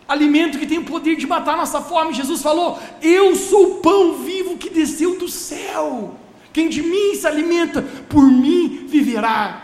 alimento 0.05 0.59
que 0.59 0.67
tem 0.67 0.77
o 0.77 0.83
poder 0.83 1.15
de 1.15 1.25
matar 1.25 1.53
a 1.53 1.57
nossa 1.57 1.81
fome. 1.81 2.13
Jesus 2.13 2.41
falou: 2.41 2.77
Eu 3.01 3.33
sou 3.37 3.63
o 3.63 3.75
pão 3.75 4.15
vivo 4.15 4.57
que 4.57 4.69
desceu 4.69 5.17
do 5.17 5.29
céu. 5.29 6.17
Quem 6.53 6.69
de 6.69 6.81
mim 6.81 7.15
se 7.15 7.25
alimenta, 7.25 7.81
por 8.07 8.23
mim 8.23 8.85
viverá. 8.87 9.61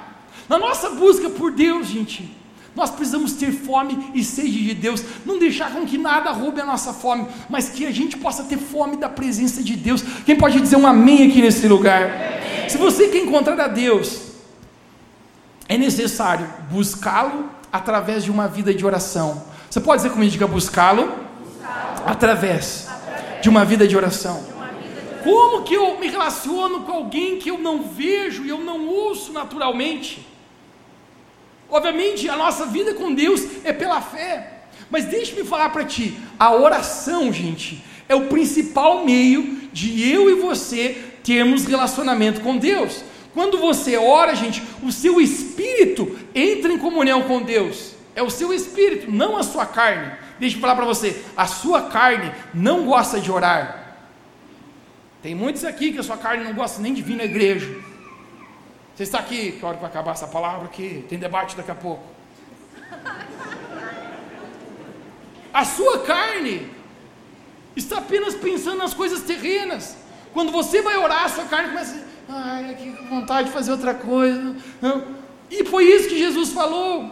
Na 0.50 0.58
nossa 0.58 0.90
busca 0.90 1.30
por 1.30 1.52
Deus, 1.52 1.88
gente, 1.88 2.36
nós 2.76 2.90
precisamos 2.90 3.34
ter 3.34 3.52
fome 3.52 4.12
e 4.16 4.24
sede 4.24 4.64
de 4.64 4.74
Deus, 4.74 5.04
não 5.26 5.38
deixar 5.38 5.72
com 5.72 5.86
que 5.86 5.98
nada 5.98 6.32
roube 6.32 6.60
a 6.60 6.66
nossa 6.66 6.92
fome, 6.92 7.28
mas 7.48 7.70
que 7.70 7.86
a 7.86 7.92
gente 7.92 8.18
possa 8.18 8.44
ter 8.44 8.58
fome 8.58 8.98
da 8.98 9.08
presença 9.08 9.62
de 9.62 9.76
Deus. 9.76 10.04
Quem 10.26 10.36
pode 10.36 10.60
dizer 10.60 10.78
um 10.78 10.88
amém 10.88 11.28
aqui 11.28 11.42
nesse 11.42 11.68
lugar? 11.68 12.10
Se 12.68 12.78
você 12.78 13.08
quer 13.10 13.20
encontrar 13.20 13.60
a 13.60 13.68
Deus, 13.68 14.22
é 15.68 15.78
necessário 15.78 16.48
buscá-lo 16.72 17.50
através 17.72 18.24
de 18.24 18.32
uma 18.32 18.48
vida 18.48 18.74
de 18.74 18.84
oração. 18.86 19.44
Você 19.70 19.80
pode 19.80 20.02
dizer 20.02 20.14
comigo, 20.14 20.32
diga 20.32 20.48
buscá-lo 20.48 21.14
através 22.06 22.88
de 23.42 23.50
uma 23.50 23.64
vida 23.64 23.88
de 23.88 23.96
oração. 23.96 24.59
Como 25.24 25.64
que 25.64 25.74
eu 25.74 26.00
me 26.00 26.08
relaciono 26.08 26.82
com 26.82 26.92
alguém 26.92 27.38
que 27.38 27.50
eu 27.50 27.58
não 27.58 27.84
vejo 27.84 28.46
e 28.46 28.50
eu 28.50 28.60
não 28.60 28.88
ouço 28.88 29.32
naturalmente? 29.32 30.26
Obviamente, 31.70 32.28
a 32.30 32.36
nossa 32.36 32.66
vida 32.66 32.94
com 32.94 33.14
Deus 33.14 33.46
é 33.64 33.72
pela 33.72 34.02
fé. 34.02 34.64
Mas 34.90 35.06
deixe-me 35.06 35.44
falar 35.44 35.70
para 35.70 35.86
ti, 35.86 36.18
a 36.40 36.52
oração, 36.54 37.32
gente, 37.32 37.84
é 38.08 38.16
o 38.16 38.28
principal 38.28 39.06
meio 39.06 39.70
de 39.72 40.12
eu 40.12 40.30
e 40.30 40.34
você 40.36 40.98
termos 41.24 41.66
relacionamento 41.66 42.42
com 42.42 42.58
Deus. 42.58 43.04
Quando 43.34 43.60
você 43.60 43.98
ora, 43.98 44.34
gente, 44.36 44.64
o 44.82 44.92
seu 44.92 45.22
espírito 45.22 46.18
entra 46.34 46.74
em 46.74 46.78
comunhão 46.80 47.22
com 47.24 47.42
Deus. 47.42 47.94
É 48.16 48.24
o 48.24 48.30
seu 48.32 48.52
espírito, 48.52 49.12
não 49.12 49.38
a 49.38 49.44
sua 49.44 49.66
carne. 49.66 50.12
Deixa 50.40 50.56
eu 50.56 50.62
falar 50.62 50.76
para 50.76 50.86
você, 50.86 51.22
a 51.38 51.46
sua 51.46 51.84
carne 51.84 52.32
não 52.54 52.86
gosta 52.86 53.20
de 53.20 53.32
orar. 53.32 53.79
Tem 55.22 55.36
muitos 55.36 55.66
aqui 55.66 55.92
que 55.92 56.00
a 56.00 56.04
sua 56.04 56.18
carne 56.18 56.44
não 56.44 56.54
gosta 56.54 56.82
nem 56.82 56.94
de 56.94 57.02
vir 57.02 57.18
na 57.18 57.26
igreja. 57.26 57.68
Você 58.96 59.04
está 59.04 59.20
aqui, 59.20 59.54
que 59.54 59.66
hora 59.66 59.76
que 59.76 59.82
vai 59.82 59.90
acabar 59.90 60.12
essa 60.12 60.28
palavra 60.28 60.66
aqui? 60.66 61.06
Tem 61.08 61.18
debate 61.18 61.56
daqui 61.56 61.72
a 61.72 61.76
pouco. 61.76 62.04
A 65.54 65.66
sua 65.66 66.00
carne 66.00 66.70
está 67.76 67.98
apenas 67.98 68.36
pensando 68.36 68.78
nas 68.78 68.94
coisas 68.94 69.22
terrenas. 69.22 69.98
Quando 70.34 70.52
você 70.52 70.82
vai 70.82 70.98
orar, 70.98 71.26
a 71.26 71.30
sua 71.30 71.46
carne 71.46 71.70
começa 71.70 72.06
ai, 72.28 72.76
que 72.76 72.90
vontade 73.10 73.48
de 73.48 73.54
fazer 73.54 73.72
outra 73.72 73.94
coisa. 73.94 74.56
E 75.50 75.66
foi 75.66 75.86
isso 75.86 76.10
que 76.10 76.18
Jesus 76.18 76.52
falou 76.52 77.12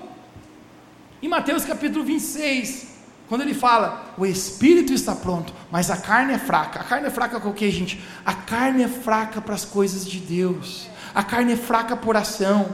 em 1.22 1.28
Mateus 1.28 1.66
capítulo 1.66 2.06
26. 2.06 2.97
Quando 3.28 3.42
ele 3.42 3.54
fala, 3.54 4.14
o 4.18 4.26
espírito 4.26 4.94
está 4.94 5.14
pronto, 5.14 5.54
mas 5.70 5.92
a 5.92 5.98
carne 5.98 6.34
é 6.34 6.40
fraca. 6.40 6.80
A 6.80 6.84
carne 6.84 7.08
é 7.08 7.10
fraca 7.10 7.40
com 7.40 7.50
o 7.50 7.54
que, 7.54 7.70
gente? 7.70 8.02
A 8.26 8.34
carne 8.34 8.84
é 8.84 8.88
fraca 8.88 9.42
para 9.42 9.54
as 9.54 9.66
coisas 9.66 10.06
de 10.06 10.20
Deus. 10.20 10.88
A 11.14 11.24
carne 11.24 11.54
é 11.54 11.58
fraca 11.58 11.98
por 11.98 12.16
ação. 12.16 12.74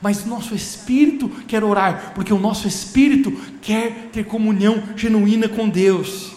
Mas 0.00 0.24
o 0.24 0.28
nosso 0.28 0.54
espírito 0.54 1.28
quer 1.48 1.64
orar, 1.64 2.12
porque 2.14 2.32
o 2.32 2.38
nosso 2.38 2.68
espírito 2.68 3.32
quer 3.62 4.10
ter 4.12 4.24
comunhão 4.24 4.82
genuína 4.94 5.48
com 5.48 5.68
Deus. 5.68 6.32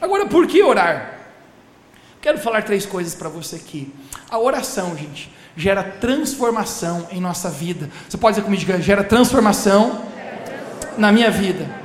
Agora, 0.00 0.26
por 0.26 0.46
que 0.46 0.62
orar? 0.62 1.20
Quero 2.20 2.38
falar 2.38 2.62
três 2.62 2.84
coisas 2.84 3.14
para 3.14 3.28
você 3.28 3.56
aqui. 3.56 3.92
A 4.28 4.38
oração, 4.38 4.96
gente, 4.96 5.30
gera 5.56 5.82
transformação 5.82 7.06
em 7.10 7.20
nossa 7.20 7.48
vida. 7.48 7.88
Você 8.08 8.18
pode 8.18 8.36
dizer 8.36 8.44
comigo, 8.44 8.82
gera 8.82 9.02
transformação 9.02 10.02
na 10.98 11.10
minha 11.10 11.30
vida. 11.30 11.81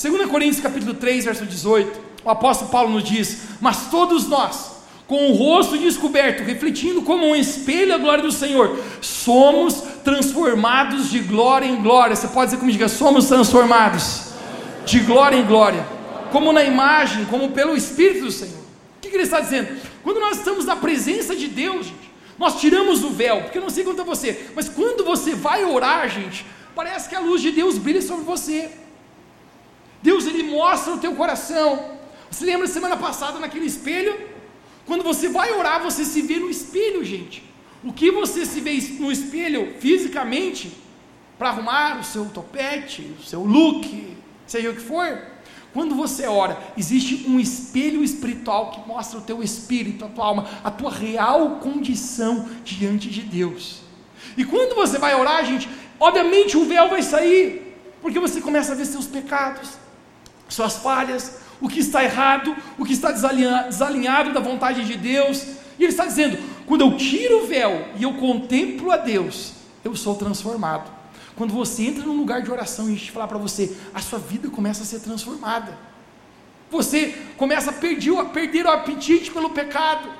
2 0.00 0.30
Coríntios 0.30 0.60
capítulo 0.62 0.94
3, 0.94 1.24
verso 1.24 1.44
18, 1.44 2.00
o 2.24 2.30
apóstolo 2.30 2.70
Paulo 2.70 2.90
nos 2.90 3.02
diz: 3.02 3.38
Mas 3.60 3.90
todos 3.90 4.28
nós, 4.28 4.76
com 5.08 5.28
o 5.28 5.34
rosto 5.34 5.76
descoberto, 5.76 6.44
refletindo 6.44 7.02
como 7.02 7.26
um 7.26 7.34
espelho 7.34 7.92
a 7.92 7.98
glória 7.98 8.22
do 8.22 8.30
Senhor, 8.30 8.78
somos 9.00 9.82
transformados 10.04 11.10
de 11.10 11.18
glória 11.18 11.66
em 11.66 11.82
glória. 11.82 12.14
Você 12.14 12.28
pode 12.28 12.52
dizer 12.52 12.60
comigo, 12.60 12.88
somos 12.88 13.26
transformados 13.26 14.34
de 14.86 15.00
glória 15.00 15.36
em 15.36 15.44
glória, 15.44 15.84
como 16.30 16.52
na 16.52 16.62
imagem, 16.62 17.24
como 17.24 17.50
pelo 17.50 17.76
Espírito 17.76 18.26
do 18.26 18.30
Senhor. 18.30 18.54
O 18.54 19.00
que, 19.00 19.08
que 19.08 19.16
ele 19.16 19.24
está 19.24 19.40
dizendo? 19.40 19.80
Quando 20.04 20.20
nós 20.20 20.38
estamos 20.38 20.64
na 20.64 20.76
presença 20.76 21.34
de 21.34 21.48
Deus, 21.48 21.86
gente, 21.86 22.12
nós 22.38 22.60
tiramos 22.60 23.02
o 23.02 23.10
véu, 23.10 23.42
porque 23.42 23.58
eu 23.58 23.62
não 23.62 23.70
sei 23.70 23.82
quanto 23.82 24.02
a 24.02 24.04
você, 24.04 24.46
mas 24.54 24.68
quando 24.68 25.04
você 25.04 25.34
vai 25.34 25.64
orar, 25.64 26.08
gente, 26.08 26.46
parece 26.72 27.08
que 27.08 27.16
a 27.16 27.20
luz 27.20 27.42
de 27.42 27.50
Deus 27.50 27.78
brilha 27.78 28.00
sobre 28.00 28.22
você. 28.22 28.70
Deus 30.02 30.26
ele 30.26 30.44
mostra 30.44 30.94
o 30.94 30.98
teu 30.98 31.14
coração. 31.14 31.98
Você 32.30 32.44
lembra 32.44 32.66
semana 32.66 32.96
passada 32.96 33.38
naquele 33.38 33.66
espelho? 33.66 34.18
Quando 34.86 35.02
você 35.02 35.28
vai 35.28 35.52
orar, 35.52 35.82
você 35.82 36.04
se 36.04 36.22
vê 36.22 36.36
no 36.36 36.48
espelho, 36.48 37.04
gente. 37.04 37.42
O 37.84 37.92
que 37.92 38.10
você 38.10 38.44
se 38.44 38.60
vê 38.60 38.72
no 38.98 39.10
espelho 39.12 39.74
fisicamente 39.78 40.72
para 41.38 41.50
arrumar 41.50 42.00
o 42.00 42.04
seu 42.04 42.24
topete, 42.26 43.14
o 43.18 43.22
seu 43.22 43.44
look, 43.44 44.16
seja 44.46 44.70
o 44.70 44.74
que 44.74 44.80
for. 44.80 45.20
Quando 45.72 45.94
você 45.94 46.26
ora, 46.26 46.58
existe 46.76 47.28
um 47.28 47.38
espelho 47.38 48.02
espiritual 48.02 48.70
que 48.70 48.88
mostra 48.88 49.18
o 49.18 49.22
teu 49.22 49.42
espírito, 49.42 50.04
a 50.04 50.08
tua 50.08 50.24
alma, 50.24 50.48
a 50.64 50.70
tua 50.70 50.90
real 50.90 51.60
condição 51.60 52.48
diante 52.64 53.08
de 53.08 53.20
Deus. 53.20 53.82
E 54.36 54.44
quando 54.44 54.74
você 54.74 54.98
vai 54.98 55.14
orar, 55.14 55.44
gente, 55.44 55.68
obviamente 56.00 56.56
o 56.56 56.64
véu 56.64 56.88
vai 56.88 57.02
sair, 57.02 57.76
porque 58.00 58.18
você 58.18 58.40
começa 58.40 58.72
a 58.72 58.74
ver 58.74 58.86
seus 58.86 59.06
pecados, 59.06 59.78
suas 60.48 60.76
falhas, 60.76 61.38
o 61.60 61.68
que 61.68 61.80
está 61.80 62.02
errado, 62.02 62.54
o 62.78 62.84
que 62.84 62.92
está 62.92 63.10
desalinhado 63.10 64.32
da 64.32 64.40
vontade 64.40 64.84
de 64.84 64.96
Deus. 64.96 65.42
E 65.78 65.84
ele 65.84 65.92
está 65.92 66.06
dizendo: 66.06 66.38
quando 66.66 66.82
eu 66.82 66.96
tiro 66.96 67.44
o 67.44 67.46
véu 67.46 67.88
e 67.96 68.02
eu 68.02 68.14
contemplo 68.14 68.90
a 68.90 68.96
Deus, 68.96 69.52
eu 69.84 69.94
sou 69.94 70.14
transformado. 70.14 70.90
Quando 71.36 71.52
você 71.52 71.84
entra 71.84 72.04
num 72.04 72.16
lugar 72.16 72.42
de 72.42 72.50
oração 72.50 72.88
e 72.88 72.94
a 72.94 72.96
gente 72.96 73.12
falar 73.12 73.28
para 73.28 73.38
você, 73.38 73.76
a 73.94 74.00
sua 74.00 74.18
vida 74.18 74.50
começa 74.50 74.82
a 74.82 74.86
ser 74.86 75.00
transformada. 75.00 75.78
Você 76.70 77.14
começa 77.36 77.70
a 77.70 77.72
perder, 77.72 78.18
a 78.18 78.24
perder 78.24 78.66
o 78.66 78.70
apetite 78.70 79.30
pelo 79.30 79.50
pecado. 79.50 80.10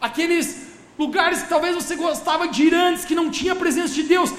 Aqueles 0.00 0.68
lugares 0.98 1.42
que 1.42 1.48
talvez 1.48 1.74
você 1.74 1.96
gostava 1.96 2.48
de 2.48 2.64
ir 2.64 2.74
antes, 2.74 3.04
que 3.04 3.14
não 3.14 3.30
tinha 3.30 3.52
a 3.52 3.56
presença 3.56 3.92
de 3.92 4.04
Deus, 4.04 4.32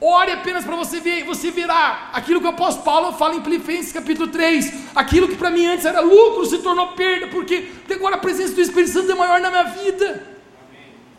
Ore 0.00 0.32
apenas 0.32 0.64
para 0.64 0.74
você 0.76 0.98
ver, 0.98 1.24
você 1.24 1.50
verá 1.50 2.08
aquilo 2.14 2.40
que 2.40 2.46
o 2.46 2.50
apóstolo 2.50 2.84
Paulo 2.84 3.12
fala 3.12 3.36
em 3.36 3.44
Filipenses 3.44 3.92
capítulo 3.92 4.28
3. 4.28 4.72
Aquilo 4.94 5.28
que 5.28 5.36
para 5.36 5.50
mim 5.50 5.66
antes 5.66 5.84
era 5.84 6.00
lucro 6.00 6.46
se 6.46 6.58
tornou 6.58 6.88
perda, 6.88 7.26
porque 7.26 7.70
agora 7.90 8.16
a 8.16 8.18
presença 8.18 8.54
do 8.54 8.60
Espírito 8.62 8.92
Santo 8.92 9.12
é 9.12 9.14
maior 9.14 9.40
na 9.40 9.50
minha 9.50 9.64
vida. 9.64 10.26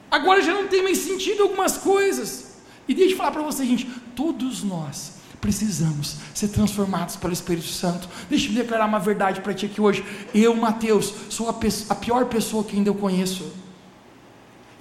Agora 0.10 0.42
já 0.42 0.52
não 0.52 0.68
tem 0.68 0.82
mais 0.82 0.98
sentido 0.98 1.44
algumas 1.44 1.78
coisas. 1.78 2.56
E 2.88 2.94
deixa 2.96 3.14
eu 3.14 3.18
falar 3.18 3.32
para 3.32 3.44
você, 3.44 3.64
gente, 3.64 3.86
todos 4.16 4.64
nós 4.64 5.22
precisamos 5.40 6.18
ser 6.34 6.48
transformados 6.48 7.16
pelo 7.16 7.34
Espírito 7.34 7.68
Santo. 7.68 8.10
Deixa 8.30 8.50
eu 8.50 8.54
declarar 8.54 8.88
uma 8.88 9.00
verdade 9.00 9.42
para 9.42 9.54
ti 9.54 9.68
aqui 9.68 9.80
hoje. 9.80 10.04
Eu, 10.34 10.56
Mateus, 10.56 11.14
sou 11.30 11.50
a, 11.50 11.56
a 11.90 11.96
pior 11.96 12.26
pessoa 12.26 12.64
que 12.64 12.76
ainda 12.76 12.90
eu 12.90 12.96
conheço. 12.96 13.61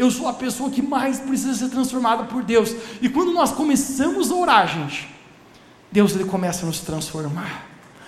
Eu 0.00 0.10
sou 0.10 0.26
a 0.26 0.32
pessoa 0.32 0.70
que 0.70 0.80
mais 0.80 1.20
precisa 1.20 1.52
ser 1.52 1.68
transformada 1.68 2.24
por 2.24 2.42
Deus. 2.42 2.74
E 3.02 3.08
quando 3.10 3.32
nós 3.32 3.52
começamos 3.52 4.30
a 4.30 4.34
orar, 4.34 4.66
gente, 4.66 5.06
Deus 5.92 6.14
ele 6.14 6.24
começa 6.24 6.64
a 6.64 6.66
nos 6.66 6.80
transformar. 6.80 7.66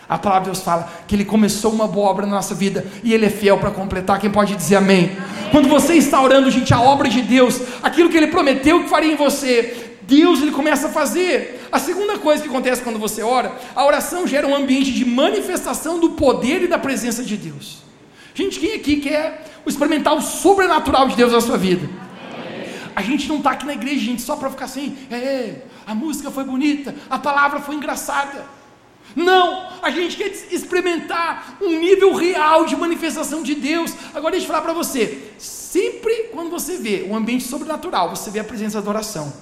A 0.08 0.16
palavra 0.16 0.44
de 0.44 0.52
Deus 0.52 0.64
fala 0.64 0.90
que 1.06 1.14
Ele 1.14 1.26
começou 1.26 1.70
uma 1.70 1.86
boa 1.86 2.08
obra 2.08 2.24
na 2.24 2.36
nossa 2.36 2.54
vida 2.54 2.86
e 3.04 3.12
Ele 3.12 3.26
é 3.26 3.28
fiel 3.28 3.58
para 3.58 3.70
completar. 3.70 4.18
Quem 4.18 4.30
pode 4.30 4.56
dizer 4.56 4.76
amém? 4.76 5.04
amém? 5.04 5.50
Quando 5.50 5.68
você 5.68 5.92
está 5.92 6.22
orando, 6.22 6.50
gente, 6.50 6.72
a 6.72 6.80
obra 6.80 7.10
de 7.10 7.20
Deus, 7.20 7.60
aquilo 7.82 8.08
que 8.08 8.16
Ele 8.16 8.28
prometeu 8.28 8.82
que 8.82 8.88
faria 8.88 9.12
em 9.12 9.16
você, 9.16 9.98
Deus 10.04 10.40
Ele 10.40 10.50
começa 10.50 10.86
a 10.86 10.90
fazer. 10.90 11.68
A 11.70 11.78
segunda 11.78 12.18
coisa 12.18 12.42
que 12.42 12.48
acontece 12.48 12.80
quando 12.80 12.98
você 12.98 13.22
ora, 13.22 13.52
a 13.76 13.84
oração 13.84 14.26
gera 14.26 14.46
um 14.46 14.54
ambiente 14.54 14.90
de 14.90 15.04
manifestação 15.04 16.00
do 16.00 16.12
poder 16.12 16.62
e 16.62 16.68
da 16.68 16.78
presença 16.78 17.22
de 17.22 17.36
Deus. 17.36 17.81
Gente, 18.34 18.58
quem 18.58 18.74
aqui 18.74 18.96
quer 18.96 19.46
experimentar 19.66 20.14
o 20.14 20.22
sobrenatural 20.22 21.08
de 21.08 21.16
Deus 21.16 21.32
na 21.32 21.40
sua 21.40 21.58
vida? 21.58 21.88
A 22.94 23.02
gente 23.02 23.28
não 23.28 23.38
está 23.38 23.52
aqui 23.52 23.66
na 23.66 23.74
igreja, 23.74 24.04
gente, 24.04 24.22
só 24.22 24.36
para 24.36 24.50
ficar 24.50 24.66
assim, 24.66 24.96
é, 25.10 25.62
a 25.86 25.94
música 25.94 26.30
foi 26.30 26.44
bonita, 26.44 26.94
a 27.08 27.18
palavra 27.18 27.60
foi 27.60 27.74
engraçada. 27.74 28.44
Não, 29.14 29.68
a 29.82 29.90
gente 29.90 30.16
quer 30.16 30.28
experimentar 30.50 31.58
um 31.60 31.78
nível 31.78 32.14
real 32.14 32.64
de 32.64 32.76
manifestação 32.76 33.42
de 33.42 33.54
Deus. 33.54 33.92
Agora 34.14 34.32
deixa 34.32 34.44
eu 34.44 34.48
falar 34.48 34.62
para 34.62 34.72
você: 34.72 35.32
sempre 35.38 36.28
quando 36.32 36.50
você 36.50 36.76
vê 36.76 37.06
um 37.08 37.14
ambiente 37.14 37.44
sobrenatural, 37.44 38.10
você 38.10 38.30
vê 38.30 38.40
a 38.40 38.44
presença 38.44 38.80
da 38.80 38.88
oração. 38.88 39.32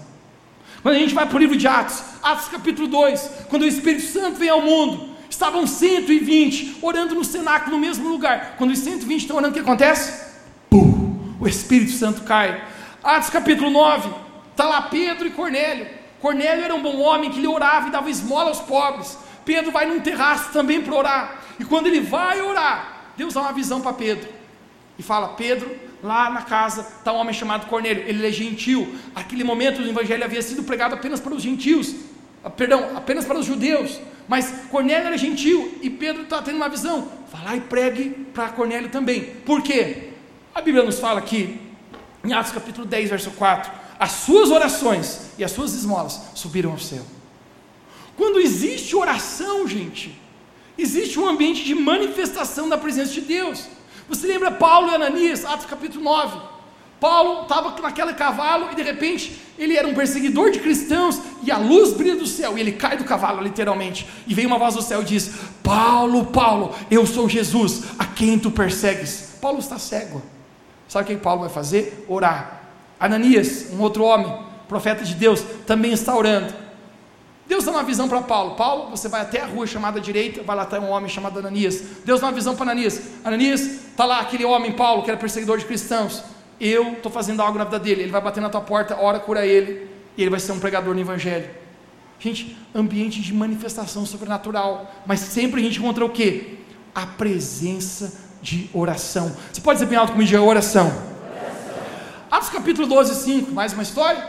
Quando 0.83 0.95
a 0.95 0.99
gente 0.99 1.15
vai 1.15 1.27
para 1.27 1.37
o 1.37 1.39
livro 1.39 1.57
de 1.57 1.69
Atos, 1.69 2.03
Atos 2.23 2.49
capítulo 2.49 2.89
2, 2.89 3.31
quando 3.49 3.63
o 3.63 3.67
Espírito 3.67 4.07
Santo 4.07 4.39
vem 4.39 4.49
ao 4.49 4.63
mundo, 4.63 5.10
Estavam 5.31 5.65
120 5.65 6.79
orando 6.83 7.15
no 7.15 7.25
cenáculo, 7.25 7.77
no 7.77 7.81
mesmo 7.81 8.09
lugar. 8.09 8.57
Quando 8.59 8.73
os 8.73 8.79
120 8.81 9.21
estão 9.21 9.37
orando, 9.37 9.53
o 9.53 9.55
que 9.55 9.61
acontece? 9.61 10.29
Pum, 10.69 11.37
o 11.41 11.47
Espírito 11.47 11.93
Santo 11.93 12.23
cai. 12.23 12.63
Atos 13.03 13.31
capítulo 13.31 13.71
9, 13.71 14.11
está 14.51 14.65
lá 14.65 14.83
Pedro 14.83 15.27
e 15.27 15.31
Cornélio. 15.31 15.87
Cornélio 16.21 16.65
era 16.65 16.75
um 16.75 16.83
bom 16.83 16.99
homem 16.99 17.31
que 17.31 17.41
lhe 17.41 17.47
orava 17.47 17.89
e 17.89 17.91
dava 17.93 18.11
esmola 18.11 18.49
aos 18.49 18.61
pobres. 18.61 19.17
Pedro 19.45 19.71
vai 19.71 19.87
num 19.87 20.01
terraço 20.01 20.53
também 20.53 20.83
para 20.83 20.95
orar. 20.95 21.43
E 21.59 21.65
quando 21.65 21.87
ele 21.87 22.01
vai 22.01 22.43
orar, 22.43 23.13
Deus 23.17 23.33
dá 23.33 23.41
uma 23.41 23.53
visão 23.53 23.81
para 23.81 23.93
Pedro. 23.93 24.29
E 24.99 25.03
fala: 25.03 25.29
Pedro, 25.29 25.75
lá 26.03 26.29
na 26.29 26.43
casa 26.43 26.83
está 26.99 27.13
um 27.13 27.17
homem 27.17 27.33
chamado 27.33 27.67
Cornélio. 27.69 28.03
Ele 28.07 28.27
é 28.27 28.33
gentil. 28.33 28.97
Aquele 29.15 29.45
momento 29.45 29.81
o 29.81 29.89
evangelho 29.89 30.25
havia 30.25 30.43
sido 30.43 30.65
pregado 30.65 30.95
apenas 30.95 31.21
para 31.21 31.33
os 31.33 31.43
gentios. 31.43 31.95
Perdão, 32.57 32.97
apenas 32.97 33.25
para 33.25 33.39
os 33.39 33.47
judeus. 33.47 34.01
Mas 34.29 34.53
Cornélio 34.71 35.09
era 35.09 35.19
gentil 35.19 35.79
e 35.83 35.91
Pedro 35.91 36.23
está 36.23 36.41
tendo 36.41 36.57
uma 36.57 36.69
visão. 36.69 37.09
Vai 37.33 37.45
lá 37.45 37.57
e 37.57 37.61
pregue 37.61 38.11
para 38.33 38.49
Cornélio 38.51 38.89
também. 38.89 39.25
Por 39.45 39.63
quê? 39.63 40.11
A 40.55 40.61
Bíblia 40.61 40.85
nos 40.85 40.99
fala 40.99 41.19
aqui, 41.19 41.61
em 42.25 42.33
Atos 42.33 42.53
capítulo 42.53 42.87
10, 42.87 43.11
verso 43.11 43.31
4, 43.33 43.73
as 43.99 44.13
suas 44.13 44.51
orações 44.51 45.31
e 45.39 45.45
as 45.45 45.51
suas 45.51 45.75
esmolas 45.75 46.21
subiram 46.35 46.71
ao 46.71 46.79
céu. 46.79 47.05
Quando 48.17 48.41
existe 48.41 48.95
oração, 48.97 49.67
gente, 49.67 50.19
existe 50.77 51.19
um 51.19 51.29
ambiente 51.29 51.65
de 51.65 51.75
manifestação 51.75 52.69
da 52.69 52.79
presença 52.79 53.13
de 53.13 53.21
Deus. 53.21 53.67
Você 54.09 54.27
lembra 54.27 54.51
Paulo 54.51 54.91
e 54.91 54.95
Ananias, 54.95 55.45
Atos 55.45 55.67
capítulo 55.67 56.05
9? 56.05 56.39
Paulo 57.01 57.43
estava 57.43 57.81
naquele 57.81 58.13
cavalo 58.13 58.71
e 58.73 58.75
de 58.75 58.83
repente 58.83 59.41
ele 59.61 59.77
era 59.77 59.87
um 59.87 59.93
perseguidor 59.93 60.51
de 60.51 60.59
cristãos 60.59 61.21
e 61.43 61.51
a 61.53 61.59
luz 61.59 61.93
brilha 61.93 62.17
do 62.17 62.27
céu 62.27 62.57
e 62.57 62.61
ele 62.63 62.73
cai 62.73 62.97
do 62.97 63.05
cavalo 63.05 63.43
literalmente 63.43 64.09
e 64.27 64.33
vem 64.33 64.47
uma 64.47 64.59
voz 64.59 64.75
do 64.75 64.81
céu 64.81 65.03
e 65.03 65.05
diz: 65.05 65.33
Paulo, 65.63 66.25
Paulo, 66.27 66.75
eu 66.91 67.05
sou 67.05 67.29
Jesus, 67.29 67.83
a 67.99 68.07
quem 68.07 68.39
tu 68.39 68.51
persegues? 68.51 69.37
Paulo 69.39 69.59
está 69.59 69.79
cego. 69.79 70.23
Sabe 70.89 71.05
o 71.05 71.07
que 71.17 71.23
Paulo 71.23 71.43
vai 71.43 71.51
fazer? 71.51 72.07
Orar. 72.09 72.63
Ananias, 72.99 73.67
um 73.73 73.81
outro 73.81 74.03
homem, 74.03 74.35
profeta 74.67 75.05
de 75.05 75.15
Deus, 75.15 75.45
também 75.67 75.93
está 75.93 76.17
orando. 76.17 76.53
Deus 77.47 77.65
dá 77.65 77.73
uma 77.73 77.83
visão 77.83 78.09
para 78.09 78.23
Paulo. 78.23 78.55
Paulo, 78.55 78.91
você 78.91 79.09
vai 79.09 79.21
até 79.21 79.41
a 79.41 79.47
rua 79.47 79.67
chamada 79.67 80.01
direita, 80.01 80.43
vai 80.43 80.57
lá 80.57 80.63
estar 80.63 80.81
um 80.81 80.89
homem 80.89 81.09
chamado 81.09 81.39
Ananias. 81.39 81.83
Deus 82.05 82.21
dá 82.21 82.29
uma 82.29 82.33
visão 82.33 82.55
para 82.55 82.65
Ananias. 82.65 83.01
Ananias, 83.25 83.61
está 83.61 84.07
lá 84.07 84.21
aquele 84.21 84.45
homem, 84.45 84.73
Paulo, 84.73 85.03
que 85.03 85.11
era 85.11 85.19
perseguidor 85.19 85.59
de 85.59 85.67
cristãos 85.67 86.23
eu 86.61 86.93
estou 86.93 87.11
fazendo 87.11 87.41
algo 87.41 87.59
na 87.59 87.65
vida 87.65 87.79
dele, 87.79 88.03
ele 88.03 88.13
vai 88.13 88.21
bater 88.21 88.41
na 88.41 88.51
tua 88.51 88.61
porta, 88.61 88.97
ora 89.01 89.19
cura 89.19 89.47
ele, 89.47 89.89
e 90.17 90.23
ele 90.23 90.31
vai 90.31 90.39
ser 90.39 90.53
um 90.53 90.59
pregador 90.61 90.95
no 90.95 91.01
Evangelho. 91.01 91.49
Gente, 92.19 92.55
ambiente 92.75 93.23
de 93.23 93.33
manifestação 93.33 94.05
sobrenatural, 94.05 94.95
mas 95.07 95.21
sempre 95.21 95.61
a 95.61 95.65
gente 95.65 95.79
encontra 95.79 96.05
o 96.05 96.11
que? 96.11 96.59
A 96.95 97.07
presença 97.07 98.13
de 98.43 98.69
oração. 98.75 99.35
Você 99.51 99.61
pode 99.63 99.79
dizer 99.79 99.89
bem 99.89 99.99
alto 99.99 100.13
comigo, 100.13 100.37
é 100.37 100.39
oração. 100.39 100.87
oração. 100.87 101.11
Atos 102.31 102.51
capítulo 102.51 102.87
12, 102.87 103.15
5, 103.25 103.53
mais 103.53 103.73
uma 103.73 103.83
história. 103.83 104.23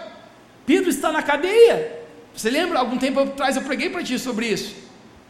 Pedro 0.65 0.89
está 0.89 1.11
na 1.11 1.21
cadeia. 1.21 1.99
Você 2.33 2.49
lembra? 2.49 2.79
Algum 2.79 2.97
tempo 2.97 3.19
atrás 3.19 3.57
eu 3.57 3.61
preguei 3.61 3.89
para 3.89 4.01
ti 4.03 4.17
sobre 4.17 4.47
isso. 4.47 4.73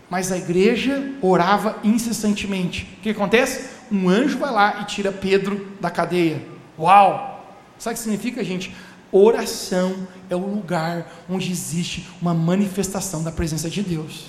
Mas 0.07 0.31
a 0.31 0.37
igreja 0.37 1.13
orava 1.21 1.79
incessantemente. 1.83 2.87
O 2.99 3.01
que 3.01 3.09
acontece? 3.09 3.69
Um 3.91 4.07
anjo 4.07 4.37
vai 4.37 4.51
lá 4.51 4.81
e 4.81 4.85
tira 4.85 5.11
Pedro 5.11 5.67
da 5.79 5.89
cadeia. 5.89 6.50
Uau! 6.81 7.45
Sabe 7.77 7.93
o 7.93 7.97
que 7.97 8.03
significa, 8.03 8.43
gente? 8.43 8.75
Oração 9.11 10.07
é 10.29 10.35
o 10.35 10.39
lugar 10.39 11.23
onde 11.29 11.51
existe 11.51 12.07
uma 12.21 12.33
manifestação 12.33 13.23
da 13.23 13.31
presença 13.31 13.69
de 13.69 13.81
Deus. 13.81 14.25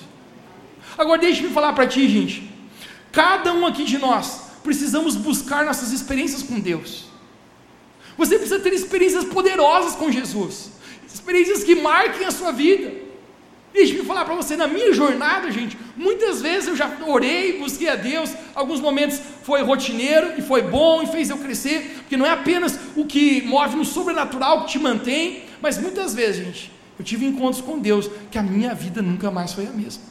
Agora 0.99 1.21
deixe-me 1.21 1.51
falar 1.51 1.73
para 1.73 1.87
ti, 1.87 2.09
gente. 2.09 2.51
Cada 3.11 3.53
um 3.53 3.67
aqui 3.67 3.85
de 3.85 3.99
nós 3.99 4.43
precisamos 4.63 5.17
buscar 5.17 5.65
nossas 5.65 5.93
experiências 5.93 6.43
com 6.43 6.61
Deus. 6.61 7.07
Você 8.17 8.37
precisa 8.37 8.61
ter 8.61 8.73
experiências 8.73 9.25
poderosas 9.25 9.95
com 9.95 10.11
Jesus, 10.11 10.71
experiências 11.07 11.65
que 11.65 11.75
marquem 11.75 12.27
a 12.27 12.31
sua 12.31 12.53
vida. 12.53 13.02
Deixa-me 13.73 14.05
falar 14.05 14.27
para 14.27 14.35
você, 14.35 14.55
na 14.55 14.68
minha 14.68 14.93
jornada, 14.93 15.51
gente, 15.51 15.79
muitas 15.97 16.43
vezes 16.43 16.68
eu 16.68 16.77
já 16.77 16.91
orei, 17.07 17.59
busquei 17.59 17.89
a 17.89 17.97
Deus, 17.97 18.31
alguns 18.55 18.81
momentos 18.81 19.18
foi 19.43 19.62
rotineiro 19.62 20.35
e 20.37 20.43
foi 20.43 20.61
bom 20.61 21.03
e 21.03 21.07
fez 21.07 21.31
eu 21.31 21.39
crescer, 21.39 22.01
porque 22.01 22.16
não 22.16 22.27
é 22.27 22.31
apenas 22.31 22.79
o 22.95 23.07
que 23.07 23.41
move 23.43 23.77
no 23.77 23.85
sobrenatural 23.85 24.64
que 24.64 24.73
te 24.73 24.79
mantém, 24.79 25.45
mas 25.62 25.79
muitas 25.79 26.12
vezes, 26.12 26.45
gente, 26.45 26.73
eu 26.99 27.05
tive 27.05 27.25
encontros 27.25 27.62
com 27.62 27.79
Deus 27.79 28.11
que 28.31 28.37
a 28.37 28.43
minha 28.43 28.75
vida 28.75 29.01
nunca 29.01 29.31
mais 29.31 29.55
foi 29.55 29.66
a 29.66 29.70
mesma. 29.70 30.03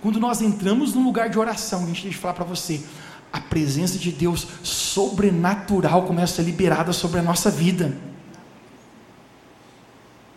Quando 0.00 0.20
nós 0.20 0.40
entramos 0.40 0.94
num 0.94 1.04
lugar 1.04 1.28
de 1.28 1.38
oração, 1.38 1.84
gente, 1.86 2.04
deixa 2.04 2.18
eu 2.18 2.22
falar 2.22 2.34
para 2.34 2.44
você, 2.44 2.80
a 3.32 3.40
presença 3.40 3.98
de 3.98 4.12
Deus 4.12 4.46
sobrenatural 4.62 6.04
começa 6.04 6.34
a 6.34 6.36
ser 6.36 6.42
liberada 6.42 6.92
sobre 6.92 7.18
a 7.18 7.22
nossa 7.22 7.50
vida. 7.50 7.96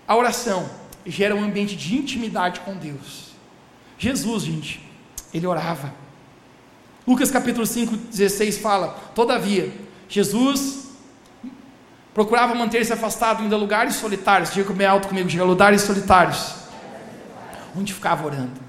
A 0.07 0.15
oração 0.15 0.78
gera 1.09 1.35
um 1.35 1.43
ambiente 1.43 1.75
de 1.75 1.95
intimidade 1.95 2.59
com 2.61 2.75
Deus. 2.75 3.29
Jesus, 3.97 4.43
gente, 4.43 4.81
ele 5.33 5.45
orava. 5.45 5.93
Lucas 7.05 7.31
capítulo 7.31 7.65
5, 7.65 7.95
16 7.95 8.57
fala: 8.59 8.89
Todavia, 9.15 9.73
Jesus 10.07 10.89
procurava 12.13 12.53
manter-se 12.55 12.93
afastado 12.93 13.43
em 13.43 13.49
lugares 13.49 13.95
solitários. 13.95 14.53
Diga 14.53 14.73
bem 14.73 14.87
alto 14.87 15.07
comigo, 15.07 15.27
diga 15.27 15.43
lugares 15.43 15.81
solitários. 15.81 16.55
Onde 17.75 17.93
ficava 17.93 18.25
orando. 18.25 18.59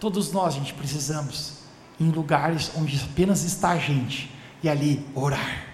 Todos 0.00 0.32
nós, 0.32 0.54
gente, 0.54 0.72
precisamos 0.74 1.58
em 2.00 2.10
lugares 2.10 2.70
onde 2.76 3.00
apenas 3.02 3.42
está 3.42 3.70
a 3.70 3.78
gente 3.78 4.30
e 4.62 4.68
ali 4.68 5.04
orar, 5.14 5.64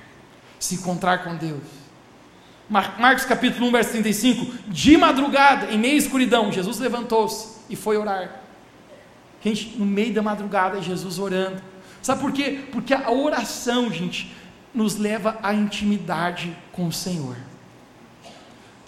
se 0.59 0.77
encontrar 0.77 1.25
com 1.25 1.37
Deus. 1.37 1.63
Marcos 2.69 3.25
capítulo 3.25 3.69
1, 3.69 3.73
verso 3.73 3.91
35. 3.91 4.55
De 4.69 4.97
madrugada, 4.97 5.73
em 5.73 5.79
meia 5.79 5.97
escuridão, 5.97 6.51
Jesus 6.51 6.79
levantou-se 6.79 7.59
e 7.69 7.77
foi 7.77 7.97
orar. 7.97 8.41
Gente, 9.43 9.77
no 9.77 9.85
meio 9.85 10.15
da 10.15 10.23
madrugada, 10.23 10.81
Jesus 10.81 11.19
orando. 11.19 11.63
Sabe 12.01 12.21
por 12.21 12.33
quê? 12.33 12.65
Porque 12.73 12.95
a 12.95 13.11
oração, 13.11 13.91
gente, 13.93 14.35
nos 14.75 14.97
leva 14.97 15.39
à 15.43 15.53
intimidade 15.55 16.57
com 16.73 16.87
o 16.87 16.93
Senhor. 16.93 17.37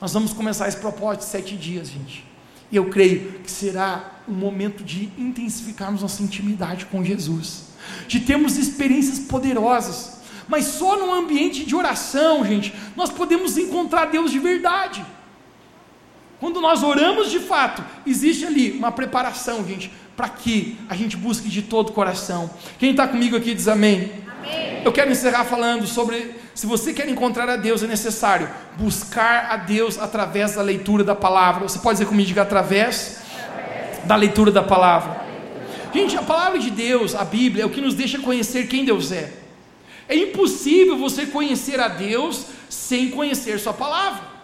Nós 0.01 0.13
vamos 0.13 0.33
começar 0.33 0.69
esse 0.69 0.79
propósito 0.79 1.21
de 1.21 1.27
sete 1.27 1.57
dias, 1.57 1.89
gente. 1.89 2.25
E 2.71 2.77
eu 2.77 2.89
creio 2.91 3.39
que 3.41 3.51
será 3.51 4.21
um 4.29 4.35
momento 4.35 4.83
de 4.83 5.11
intensificarmos 5.17 6.03
nossa 6.03 6.23
intimidade 6.23 6.87
com 6.87 7.05
Jesus, 7.05 7.69
de 8.09 8.21
termos 8.21 8.57
experiências 8.57 9.21
poderosas. 9.21 10.16
Mas 10.49 10.65
só 10.67 10.97
num 10.97 11.13
ambiente 11.13 11.65
de 11.65 11.75
oração, 11.75 12.45
gente, 12.45 12.73
nós 12.95 13.11
podemos 13.11 13.57
encontrar 13.57 14.07
Deus 14.07 14.31
de 14.31 14.39
verdade. 14.39 15.05
Quando 16.39 16.61
nós 16.61 16.83
oramos 16.83 17.31
de 17.31 17.41
fato, 17.41 17.83
existe 18.07 18.45
ali 18.45 18.73
uma 18.73 18.93
preparação, 18.93 19.67
gente, 19.67 19.91
para 20.17 20.29
que 20.29 20.79
a 20.89 20.95
gente 20.95 21.17
busque 21.17 21.49
de 21.49 21.63
todo 21.63 21.91
o 21.91 21.93
coração. 21.93 22.51
Quem 22.79 22.91
está 22.91 23.09
comigo 23.09 23.37
aqui 23.37 23.55
diz 23.55 23.69
amém. 23.69 24.13
amém. 24.39 24.83
Eu 24.85 24.93
quero 24.93 25.11
encerrar 25.11 25.45
falando 25.45 25.87
sobre 25.87 26.35
se 26.55 26.67
você 26.67 26.93
quer 26.93 27.09
encontrar 27.09 27.49
a 27.49 27.57
Deus, 27.57 27.83
é 27.83 27.87
necessário 27.87 28.49
buscar 28.79 29.49
a 29.51 29.57
Deus 29.57 29.99
através 29.99 30.55
da 30.55 30.63
leitura 30.63 31.05
da 31.05 31.15
palavra. 31.15 31.69
Você 31.69 31.79
pode 31.79 31.99
dizer 31.99 32.09
comigo, 32.09 32.29
diga 32.29 32.43
através, 32.43 33.19
através. 33.39 34.05
da 34.05 34.17
leitura 34.17 34.51
da 34.51 34.63
palavra. 34.63 35.25
Gente, 35.93 36.17
a 36.17 36.23
palavra 36.23 36.59
de 36.59 36.71
Deus, 36.71 37.15
a 37.15 37.25
Bíblia, 37.25 37.63
é 37.63 37.67
o 37.67 37.71
que 37.71 37.81
nos 37.81 37.95
deixa 37.95 38.19
conhecer 38.19 38.69
quem 38.69 38.85
Deus 38.85 39.13
é. 39.13 39.46
É 40.09 40.17
impossível 40.17 40.97
você 40.97 41.27
conhecer 41.27 41.81
a 41.81 41.89
Deus 41.89 42.47
sem 42.69 43.11
conhecer 43.11 43.59
Sua 43.59 43.73
palavra. 43.73 44.37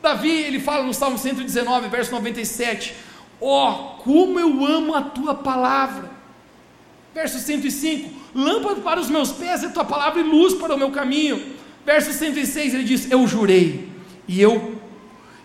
Davi, 0.00 0.30
ele 0.30 0.58
fala 0.58 0.84
no 0.84 0.92
Salmo 0.92 1.16
119, 1.16 1.88
verso 1.88 2.10
97: 2.10 2.94
Ó, 3.40 3.70
oh, 3.70 4.02
como 4.02 4.40
eu 4.40 4.64
amo 4.66 4.94
a 4.94 5.02
tua 5.02 5.34
palavra. 5.34 6.10
Verso 7.14 7.38
105: 7.38 8.10
Lâmpada 8.34 8.80
para 8.80 9.00
os 9.00 9.08
meus 9.08 9.30
pés 9.30 9.62
é 9.62 9.68
tua 9.68 9.84
palavra 9.84 10.20
e 10.20 10.24
luz 10.24 10.54
para 10.54 10.74
o 10.74 10.78
meu 10.78 10.90
caminho. 10.90 11.54
Verso 11.84 12.12
106 12.12 12.74
ele 12.74 12.84
diz: 12.84 13.10
Eu 13.10 13.26
jurei 13.26 13.88
e 14.26 14.40
eu 14.40 14.80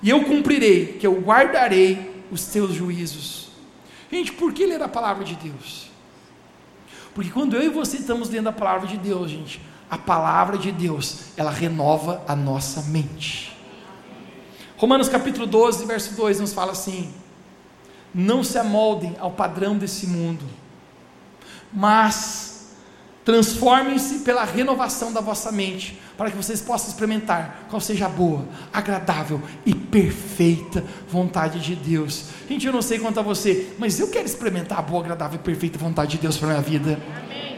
e 0.01 0.09
eu 0.09 0.23
cumprirei, 0.23 0.97
que 0.99 1.07
eu 1.07 1.19
guardarei 1.21 2.23
os 2.32 2.45
teus 2.45 2.73
juízos. 2.73 3.47
Gente, 4.11 4.32
por 4.32 4.53
que 4.53 4.65
ler 4.65 4.82
a 4.82 4.88
palavra 4.88 5.23
de 5.23 5.36
Deus? 5.36 5.89
Porque 7.18 7.32
quando 7.32 7.55
eu 7.55 7.63
e 7.63 7.70
você 7.70 7.97
estamos 7.97 8.30
lendo 8.30 8.49
a 8.49 8.53
palavra 8.53 8.88
de 8.88 8.95
Deus, 8.95 9.32
gente, 9.32 9.59
a 9.89 9.97
palavra 9.97 10.55
de 10.57 10.72
Deus, 10.72 11.32
ela 11.36 11.49
renova 11.49 12.24
a 12.28 12.36
nossa 12.36 12.84
mente. 12.84 13.57
Romanos 14.78 15.09
capítulo 15.09 15.47
12, 15.47 15.86
verso 15.86 16.15
2 16.15 16.39
nos 16.39 16.53
fala 16.53 16.74
assim: 16.74 17.11
Não 18.13 18.43
se 18.43 18.59
amoldem 18.59 19.15
ao 19.20 19.32
padrão 19.32 19.78
desse 19.78 20.05
mundo 20.05 20.45
mas 21.72 22.57
transformem-se 23.28 24.19
pela 24.19 24.45
renovação 24.45 25.11
da 25.11 25.19
vossa 25.19 25.51
mente, 25.51 25.99
para 26.17 26.32
que 26.32 26.38
vocês 26.38 26.61
possam 26.61 26.88
experimentar 26.88 27.67
qual 27.69 27.82
seja 27.82 28.05
a 28.05 28.09
boa, 28.09 28.47
agradável 28.71 29.41
e 29.65 29.75
perfeita 29.75 30.82
vontade 31.09 31.59
de 31.59 31.75
Deus. 31.75 32.28
Gente, 32.47 32.65
eu 32.65 32.71
não 32.71 32.82
sei 32.82 32.99
quanto 32.99 33.19
a 33.19 33.21
você, 33.21 33.73
mas 33.78 33.99
eu 33.99 34.07
quero 34.07 34.25
experimentar 34.25 34.80
a 34.80 34.82
boa, 34.82 35.01
agradável 35.01 35.38
e 35.38 35.43
perfeita 35.43 35.78
vontade 35.78 36.11
de 36.11 36.19
Deus 36.19 36.38
para 36.38 36.47
a 36.47 36.51
minha 36.51 36.61
vida. 36.61 37.01
Amém. 37.25 37.57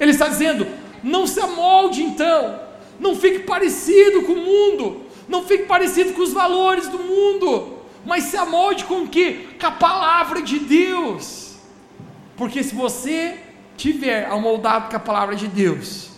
Ele 0.00 0.12
está 0.12 0.28
dizendo: 0.28 0.66
não 1.02 1.26
se 1.26 1.40
amolde 1.40 2.02
então, 2.02 2.58
não 2.98 3.14
fique 3.14 3.40
parecido 3.40 4.22
com 4.22 4.32
o 4.32 4.36
mundo, 4.36 5.02
não 5.28 5.44
fique 5.44 5.64
parecido 5.64 6.14
com 6.14 6.22
os 6.22 6.32
valores 6.32 6.88
do 6.88 7.00
mundo, 7.00 7.80
mas 8.02 8.24
se 8.24 8.38
amolde 8.38 8.86
com 8.86 9.02
o 9.02 9.08
que? 9.08 9.46
Com 9.60 9.66
a 9.66 9.72
palavra 9.72 10.40
de 10.40 10.58
Deus. 10.58 11.56
Porque 12.34 12.62
se 12.62 12.74
você 12.74 13.40
tiver 13.76 14.26
amoldado 14.26 14.88
com 14.88 14.96
a 14.96 15.00
palavra 15.00 15.36
de 15.36 15.46
Deus, 15.48 16.10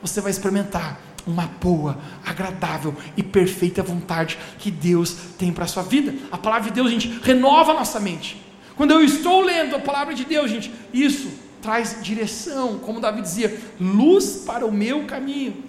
você 0.00 0.20
vai 0.20 0.30
experimentar 0.30 1.00
uma 1.26 1.50
boa, 1.60 1.98
agradável 2.24 2.94
e 3.16 3.22
perfeita 3.22 3.82
vontade 3.82 4.38
que 4.58 4.70
Deus 4.70 5.16
tem 5.36 5.52
para 5.52 5.64
a 5.64 5.68
sua 5.68 5.82
vida. 5.82 6.14
A 6.30 6.38
palavra 6.38 6.68
de 6.68 6.74
Deus, 6.74 6.90
gente, 6.90 7.20
renova 7.22 7.72
a 7.72 7.74
nossa 7.74 7.98
mente. 7.98 8.40
Quando 8.76 8.92
eu 8.92 9.02
estou 9.02 9.42
lendo 9.42 9.74
a 9.74 9.80
palavra 9.80 10.14
de 10.14 10.24
Deus, 10.24 10.50
gente, 10.50 10.72
isso 10.92 11.28
traz 11.60 11.98
direção, 12.00 12.78
como 12.78 13.00
Davi 13.00 13.22
dizia, 13.22 13.58
luz 13.80 14.44
para 14.46 14.64
o 14.64 14.70
meu 14.70 15.04
caminho. 15.04 15.64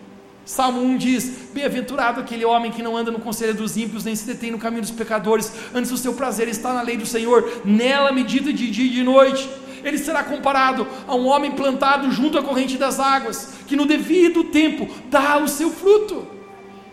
Salmo 0.45 0.81
1 0.81 0.97
diz: 0.97 1.31
Bem-aventurado 1.53 2.21
aquele 2.21 2.45
homem 2.45 2.71
que 2.71 2.83
não 2.83 2.95
anda 2.95 3.09
no 3.09 3.19
conselho 3.19 3.53
dos 3.53 3.75
ímpios, 3.75 4.05
nem 4.05 4.15
se 4.15 4.25
detém 4.25 4.51
no 4.51 4.59
caminho 4.59 4.81
dos 4.81 4.91
pecadores, 4.91 5.51
antes 5.73 5.91
o 5.91 5.97
seu 5.97 6.13
prazer 6.13 6.47
está 6.47 6.71
na 6.73 6.81
lei 6.81 6.97
do 6.97 7.05
Senhor, 7.05 7.61
nela 7.65 8.11
medita 8.11 8.53
de 8.53 8.69
dia 8.69 8.85
e 8.85 8.89
de 8.89 9.03
noite 9.03 9.49
ele 9.87 9.97
será 9.97 10.23
comparado 10.23 10.87
a 11.07 11.15
um 11.15 11.27
homem 11.27 11.51
plantado 11.51 12.11
junto 12.11 12.37
à 12.37 12.43
corrente 12.43 12.77
das 12.77 12.99
águas, 12.99 13.53
que 13.67 13.75
no 13.75 13.85
devido 13.85 14.45
tempo 14.45 14.87
dá 15.09 15.37
o 15.37 15.47
seu 15.47 15.71
fruto. 15.71 16.27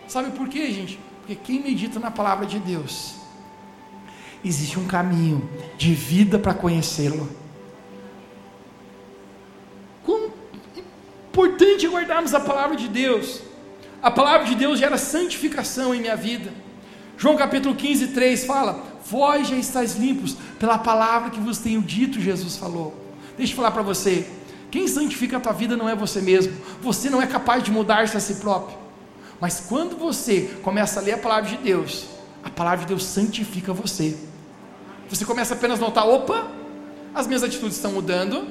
Sabe 0.07 0.31
por 0.31 0.47
quê, 0.47 0.71
gente? 0.71 0.99
Porque 1.19 1.35
quem 1.35 1.61
medita 1.61 1.99
na 1.99 2.11
palavra 2.11 2.45
de 2.45 2.59
Deus, 2.59 3.15
existe 4.43 4.79
um 4.79 4.85
caminho 4.85 5.49
de 5.77 5.93
vida 5.93 6.37
para 6.37 6.53
conhecê-lo. 6.53 7.27
Quão 10.03 10.31
importante 11.29 11.85
é 11.85 11.89
guardarmos 11.89 12.33
a 12.33 12.39
palavra 12.39 12.75
de 12.75 12.87
Deus. 12.87 13.41
A 14.01 14.11
palavra 14.11 14.45
de 14.45 14.55
Deus 14.55 14.77
gera 14.77 14.97
santificação 14.97 15.95
em 15.95 15.99
minha 15.99 16.15
vida. 16.15 16.53
João 17.17 17.35
capítulo 17.35 17.73
15, 17.73 18.09
3 18.09 18.45
fala: 18.45 18.83
Vós 19.09 19.47
já 19.47 19.55
estáis 19.55 19.95
limpos 19.95 20.35
pela 20.59 20.79
palavra 20.79 21.29
que 21.29 21.39
vos 21.39 21.59
tenho 21.59 21.81
dito, 21.81 22.19
Jesus 22.19 22.57
falou. 22.57 22.93
Deixa 23.37 23.53
eu 23.53 23.57
falar 23.57 23.71
para 23.71 23.83
você: 23.83 24.27
quem 24.71 24.87
santifica 24.87 25.37
a 25.37 25.39
tua 25.39 25.53
vida 25.53 25.77
não 25.77 25.87
é 25.87 25.95
você 25.95 26.21
mesmo, 26.21 26.53
você 26.81 27.09
não 27.09 27.21
é 27.21 27.27
capaz 27.27 27.63
de 27.63 27.71
mudar-se 27.71 28.17
a 28.17 28.19
si 28.19 28.35
próprio. 28.35 28.77
Mas 29.39 29.59
quando 29.69 29.95
você 29.95 30.57
começa 30.63 30.99
a 30.99 31.03
ler 31.03 31.13
a 31.13 31.17
palavra 31.17 31.49
de 31.49 31.57
Deus, 31.57 32.05
a 32.43 32.49
palavra 32.49 32.79
de 32.79 32.87
Deus 32.87 33.03
santifica 33.03 33.73
você. 33.73 34.17
Você 35.07 35.23
começa 35.23 35.53
apenas 35.53 35.79
a 35.79 35.81
notar: 35.85 36.07
opa, 36.07 36.47
as 37.13 37.27
minhas 37.27 37.43
atitudes 37.43 37.75
estão 37.75 37.91
mudando, 37.91 38.47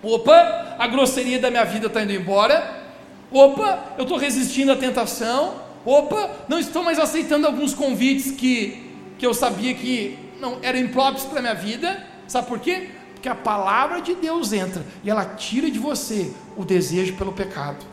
opa, 0.00 0.76
a 0.78 0.86
grosseria 0.86 1.40
da 1.40 1.50
minha 1.50 1.64
vida 1.64 1.88
está 1.88 2.04
indo 2.04 2.12
embora, 2.12 2.84
opa, 3.32 3.94
eu 3.98 4.04
estou 4.04 4.16
resistindo 4.16 4.70
à 4.70 4.76
tentação, 4.76 5.54
opa, 5.84 6.30
não 6.48 6.60
estou 6.60 6.84
mais 6.84 7.00
aceitando 7.00 7.48
alguns 7.48 7.74
convites 7.74 8.30
que 8.30 8.85
que 9.18 9.26
eu 9.26 9.32
sabia 9.32 9.74
que 9.74 10.18
não 10.40 10.58
eram 10.62 10.78
impróprios 10.78 11.24
para 11.24 11.38
a 11.38 11.42
minha 11.42 11.54
vida. 11.54 12.04
Sabe 12.26 12.46
por 12.46 12.58
quê? 12.58 12.90
Porque 13.14 13.28
a 13.28 13.34
palavra 13.34 14.00
de 14.00 14.14
Deus 14.14 14.52
entra 14.52 14.84
e 15.02 15.10
ela 15.10 15.24
tira 15.24 15.70
de 15.70 15.78
você 15.78 16.32
o 16.56 16.64
desejo 16.64 17.14
pelo 17.14 17.32
pecado. 17.32 17.84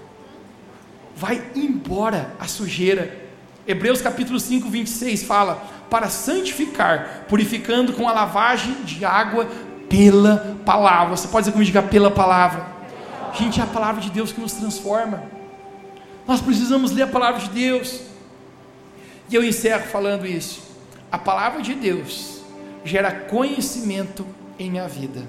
Vai 1.15 1.43
embora 1.55 2.33
a 2.39 2.47
sujeira. 2.47 3.21
Hebreus 3.65 4.01
capítulo 4.01 4.39
5, 4.39 4.67
26 4.67 5.23
fala: 5.23 5.63
para 5.89 6.09
santificar, 6.09 7.25
purificando 7.29 7.93
com 7.93 8.09
a 8.09 8.11
lavagem 8.11 8.73
de 8.83 9.05
água 9.05 9.47
pela 9.87 10.57
palavra. 10.65 11.15
Você 11.15 11.27
pode 11.27 11.43
dizer 11.45 11.53
comigo, 11.53 11.67
diga 11.67 11.83
pela 11.83 12.11
palavra. 12.11 12.73
Gente, 13.33 13.59
é 13.59 13.63
a 13.63 13.67
palavra 13.67 14.01
de 14.01 14.09
Deus 14.09 14.31
que 14.31 14.41
nos 14.41 14.53
transforma. 14.53 15.23
Nós 16.27 16.41
precisamos 16.41 16.91
ler 16.91 17.03
a 17.03 17.07
palavra 17.07 17.39
de 17.41 17.49
Deus. 17.49 18.01
E 19.29 19.35
eu 19.35 19.43
encerro 19.43 19.83
falando 19.87 20.27
isso 20.27 20.62
a 21.13 21.17
palavra 21.19 21.61
de 21.61 21.75
Deus 21.75 22.41
gera 22.83 23.11
conhecimento 23.11 24.25
em 24.57 24.71
minha 24.71 24.87
vida. 24.87 25.21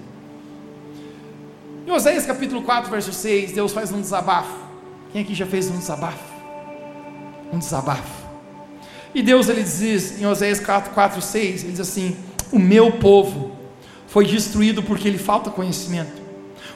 Em 1.86 1.90
Oséias 1.90 2.24
capítulo 2.24 2.62
4, 2.62 2.90
verso 2.90 3.12
6, 3.12 3.52
Deus 3.52 3.70
faz 3.70 3.92
um 3.92 4.00
desabafo. 4.00 4.56
Quem 5.12 5.20
aqui 5.20 5.34
já 5.34 5.44
fez 5.44 5.68
um 5.68 5.76
desabafo? 5.76 6.24
Um 7.52 7.58
desabafo. 7.58 8.24
E 9.14 9.22
Deus 9.22 9.50
ele 9.50 9.62
diz 9.62 10.18
em 10.18 10.24
Oséias 10.24 10.58
4, 10.58 10.94
4 10.94 11.20
6, 11.20 11.64
ele 11.64 11.72
diz 11.72 11.80
assim: 11.80 12.16
O 12.50 12.58
meu 12.58 12.92
povo 12.92 13.54
foi 14.08 14.24
destruído 14.24 14.82
porque 14.82 15.10
lhe 15.10 15.18
falta 15.18 15.50
conhecimento. 15.50 16.22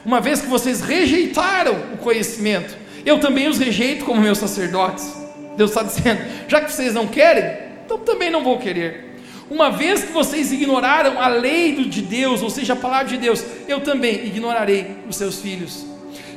Uma 0.05 0.21
vez 0.21 0.39
que 0.39 0.47
vocês 0.47 0.81
rejeitaram 0.81 1.73
o 1.95 1.97
conhecimento, 1.97 2.77
eu 3.03 3.19
também 3.19 3.47
os 3.47 3.57
rejeito 3.57 4.05
como 4.05 4.21
meus 4.21 4.37
sacerdotes. 4.37 5.11
Deus 5.57 5.71
está 5.71 5.81
dizendo: 5.81 6.21
já 6.47 6.61
que 6.61 6.71
vocês 6.71 6.93
não 6.93 7.07
querem, 7.07 7.68
então 7.89 7.97
também 7.97 8.29
não 8.29 8.43
vou 8.43 8.59
querer. 8.59 9.15
Uma 9.49 9.71
vez 9.71 10.03
que 10.03 10.11
vocês 10.11 10.51
ignoraram 10.51 11.19
a 11.19 11.27
lei 11.27 11.85
de 11.85 12.03
Deus, 12.03 12.43
ou 12.43 12.49
seja, 12.51 12.73
a 12.73 12.75
palavra 12.75 13.07
de 13.07 13.17
Deus, 13.17 13.43
eu 13.67 13.81
também 13.81 14.27
ignorarei 14.27 14.97
os 15.09 15.15
seus 15.15 15.41
filhos. 15.41 15.83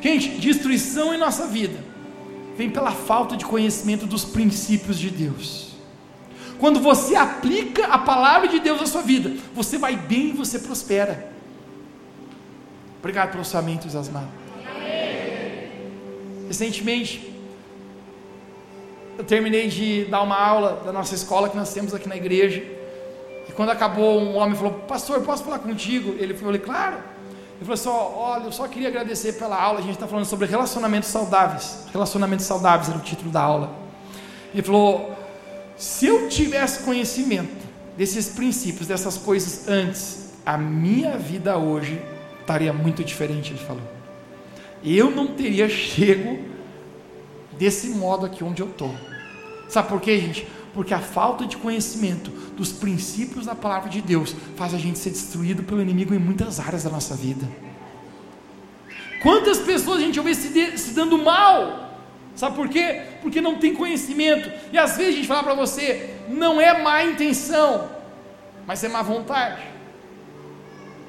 Gente, 0.00 0.30
destruição 0.30 1.12
em 1.12 1.18
nossa 1.18 1.46
vida 1.46 1.78
vem 2.57 2.70
pela 2.70 2.90
falta 2.90 3.36
de 3.36 3.44
conhecimento 3.44 4.07
dos 4.07 4.24
princípios 4.24 4.98
de 4.98 5.11
Deus. 5.11 5.72
Quando 6.59 6.80
você 6.80 7.16
aplica 7.16 7.86
a 7.86 7.98
palavra 7.98 8.48
de 8.48 8.59
Deus 8.59 8.80
na 8.80 8.86
sua 8.86 9.03
vida, 9.03 9.32
você 9.55 9.76
vai 9.76 9.94
bem 9.94 10.30
e 10.30 10.32
você 10.32 10.59
prospera. 10.59 11.30
Obrigado 12.98 13.32
pelo 13.32 13.44
seu 13.44 13.59
amém. 13.59 13.78
Recentemente, 16.48 17.32
eu 19.19 19.25
terminei 19.25 19.69
de 19.69 20.05
dar 20.07 20.23
uma 20.23 20.39
aula 20.39 20.83
da 20.85 20.93
nossa 20.93 21.15
escola 21.15 21.49
que 21.49 21.57
nós 21.57 21.73
temos 21.73 21.95
aqui 21.95 22.09
na 22.09 22.17
igreja. 22.17 22.63
E 23.49 23.53
quando 23.53 23.71
acabou, 23.71 24.21
um 24.21 24.37
homem 24.37 24.57
falou: 24.57 24.73
Pastor, 24.89 25.21
posso 25.23 25.45
falar 25.45 25.59
contigo? 25.59 26.15
Ele 26.19 26.35
falou: 26.35 26.59
Claro. 26.59 26.97
Ele 27.57 27.65
falou 27.65 27.75
assim: 27.75 27.89
Olha, 27.89 28.45
eu 28.45 28.53
só 28.53 28.67
queria 28.67 28.89
agradecer 28.89 29.35
pela 29.35 29.61
aula. 29.61 29.81
A 29.81 29.83
gente 29.83 29.95
está 29.95 30.07
falando 30.07 30.25
sobre 30.25 30.47
relacionamentos 30.47 31.09
saudáveis. 31.11 31.87
Relacionamentos 31.93 32.47
saudáveis 32.47 32.89
era 32.89 32.99
o 32.99 33.03
título 33.03 33.31
da 33.31 33.41
aula. 33.41 33.71
Ele 34.53 34.63
falou: 34.63 35.15
Se 35.77 36.07
eu 36.07 36.29
tivesse 36.29 36.83
conhecimento 36.83 37.67
desses 37.97 38.31
princípios, 38.31 38.87
dessas 38.87 39.19
coisas 39.19 39.69
antes, 39.69 40.33
a 40.47 40.57
minha 40.57 41.19
vida 41.19 41.59
hoje 41.59 42.01
estaria 42.41 42.73
muito 42.73 43.05
diferente. 43.05 43.53
Ele 43.53 43.61
falou: 43.61 43.83
Eu 44.83 45.11
não 45.11 45.29
teria 45.29 45.69
chego 45.69 46.51
desse 47.63 47.91
modo 47.91 48.27
aqui 48.27 48.43
onde 48.43 48.61
eu 48.61 48.69
estou. 48.69 48.93
Sabe 49.69 49.89
por 49.89 50.01
quê, 50.01 50.19
gente? 50.19 50.45
Porque 50.75 50.93
a 50.93 50.99
falta 50.99 51.47
de 51.47 51.57
conhecimento 51.57 52.29
dos 52.57 52.73
princípios 52.73 53.47
da 53.47 53.55
palavra 53.55 53.89
de 53.89 54.03
Deus 54.03 54.35
faz 54.57 54.75
a 54.75 54.79
gente 54.79 54.99
ser 54.99 55.11
destruído 55.11 55.63
pelo 55.63 55.81
inimigo 55.81 56.13
em 56.13 56.19
muitas 56.19 56.59
áreas 56.59 56.83
da 56.83 56.91
nossa 56.91 57.15
vida. 57.15 57.49
Quantas 59.23 59.59
pessoas 59.61 59.99
a 59.99 60.01
gente 60.01 60.19
ouve 60.19 60.35
se, 60.35 60.77
se 60.77 60.91
dando 60.93 61.17
mal? 61.17 62.01
Sabe 62.35 62.57
por 62.57 62.69
quê? 62.69 63.03
Porque 63.21 63.41
não 63.41 63.59
tem 63.59 63.73
conhecimento. 63.75 64.51
E 64.73 64.77
às 64.77 64.97
vezes 64.97 65.13
a 65.13 65.17
gente 65.19 65.29
fala 65.29 65.45
para 65.45 65.55
você, 65.55 66.17
não 66.29 66.61
é 66.61 66.83
má 66.83 67.05
intenção, 67.05 67.89
mas 68.67 68.83
é 68.83 68.89
má 68.89 69.03
vontade. 69.03 69.63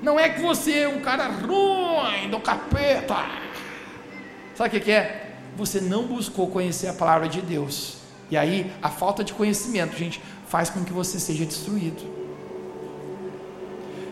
Não 0.04 0.20
é 0.20 0.30
que 0.30 0.40
você 0.40 0.82
é 0.82 0.88
um 0.88 1.00
cara 1.00 1.30
ruim 1.30 2.30
do 2.30 2.40
capeta. 2.40 3.26
Sabe 4.54 4.78
o 4.78 4.82
que 4.82 4.92
é? 4.92 5.33
Você 5.56 5.80
não 5.80 6.04
buscou 6.04 6.48
conhecer 6.48 6.88
a 6.88 6.94
palavra 6.94 7.28
de 7.28 7.42
Deus. 7.42 7.98
E 8.30 8.38
aí, 8.38 8.72
a 8.82 8.90
falta 8.90 9.24
de 9.24 9.34
conhecimento, 9.34 9.96
gente, 9.96 10.22
faz 10.48 10.70
com 10.70 10.84
que 10.84 10.92
você 10.92 11.20
seja 11.20 11.46
destruído. 11.46 12.02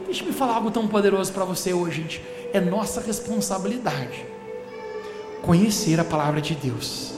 Deixa 0.05 0.23
me 0.23 0.33
falar 0.33 0.55
algo 0.55 0.69
tão 0.69 0.87
poderoso 0.87 1.31
para 1.31 1.45
você 1.45 1.73
hoje, 1.73 2.01
gente. 2.01 2.21
É 2.53 2.59
nossa 2.59 3.01
responsabilidade 3.01 4.25
conhecer 5.41 5.99
a 5.99 6.03
palavra 6.03 6.41
de 6.41 6.53
Deus. 6.53 7.13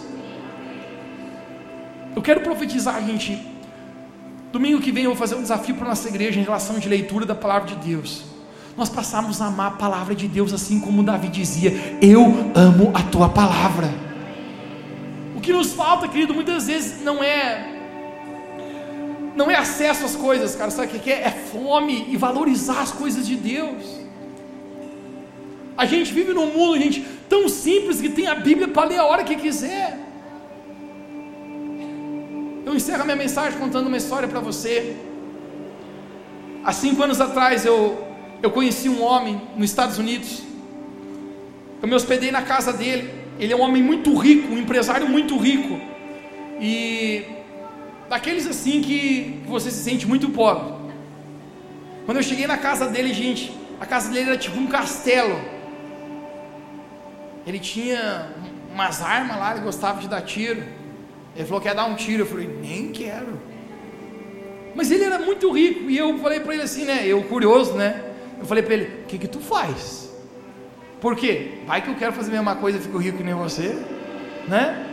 Eu 2.16 2.22
quero 2.22 2.42
profetizar, 2.42 3.04
gente. 3.06 3.42
Domingo 4.52 4.80
que 4.80 4.92
vem 4.92 5.06
eu 5.06 5.10
vou 5.10 5.18
fazer 5.18 5.36
um 5.36 5.42
desafio 5.42 5.76
para 5.76 5.88
nossa 5.88 6.08
igreja 6.08 6.40
em 6.40 6.44
relação 6.44 6.78
de 6.78 6.88
leitura 6.88 7.26
da 7.26 7.34
palavra 7.34 7.76
de 7.76 7.88
Deus. 7.88 8.24
Nós 8.78 8.88
passamos 8.88 9.42
a 9.42 9.48
amar 9.48 9.68
a 9.68 9.76
palavra 9.76 10.16
de 10.16 10.28
Deus 10.28 10.54
assim 10.54 10.80
como 10.80 11.04
Davi 11.04 11.28
dizia: 11.28 11.74
Eu 12.02 12.52
amo 12.56 12.92
a 12.94 13.02
tua 13.04 13.30
palavra 13.30 13.90
que 15.44 15.54
nos 15.54 15.74
falta, 15.74 16.08
querido, 16.08 16.34
muitas 16.34 16.68
vezes 16.68 17.02
não 17.02 17.24
é 17.24 17.70
não 19.36 19.50
é 19.50 19.56
acesso 19.56 20.06
às 20.06 20.16
coisas, 20.16 20.56
cara, 20.56 20.70
sabe 20.70 20.96
o 20.96 21.00
que 21.00 21.12
é? 21.12 21.22
É 21.24 21.32
fome 21.32 22.08
e 22.10 22.18
valorizar 22.18 22.82
as 22.82 22.92
coisas 22.92 23.26
de 23.28 23.36
Deus. 23.36 23.84
A 25.76 25.86
gente 25.86 26.14
vive 26.14 26.34
num 26.34 26.48
mundo, 26.48 26.78
gente, 26.78 27.02
tão 27.28 27.50
simples 27.50 28.00
que 28.00 28.10
tem 28.10 28.28
a 28.28 28.36
Bíblia 28.36 28.68
para 28.68 28.90
ler 28.90 29.00
a 29.00 29.06
hora 29.06 29.24
que 29.24 29.36
quiser. 29.36 29.98
Eu 32.66 32.76
encerro 32.76 33.02
a 33.02 33.06
minha 33.06 33.16
mensagem 33.16 33.60
contando 33.60 33.88
uma 33.88 33.98
história 33.98 34.28
para 34.28 34.40
você. 34.40 34.96
Há 36.64 36.72
cinco 36.72 37.02
anos 37.04 37.20
atrás 37.20 37.66
eu, 37.66 38.08
eu 38.42 38.52
conheci 38.52 38.88
um 38.88 39.04
homem 39.04 39.42
nos 39.58 39.70
Estados 39.72 39.98
Unidos. 39.98 40.44
Eu 41.82 41.88
me 41.88 41.96
hospedei 41.96 42.32
na 42.32 42.44
casa 42.44 42.72
dele. 42.72 43.23
Ele 43.40 43.52
é 43.54 43.56
um 43.56 43.62
homem 43.62 43.82
muito 43.82 44.16
rico, 44.16 44.54
um 44.54 44.58
empresário 44.58 45.08
muito 45.08 45.38
rico. 45.38 45.80
E 46.60 47.26
daqueles 48.10 48.46
assim 48.48 48.82
que 48.82 49.42
você 49.46 49.72
se 49.72 49.84
sente 49.84 50.08
muito 50.08 50.30
pobre. 50.30 50.74
Quando 52.06 52.18
eu 52.18 52.24
cheguei 52.24 52.46
na 52.46 52.58
casa 52.58 52.88
dele, 52.88 53.14
gente, 53.14 53.52
a 53.80 53.86
casa 53.86 54.12
dele 54.12 54.30
era 54.30 54.38
tipo 54.38 54.58
um 54.60 54.68
castelo. 54.68 55.40
Ele 57.46 57.60
tinha 57.60 58.32
umas 58.72 59.02
armas 59.02 59.38
lá, 59.38 59.52
ele 59.52 59.62
gostava 59.62 60.00
de 60.00 60.08
dar 60.08 60.22
tiro. 60.22 60.64
Ele 61.36 61.46
falou 61.46 61.64
ia 61.64 61.74
dar 61.74 61.86
um 61.86 61.96
tiro. 61.96 62.24
Eu 62.24 62.28
falei, 62.28 62.48
nem 62.48 62.92
quero. 62.92 63.40
Mas 64.76 64.92
ele 64.92 65.04
era 65.04 65.20
muito 65.20 65.52
rico. 65.52 65.90
E 65.90 65.98
eu 65.98 66.18
falei 66.20 66.40
para 66.40 66.54
ele 66.54 66.64
assim, 66.64 66.86
né? 66.86 67.06
Eu 67.06 67.24
curioso, 67.24 67.74
né? 67.74 68.02
Eu 68.40 68.46
falei 68.46 68.64
para 68.64 68.74
ele: 68.74 68.86
O 69.04 69.06
que 69.08 69.18
que 69.18 69.28
tu 69.28 69.40
faz? 69.40 70.03
Por 71.04 71.18
quê? 71.18 71.56
Vai 71.68 71.82
que 71.82 71.90
eu 71.90 71.96
quero 71.96 72.14
fazer 72.14 72.30
a 72.30 72.36
mesma 72.36 72.56
coisa 72.56 72.78
e 72.78 72.82
fico 72.82 72.98
rico 72.98 73.18
que 73.18 73.26
nem 73.26 73.34
você, 73.34 73.78
né? 74.48 74.88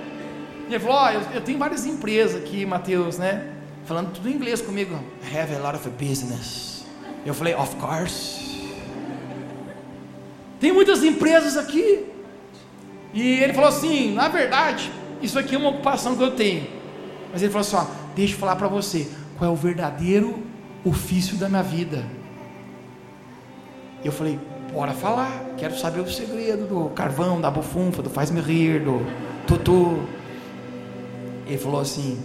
E 0.68 0.72
ele 0.72 0.80
falou: 0.80 0.96
Ó, 0.96 1.06
oh, 1.06 1.10
eu, 1.12 1.20
eu, 1.34 1.40
tenho 1.40 1.56
várias 1.56 1.86
empresas 1.86 2.42
aqui, 2.42 2.66
Mateus, 2.66 3.16
né? 3.16 3.52
Falando 3.84 4.12
tudo 4.12 4.28
em 4.28 4.32
inglês 4.32 4.60
comigo. 4.60 4.98
I 5.22 5.38
have 5.38 5.54
a 5.54 5.58
lot 5.60 5.76
of 5.76 5.88
business. 5.90 6.84
Eu 7.24 7.32
falei: 7.32 7.54
Of 7.54 7.76
course. 7.76 8.72
Tem 10.58 10.72
muitas 10.72 11.04
empresas 11.04 11.56
aqui. 11.56 12.04
E 13.14 13.22
ele 13.34 13.52
falou 13.52 13.68
assim: 13.68 14.12
Na 14.12 14.26
verdade, 14.26 14.90
isso 15.22 15.38
aqui 15.38 15.54
é 15.54 15.58
uma 15.58 15.70
ocupação 15.70 16.16
que 16.16 16.24
eu 16.24 16.32
tenho. 16.32 16.66
Mas 17.32 17.40
ele 17.40 17.52
falou 17.52 17.64
assim: 17.64 17.76
ó, 17.76 17.86
Deixa 18.16 18.34
eu 18.34 18.38
falar 18.40 18.56
para 18.56 18.66
você 18.66 19.08
qual 19.38 19.48
é 19.48 19.52
o 19.52 19.56
verdadeiro 19.56 20.42
ofício 20.84 21.36
da 21.36 21.48
minha 21.48 21.62
vida. 21.62 22.04
Eu 24.04 24.10
falei: 24.10 24.40
Bora 24.72 24.92
falar. 24.92 25.54
Quero 25.58 25.76
saber 25.76 26.00
o 26.00 26.10
segredo 26.10 26.66
do 26.66 26.90
carvão, 26.90 27.40
da 27.40 27.50
bufunfa, 27.50 28.02
do 28.02 28.10
faz-me 28.10 28.40
rir, 28.40 28.80
do 28.80 29.04
tutu. 29.46 29.98
Ele 31.46 31.58
falou 31.58 31.80
assim: 31.80 32.18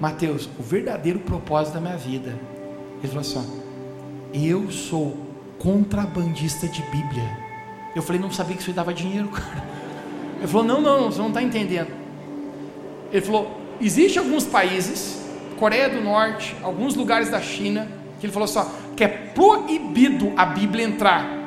Mateus, 0.00 0.48
o 0.58 0.62
verdadeiro 0.62 1.18
propósito 1.18 1.74
da 1.74 1.80
minha 1.80 1.96
vida. 1.96 2.34
Ele 2.98 3.08
falou 3.08 3.20
assim: 3.20 3.62
Eu 4.32 4.70
sou 4.70 5.16
contrabandista 5.58 6.66
de 6.66 6.82
Bíblia. 6.84 7.38
Eu 7.94 8.02
falei: 8.02 8.20
Não 8.20 8.30
sabia 8.30 8.56
que 8.56 8.62
isso 8.62 8.72
dava 8.72 8.94
dinheiro, 8.94 9.28
cara. 9.30 9.62
Ele 10.38 10.46
falou: 10.46 10.66
Não, 10.66 10.80
não, 10.80 11.10
você 11.10 11.18
não 11.18 11.28
está 11.28 11.42
entendendo. 11.42 11.90
Ele 13.12 13.20
falou: 13.20 13.60
Existem 13.78 14.22
alguns 14.22 14.44
países, 14.46 15.20
Coreia 15.58 15.90
do 15.90 16.00
Norte, 16.00 16.56
alguns 16.62 16.94
lugares 16.94 17.28
da 17.28 17.40
China, 17.40 17.86
que 18.18 18.24
ele 18.24 18.32
falou 18.32 18.44
assim: 18.46 18.60
ó, 18.60 18.66
que 18.96 19.04
é 19.04 19.08
proibido 19.08 20.32
a 20.36 20.46
Bíblia 20.46 20.86
entrar 20.86 21.41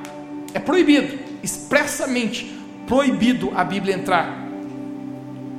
é 0.55 0.59
proibido, 0.59 1.19
expressamente 1.43 2.57
proibido 2.87 3.51
a 3.53 3.63
Bíblia 3.63 3.93
entrar. 3.93 4.47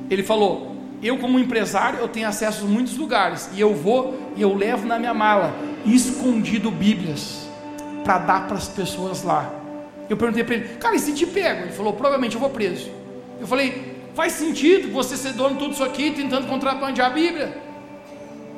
Ele 0.09 0.23
falou: 0.23 0.75
Eu, 1.03 1.19
como 1.19 1.37
empresário, 1.37 1.99
eu 1.99 2.07
tenho 2.07 2.27
acesso 2.27 2.65
a 2.65 2.67
muitos 2.67 2.97
lugares, 2.97 3.47
e 3.53 3.61
eu 3.61 3.75
vou 3.75 4.31
e 4.35 4.41
eu 4.41 4.55
levo 4.55 4.87
na 4.87 4.97
minha 4.97 5.13
mala, 5.13 5.55
escondido 5.85 6.71
Bíblias, 6.71 7.47
para 8.03 8.17
dar 8.17 8.47
para 8.47 8.57
as 8.57 8.67
pessoas 8.67 9.21
lá. 9.21 9.53
Eu 10.09 10.17
perguntei 10.17 10.43
para 10.43 10.55
ele: 10.55 10.67
Cara, 10.79 10.95
e 10.95 10.99
se 10.99 11.13
te 11.13 11.27
pego? 11.27 11.61
Ele 11.61 11.73
falou: 11.73 11.93
Provavelmente 11.93 12.33
eu 12.33 12.41
vou 12.41 12.49
preso. 12.49 12.89
Eu 13.39 13.45
falei: 13.45 13.95
Faz 14.15 14.33
sentido 14.33 14.91
você 14.91 15.15
ser 15.15 15.33
dono 15.33 15.53
de 15.53 15.59
tudo 15.59 15.73
isso 15.73 15.83
aqui, 15.83 16.09
tentando 16.09 16.47
contrabandear 16.47 17.11
a 17.11 17.13
Bíblia? 17.13 17.55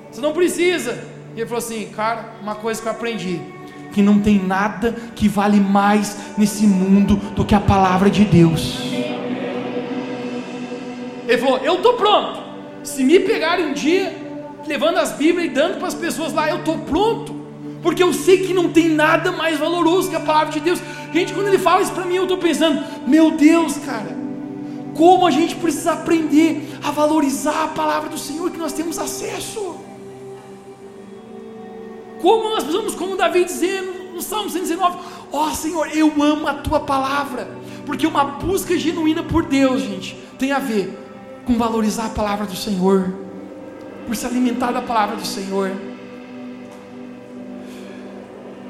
Você 0.10 0.22
não 0.22 0.32
precisa. 0.32 1.04
E 1.36 1.42
ele 1.42 1.50
falou 1.50 1.60
assim: 1.60 1.90
Cara, 1.90 2.36
uma 2.42 2.56
coisa 2.56 2.82
que 2.82 2.88
eu 2.88 2.94
aprendi 2.94 3.42
que 3.92 4.02
não 4.02 4.20
tem 4.20 4.40
nada 4.40 4.96
que 5.16 5.28
vale 5.28 5.60
mais 5.60 6.18
nesse 6.38 6.66
mundo 6.66 7.16
do 7.36 7.44
que 7.44 7.56
a 7.56 7.60
palavra 7.60 8.10
de 8.10 8.24
Deus. 8.26 8.80
Ele 11.28 11.38
falou: 11.38 11.58
Eu 11.60 11.76
estou 11.76 11.94
pronto. 11.94 12.40
Se 12.84 13.04
me 13.04 13.20
pegarem 13.20 13.68
um 13.68 13.74
dia, 13.74 14.16
levando 14.66 14.98
as 14.98 15.12
Bíblias 15.12 15.52
e 15.52 15.54
dando 15.54 15.78
para 15.78 15.88
as 15.88 15.94
pessoas 15.94 16.34
lá, 16.34 16.50
eu 16.50 16.58
estou 16.58 16.80
pronto. 16.80 17.38
Porque 17.82 18.04
eu 18.04 18.12
sei 18.12 18.40
que 18.40 18.54
não 18.54 18.70
tem 18.70 18.90
nada 18.90 19.32
mais 19.32 19.58
valoroso 19.58 20.10
que 20.10 20.16
a 20.16 20.20
palavra 20.20 20.52
de 20.52 20.60
Deus. 20.60 20.82
Gente, 21.14 21.34
quando 21.34 21.48
ele 21.48 21.60
fala 21.60 21.82
isso 21.82 21.92
para 21.92 22.06
mim, 22.06 22.16
eu 22.16 22.24
estou 22.24 22.38
pensando: 22.38 22.84
Meu 23.08 23.32
Deus, 23.32 23.78
cara, 23.78 24.18
como 24.96 25.26
a 25.26 25.32
gente 25.32 25.56
precisa 25.56 25.94
aprender 25.94 26.70
a 26.84 26.92
valorizar 26.92 27.64
a 27.64 27.68
palavra 27.68 28.10
do 28.10 28.18
Senhor 28.18 28.50
que 28.52 28.58
nós 28.58 28.74
temos 28.74 28.98
acesso. 28.98 29.78
Como 32.22 32.49
nós 32.49 32.63
precisamos, 32.63 32.95
como 32.95 33.15
Davi 33.15 33.45
dizer 33.45 34.11
no 34.13 34.22
Salmo 34.22 34.49
119: 34.49 34.97
Ó 35.32 35.47
oh, 35.47 35.51
Senhor, 35.51 35.89
eu 35.95 36.11
amo 36.22 36.47
a 36.47 36.55
tua 36.55 36.80
palavra, 36.82 37.47
porque 37.86 38.05
uma 38.05 38.24
busca 38.24 38.78
genuína 38.78 39.24
por 39.24 39.45
Deus, 39.45 39.82
gente, 39.82 40.15
tem 40.38 40.51
a 40.51 40.59
ver 40.59 40.97
com 41.45 41.57
valorizar 41.57 42.07
a 42.07 42.09
palavra 42.09 42.45
do 42.45 42.55
Senhor, 42.55 43.13
por 44.05 44.15
se 44.15 44.26
alimentar 44.26 44.72
da 44.72 44.82
palavra 44.82 45.15
do 45.15 45.26
Senhor. 45.26 45.72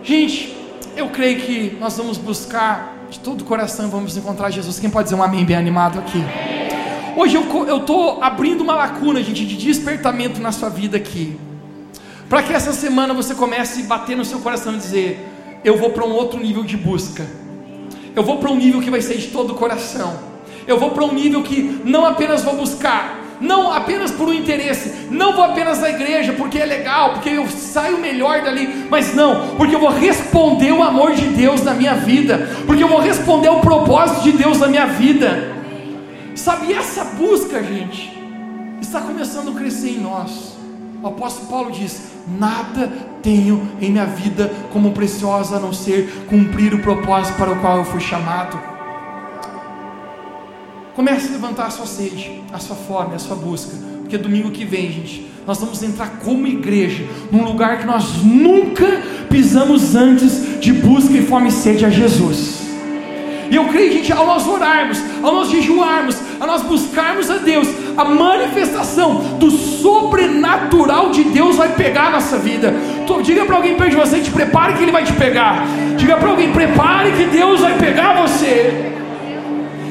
Gente, 0.04 0.56
eu 0.96 1.10
creio 1.10 1.40
que 1.42 1.78
nós 1.80 1.98
vamos 1.98 2.18
buscar 2.18 2.96
de 3.10 3.20
todo 3.20 3.42
o 3.42 3.44
coração, 3.44 3.90
vamos 3.90 4.16
encontrar 4.16 4.52
Jesus. 4.52 4.80
Quem 4.80 4.90
pode 4.90 5.06
dizer 5.06 5.16
um 5.16 5.24
amém 5.24 5.44
bem 5.44 5.56
animado 5.56 6.00
aqui? 6.00 6.24
Hoje 7.16 7.36
eu 7.36 7.78
estou 7.78 8.24
abrindo 8.24 8.62
uma 8.62 8.76
lacuna, 8.76 9.22
gente, 9.22 9.46
de 9.46 9.58
despertamento 9.58 10.40
na 10.40 10.52
sua 10.52 10.70
vida 10.70 10.96
aqui. 10.96 11.38
Para 12.30 12.44
que 12.44 12.54
essa 12.54 12.72
semana 12.72 13.12
você 13.12 13.34
comece 13.34 13.82
a 13.82 13.86
bater 13.86 14.16
no 14.16 14.24
seu 14.24 14.40
coração 14.40 14.76
e 14.76 14.78
dizer: 14.78 15.28
Eu 15.64 15.78
vou 15.78 15.90
para 15.90 16.06
um 16.06 16.12
outro 16.12 16.40
nível 16.40 16.64
de 16.64 16.78
busca. 16.78 17.26
Eu 18.16 18.24
vou 18.24 18.38
para 18.38 18.52
um 18.52 18.56
nível 18.56 18.80
que 18.82 18.92
vai 18.92 19.02
ser 19.02 19.18
de 19.18 19.28
todo 19.28 19.54
o 19.54 19.56
coração. 19.56 20.20
Eu 20.68 20.78
vou 20.78 20.92
para 20.92 21.04
um 21.04 21.12
nível 21.12 21.42
que 21.42 21.82
não 21.84 22.06
apenas 22.06 22.44
vou 22.44 22.56
buscar, 22.56 23.20
não 23.42 23.74
apenas 23.74 24.12
por 24.12 24.28
um 24.28 24.34
interesse, 24.34 25.08
não 25.10 25.34
vou 25.34 25.44
apenas 25.44 25.82
à 25.82 25.90
igreja 25.90 26.34
porque 26.34 26.60
é 26.60 26.66
legal, 26.66 27.14
porque 27.14 27.30
eu 27.30 27.48
saio 27.48 27.98
melhor 27.98 28.44
dali, 28.44 28.86
mas 28.90 29.16
não, 29.16 29.56
porque 29.56 29.74
eu 29.74 29.80
vou 29.80 29.90
responder 29.90 30.72
o 30.72 30.84
amor 30.84 31.14
de 31.14 31.26
Deus 31.28 31.64
na 31.64 31.74
minha 31.74 31.96
vida, 31.96 32.50
porque 32.68 32.84
eu 32.84 32.88
vou 32.88 33.00
responder 33.00 33.50
o 33.50 33.62
propósito 33.62 34.22
de 34.24 34.34
Deus 34.34 34.60
na 34.60 34.68
minha 34.68 34.86
vida. 34.86 35.56
Sabe, 36.36 36.72
essa 36.74 37.04
busca, 37.04 37.64
gente, 37.64 38.16
está 38.80 39.02
começando 39.02 39.50
a 39.50 39.54
crescer 39.54 39.90
em 39.90 40.02
nós. 40.02 40.58
O 41.02 41.08
apóstolo 41.08 41.48
Paulo 41.48 41.72
diz: 41.72 42.19
Nada 42.28 42.88
tenho 43.22 43.70
em 43.82 43.92
minha 43.92 44.06
vida 44.06 44.52
como 44.72 44.92
preciosa 44.92 45.58
a 45.58 45.60
não 45.60 45.74
ser 45.74 46.26
cumprir 46.28 46.74
o 46.74 46.80
propósito 46.80 47.36
para 47.38 47.52
o 47.52 47.60
qual 47.60 47.78
eu 47.78 47.86
fui 47.86 48.00
chamado. 48.00 48.60
Comece 50.96 51.30
a 51.30 51.32
levantar 51.32 51.68
a 51.68 51.70
sua 51.70 51.86
sede, 51.86 52.44
a 52.52 52.60
sua 52.60 52.76
fome, 52.76 53.16
a 53.16 53.20
sua 53.20 53.36
busca, 53.36 53.72
porque 54.02 54.18
domingo 54.18 54.52
que 54.52 54.66
vem, 54.66 54.92
gente, 54.92 55.32
nós 55.48 55.60
vamos 55.60 55.82
entrar 55.82 56.20
como 56.24 56.46
igreja 56.46 57.06
num 57.32 57.44
lugar 57.44 57.80
que 57.80 57.86
nós 57.86 58.22
nunca 58.24 58.86
pisamos 59.30 59.96
antes 59.96 60.60
de 60.60 60.74
busca 60.74 61.14
e 61.14 61.26
fome 61.26 61.50
e 61.50 61.52
sede 61.52 61.86
a 61.86 61.90
Jesus. 61.90 62.60
E 63.50 63.56
eu 63.56 63.68
creio, 63.68 63.94
gente, 63.94 64.12
ao 64.12 64.28
nós 64.28 64.48
orarmos, 64.48 65.00
ao 65.24 65.34
nós 65.34 65.50
jejuarmos, 65.50 66.18
a 66.40 66.48
nós 66.48 66.62
buscarmos 66.62 67.30
a 67.30 67.38
Deus, 67.38 67.68
a 67.98 68.06
manifestação 68.06 69.38
do 69.38 69.52
sobrenatural 69.52 71.12
de 71.12 71.26
Deus 71.26 71.58
vai 71.58 71.74
pegar 71.74 72.08
a 72.08 72.12
nossa 72.12 72.38
vida. 72.38 72.74
Diga 73.24 73.46
para 73.46 73.58
alguém 73.58 73.76
perto 73.76 73.92
de 73.92 73.98
você, 73.98 74.20
te 74.22 74.32
prepare 74.32 74.76
que 74.76 74.84
Ele 74.84 74.92
vai 74.92 75.04
te 75.04 75.14
pegar. 75.14 75.66
Diga 75.98 76.18
para 76.18 76.30
alguém, 76.30 76.52
prepare 76.54 77.12
que 77.12 77.26
Deus 77.26 77.60
vai 77.60 77.78
pegar 77.78 78.22
você. 78.26 78.94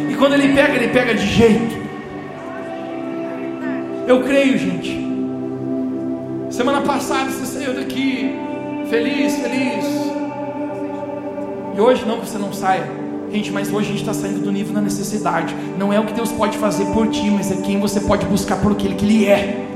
E 0.09 0.15
quando 0.15 0.35
Ele 0.35 0.55
pega, 0.55 0.75
Ele 0.75 0.89
pega 0.89 1.15
de 1.15 1.27
jeito. 1.27 1.77
Eu 4.07 4.23
creio, 4.23 4.57
gente. 4.57 5.07
Semana 6.51 6.81
passada 6.81 7.31
você 7.31 7.45
saiu 7.45 7.75
daqui 7.75 8.35
feliz, 8.89 9.37
feliz. 9.37 9.85
E 11.77 11.81
hoje 11.81 12.05
não 12.07 12.21
você 12.21 12.39
não 12.39 12.53
saia 12.53 12.98
Gente, 13.33 13.53
mas 13.53 13.71
hoje 13.71 13.89
a 13.89 13.91
gente 13.91 14.01
está 14.01 14.15
saindo 14.15 14.41
do 14.41 14.51
nível 14.51 14.73
da 14.73 14.81
necessidade. 14.81 15.55
Não 15.79 15.93
é 15.93 16.01
o 16.01 16.05
que 16.05 16.15
Deus 16.15 16.33
pode 16.33 16.57
fazer 16.57 16.87
por 16.87 17.09
ti, 17.09 17.31
mas 17.31 17.51
é 17.51 17.57
quem 17.57 17.79
você 17.79 18.01
pode 18.01 18.25
buscar 18.27 18.57
por 18.57 18.73
aquele 18.73 18.95
que 18.95 19.05
Ele 19.05 19.27
é. 19.27 19.67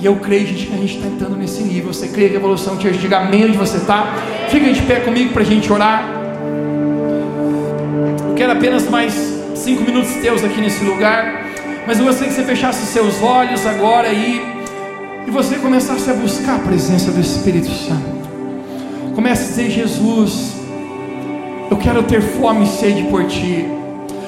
E 0.00 0.06
eu 0.06 0.14
creio, 0.16 0.46
gente, 0.46 0.66
que 0.66 0.74
a 0.74 0.76
gente 0.76 0.94
está 0.94 1.08
entrando 1.08 1.36
nesse 1.36 1.60
nível. 1.62 1.92
Você 1.92 2.06
crê 2.06 2.28
em 2.28 2.30
Revolução 2.30 2.76
Te 2.76 2.88
Diga 2.92 3.18
amém 3.18 3.46
onde 3.46 3.58
você 3.58 3.78
está. 3.78 4.14
Fica 4.48 4.72
de 4.72 4.80
pé 4.82 5.00
comigo 5.00 5.32
para 5.32 5.42
a 5.42 5.44
gente 5.44 5.72
orar. 5.72 6.04
Eu 8.28 8.34
quero 8.36 8.52
apenas 8.52 8.88
mais 8.88 9.12
cinco 9.56 9.82
minutos 9.82 10.12
teus 10.22 10.44
aqui 10.44 10.60
nesse 10.60 10.84
lugar. 10.84 11.48
Mas 11.84 11.98
eu 11.98 12.04
gostaria 12.04 12.28
que 12.28 12.34
você 12.34 12.44
fechasse 12.44 12.86
seus 12.86 13.20
olhos 13.20 13.66
agora 13.66 14.08
aí. 14.08 14.40
E 15.26 15.30
você 15.32 15.56
começasse 15.56 16.08
a 16.08 16.14
buscar 16.14 16.56
a 16.56 16.58
presença 16.60 17.10
do 17.10 17.20
Espírito 17.20 17.68
Santo. 17.68 18.18
Comece 19.16 19.42
a 19.42 19.46
dizer, 19.48 19.70
Jesus 19.70 20.57
eu 21.70 21.76
quero 21.76 22.02
ter 22.02 22.20
fome 22.20 22.64
e 22.64 22.68
sede 22.68 23.04
por 23.04 23.24
ti. 23.26 23.66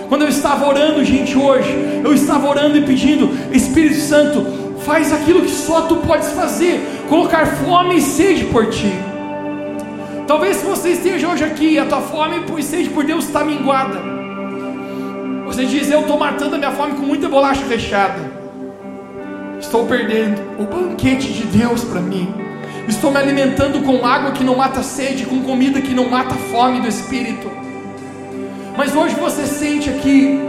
Quando 0.08 0.22
eu 0.22 0.28
estava 0.28 0.66
orando, 0.66 1.04
gente, 1.04 1.36
hoje, 1.36 2.00
eu 2.04 2.12
estava 2.12 2.48
orando 2.48 2.76
e 2.76 2.82
pedindo, 2.82 3.30
Espírito 3.52 4.00
Santo, 4.00 4.44
faz 4.84 5.12
aquilo 5.12 5.42
que 5.42 5.50
só 5.50 5.82
tu 5.82 5.96
podes 5.96 6.32
fazer, 6.32 6.80
colocar 7.08 7.46
fome 7.46 7.96
e 7.96 8.00
sede 8.00 8.44
por 8.46 8.66
ti. 8.66 8.92
Talvez 10.26 10.58
se 10.58 10.64
você 10.64 10.90
esteja 10.90 11.28
hoje 11.28 11.44
aqui, 11.44 11.78
a 11.78 11.86
tua 11.86 12.00
fome 12.00 12.42
e 12.58 12.62
sede 12.62 12.88
por 12.90 13.04
Deus 13.04 13.24
está 13.24 13.44
minguada. 13.44 14.00
Você 15.46 15.64
diz, 15.64 15.90
eu 15.90 16.00
estou 16.00 16.18
matando 16.18 16.54
a 16.54 16.58
minha 16.58 16.70
fome 16.70 16.94
com 16.94 17.02
muita 17.02 17.28
bolacha 17.28 17.64
recheada. 17.66 18.30
Estou 19.60 19.86
perdendo 19.86 20.40
o 20.58 20.64
banquete 20.64 21.32
de 21.32 21.44
Deus 21.44 21.84
para 21.84 22.00
mim. 22.00 22.49
Estou 22.90 23.12
me 23.12 23.18
alimentando 23.18 23.82
com 23.82 24.04
água 24.04 24.32
que 24.32 24.42
não 24.42 24.56
mata 24.56 24.82
sede, 24.82 25.24
com 25.24 25.40
comida 25.42 25.80
que 25.80 25.94
não 25.94 26.10
mata 26.10 26.34
fome 26.34 26.80
do 26.80 26.88
espírito. 26.88 27.48
Mas 28.76 28.96
hoje 28.96 29.14
você 29.14 29.46
sente 29.46 29.88
aqui 29.88 30.40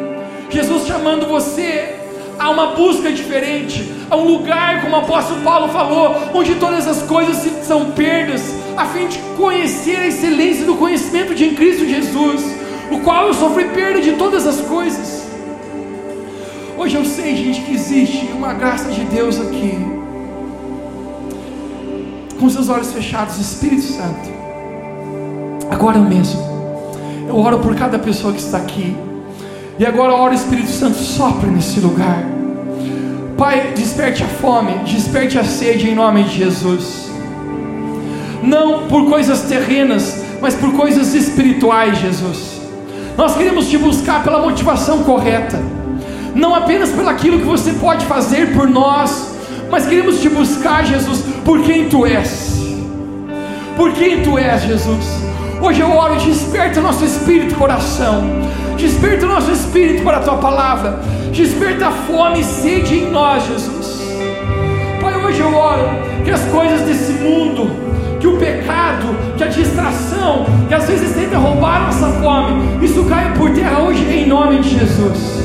Jesus 0.49 0.87
chamando 0.87 1.27
você 1.27 1.97
a 2.39 2.49
uma 2.49 2.73
busca 2.73 3.11
diferente, 3.11 3.93
a 4.09 4.15
um 4.17 4.25
lugar, 4.25 4.81
como 4.81 4.95
o 4.95 4.99
apóstolo 5.01 5.39
Paulo 5.41 5.69
falou, 5.69 6.15
onde 6.33 6.55
todas 6.55 6.87
as 6.87 7.03
coisas 7.03 7.37
são 7.63 7.91
perdas, 7.91 8.41
a 8.75 8.87
fim 8.87 9.07
de 9.07 9.19
conhecer 9.37 9.97
a 9.97 10.07
excelência 10.07 10.65
do 10.65 10.75
conhecimento 10.75 11.35
de 11.35 11.49
Cristo 11.49 11.85
Jesus, 11.85 12.43
o 12.89 13.01
qual 13.01 13.27
eu 13.27 13.35
sofri 13.35 13.65
perda 13.65 14.01
de 14.01 14.13
todas 14.13 14.47
as 14.47 14.59
coisas. 14.61 15.27
Hoje 16.75 16.95
eu 16.95 17.05
sei, 17.05 17.35
gente, 17.35 17.61
que 17.61 17.75
existe 17.75 18.31
uma 18.33 18.51
graça 18.51 18.89
de 18.89 19.03
Deus 19.05 19.39
aqui 19.39 20.00
com 22.41 22.49
seus 22.49 22.69
olhos 22.69 22.91
fechados, 22.91 23.37
Espírito 23.37 23.83
Santo, 23.83 24.31
agora 25.69 25.99
mesmo, 25.99 26.41
eu 27.27 27.37
oro 27.37 27.59
por 27.59 27.75
cada 27.75 27.99
pessoa 27.99 28.33
que 28.33 28.39
está 28.39 28.57
aqui, 28.57 28.97
e 29.77 29.85
agora 29.85 30.11
oro, 30.11 30.33
Espírito 30.33 30.71
Santo, 30.71 30.97
sopre 30.97 31.51
nesse 31.51 31.79
lugar. 31.79 32.25
Pai, 33.37 33.73
desperte 33.75 34.23
a 34.23 34.27
fome, 34.27 34.73
desperte 34.85 35.37
a 35.37 35.43
sede 35.43 35.87
em 35.87 35.95
nome 35.95 36.23
de 36.23 36.39
Jesus. 36.39 37.11
Não 38.41 38.87
por 38.87 39.07
coisas 39.07 39.43
terrenas, 39.43 40.23
mas 40.41 40.55
por 40.55 40.73
coisas 40.73 41.13
espirituais, 41.13 41.99
Jesus. 41.99 42.59
Nós 43.15 43.35
queremos 43.35 43.69
te 43.69 43.77
buscar 43.77 44.23
pela 44.23 44.41
motivação 44.41 45.03
correta, 45.03 45.61
não 46.33 46.55
apenas 46.55 46.89
pelo 46.89 47.09
aquilo 47.09 47.37
que 47.37 47.45
você 47.45 47.73
pode 47.73 48.03
fazer 48.05 48.51
por 48.53 48.67
nós, 48.67 49.31
mas 49.71 49.85
queremos 49.85 50.19
te 50.19 50.27
buscar, 50.27 50.85
Jesus, 50.85 51.23
por 51.45 51.61
quem 51.63 51.87
tu 51.87 52.05
és. 52.05 52.59
Por 53.77 53.93
quem 53.93 54.21
tu 54.21 54.37
és, 54.37 54.61
Jesus. 54.63 55.21
Hoje 55.61 55.79
eu 55.79 55.89
oro, 55.95 56.15
desperta 56.17 56.81
nosso 56.81 57.05
espírito 57.05 57.53
e 57.53 57.55
coração. 57.55 58.21
Desperta 58.77 59.25
o 59.25 59.29
nosso 59.29 59.49
espírito 59.49 60.03
para 60.03 60.17
a 60.17 60.19
tua 60.19 60.37
palavra. 60.37 60.99
Desperta 61.31 61.87
a 61.87 61.91
fome 61.91 62.41
e 62.41 62.43
sede 62.43 62.95
em 62.95 63.11
nós, 63.11 63.47
Jesus. 63.47 64.01
Pai, 64.99 65.15
hoje 65.23 65.39
eu 65.39 65.55
oro 65.55 65.87
que 66.25 66.31
as 66.31 66.41
coisas 66.45 66.81
desse 66.81 67.13
mundo, 67.13 67.71
que 68.19 68.27
o 68.27 68.37
pecado, 68.37 69.15
que 69.37 69.43
a 69.43 69.47
distração, 69.47 70.45
que 70.67 70.73
às 70.73 70.85
vezes 70.85 71.15
tenta 71.15 71.37
roubar 71.37 71.85
nossa 71.85 72.09
fome, 72.21 72.85
isso 72.85 73.05
caia 73.05 73.31
por 73.31 73.49
terra 73.51 73.79
hoje 73.79 74.03
em 74.03 74.27
nome 74.27 74.59
de 74.59 74.77
Jesus. 74.77 75.41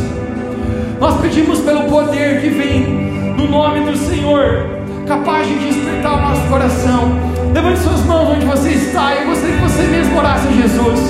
Nós 0.99 1.20
pedimos 1.20 1.61
pelo 1.61 1.85
poder 1.85 2.41
que 2.41 2.49
vem 2.49 3.06
no 3.37 3.49
nome 3.49 3.80
do 3.80 3.97
Senhor, 3.97 4.66
capaz 5.07 5.47
de 5.47 5.55
despertar 5.55 6.14
o 6.14 6.20
nosso 6.22 6.49
coração. 6.49 7.12
Levante 7.53 7.78
suas 7.80 8.05
mãos 8.05 8.30
onde 8.30 8.47
você 8.47 8.70
está. 8.70 9.14
Eu 9.14 9.26
gostaria 9.26 9.57
que 9.57 9.62
você 9.62 9.82
mesmo 9.82 10.18
orasse 10.18 10.49
a 10.49 10.53
Jesus. 10.53 11.01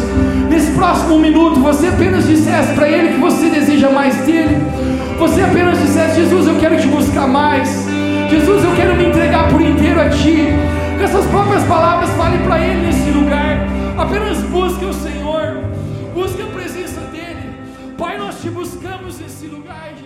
Nesse 0.51 0.73
próximo 0.73 1.19
minuto, 1.19 1.61
você 1.61 1.87
apenas 1.87 2.27
dissesse 2.27 2.75
para 2.75 2.89
Ele 2.89 3.15
que 3.15 3.21
você 3.21 3.49
deseja 3.49 3.91
mais 3.91 4.17
dele. 4.27 4.57
Você 5.19 5.41
apenas 5.41 5.79
dissesse: 5.79 6.21
Jesus, 6.21 6.49
eu 6.49 6.57
quero 6.59 6.77
te 6.81 6.89
buscar 6.89 7.29
mais. 7.29 7.87
Jesus, 8.29 8.65
eu 8.65 8.75
quero 8.75 8.97
me 8.97 9.07
entregar 9.07 9.49
por 9.49 9.61
inteiro 9.61 10.01
a 10.01 10.09
Ti. 10.09 10.49
Com 10.99 11.05
essas 11.05 11.27
próprias 11.27 11.63
palavras, 11.65 12.11
fale 12.11 12.39
para 12.39 12.59
Ele 12.59 12.87
nesse 12.87 13.11
lugar. 13.11 13.67
Apenas 13.97 14.39
busque 14.43 14.85
o 14.85 14.93
Senhor. 14.93 15.59
Busque 16.13 16.43
a 16.43 16.47
presença 16.47 17.01
dEle. 17.13 17.55
Pai, 17.97 18.19
nós 18.19 18.41
te 18.41 18.51
buscamos 18.51 19.21
nesse 19.21 19.47
lugar, 19.47 19.91
Jesus. 19.91 20.06